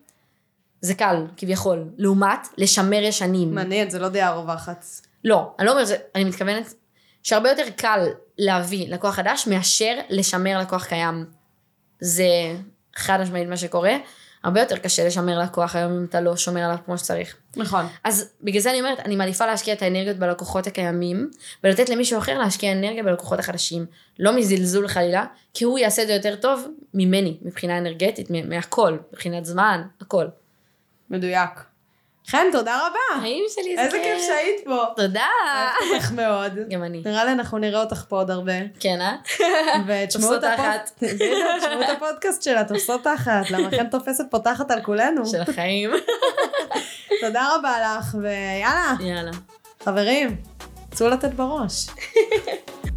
זה 0.81 0.93
קל 0.93 1.25
כביכול, 1.37 1.83
לעומת 1.97 2.47
לשמר 2.57 3.03
ישנים. 3.03 3.55
מעניין, 3.55 3.89
זה 3.89 3.99
לא 3.99 4.09
דעה 4.09 4.35
רווחת. 4.35 4.85
לא, 5.23 5.51
אני 5.59 5.67
לא 5.67 5.71
אומרת, 5.71 5.87
אני 6.15 6.23
מתכוונת 6.23 6.73
שהרבה 7.23 7.49
יותר 7.49 7.69
קל 7.75 8.07
להביא 8.37 8.89
לקוח 8.89 9.15
חדש 9.15 9.47
מאשר 9.47 9.99
לשמר 10.09 10.59
לקוח 10.59 10.85
קיים. 10.85 11.25
זה 11.99 12.27
חד 12.95 13.21
משמעית 13.21 13.47
מה 13.47 13.57
שקורה. 13.57 13.93
הרבה 14.47 14.59
יותר 14.61 14.77
קשה 14.77 15.07
לשמר 15.07 15.39
לקוח 15.39 15.75
היום 15.75 15.91
אם 15.91 16.05
אתה 16.05 16.21
לא 16.21 16.37
שומר 16.37 16.61
עליו 16.61 16.77
כמו 16.85 16.97
שצריך. 16.97 17.35
נכון. 17.55 17.85
אז 18.03 18.29
בגלל 18.41 18.61
זה 18.61 18.71
אני 18.71 18.79
אומרת, 18.79 18.99
אני 18.99 19.15
מעדיפה 19.15 19.45
להשקיע 19.45 19.73
את 19.73 19.81
האנרגיות 19.81 20.17
בלקוחות 20.17 20.67
הקיימים, 20.67 21.29
ולתת 21.63 21.89
למישהו 21.89 22.19
אחר 22.19 22.37
להשקיע 22.37 22.71
אנרגיה 22.71 23.03
בלקוחות 23.03 23.39
החדשים. 23.39 23.85
לא 24.19 24.35
מזלזול 24.35 24.87
חלילה, 24.87 25.25
כי 25.53 25.65
הוא 25.65 25.79
יעשה 25.79 26.01
את 26.01 26.07
זה 26.07 26.13
יותר 26.13 26.35
טוב 26.35 26.67
ממני, 26.93 27.37
מבחינה 27.41 27.77
אנרגטית, 27.77 28.27
מהכל, 28.49 28.97
מבחינת 29.11 29.45
זמן, 29.45 29.81
הכל. 30.01 30.25
מדויק. 31.09 31.66
חן, 32.29 32.47
תודה 32.51 32.87
רבה. 32.87 33.19
החיים 33.19 33.43
שלי 33.49 33.75
זה 33.75 33.81
איזה 33.81 33.99
כיף 34.03 34.21
שהיית 34.27 34.61
פה. 34.65 34.85
תודה. 34.95 35.25
אוהבת 35.81 35.93
אותך 35.95 36.11
מאוד. 36.11 36.51
גם 36.69 36.83
אני. 36.83 37.01
נראה 37.05 37.25
לי 37.25 37.31
אנחנו 37.31 37.57
נראה 37.57 37.81
אותך 37.81 38.05
פה 38.07 38.17
עוד 38.17 38.31
הרבה. 38.31 38.53
כן, 38.79 39.01
אה? 39.01 39.15
ותשמעו 39.87 40.35
את. 40.35 40.43
הפודקאסט, 40.43 41.03
תשמעו 41.03 41.81
את 41.81 41.89
הפודקאסט 41.97 42.43
שלה, 42.43 42.63
תופסות 42.63 43.03
תחת, 43.03 43.49
למה 43.49 43.69
חן 43.71 43.89
תופסת 43.89 44.23
פה 44.29 44.39
תחת 44.39 44.71
על 44.71 44.81
כולנו. 44.81 45.25
של 45.25 45.41
החיים. 45.41 45.89
תודה 47.21 47.55
רבה 47.55 47.97
לך, 47.99 48.15
ויאללה, 48.21 48.93
יאללה. 48.99 49.31
חברים, 49.83 50.37
צאו 50.93 51.07
לתת 51.07 51.33
בראש. 51.33 51.87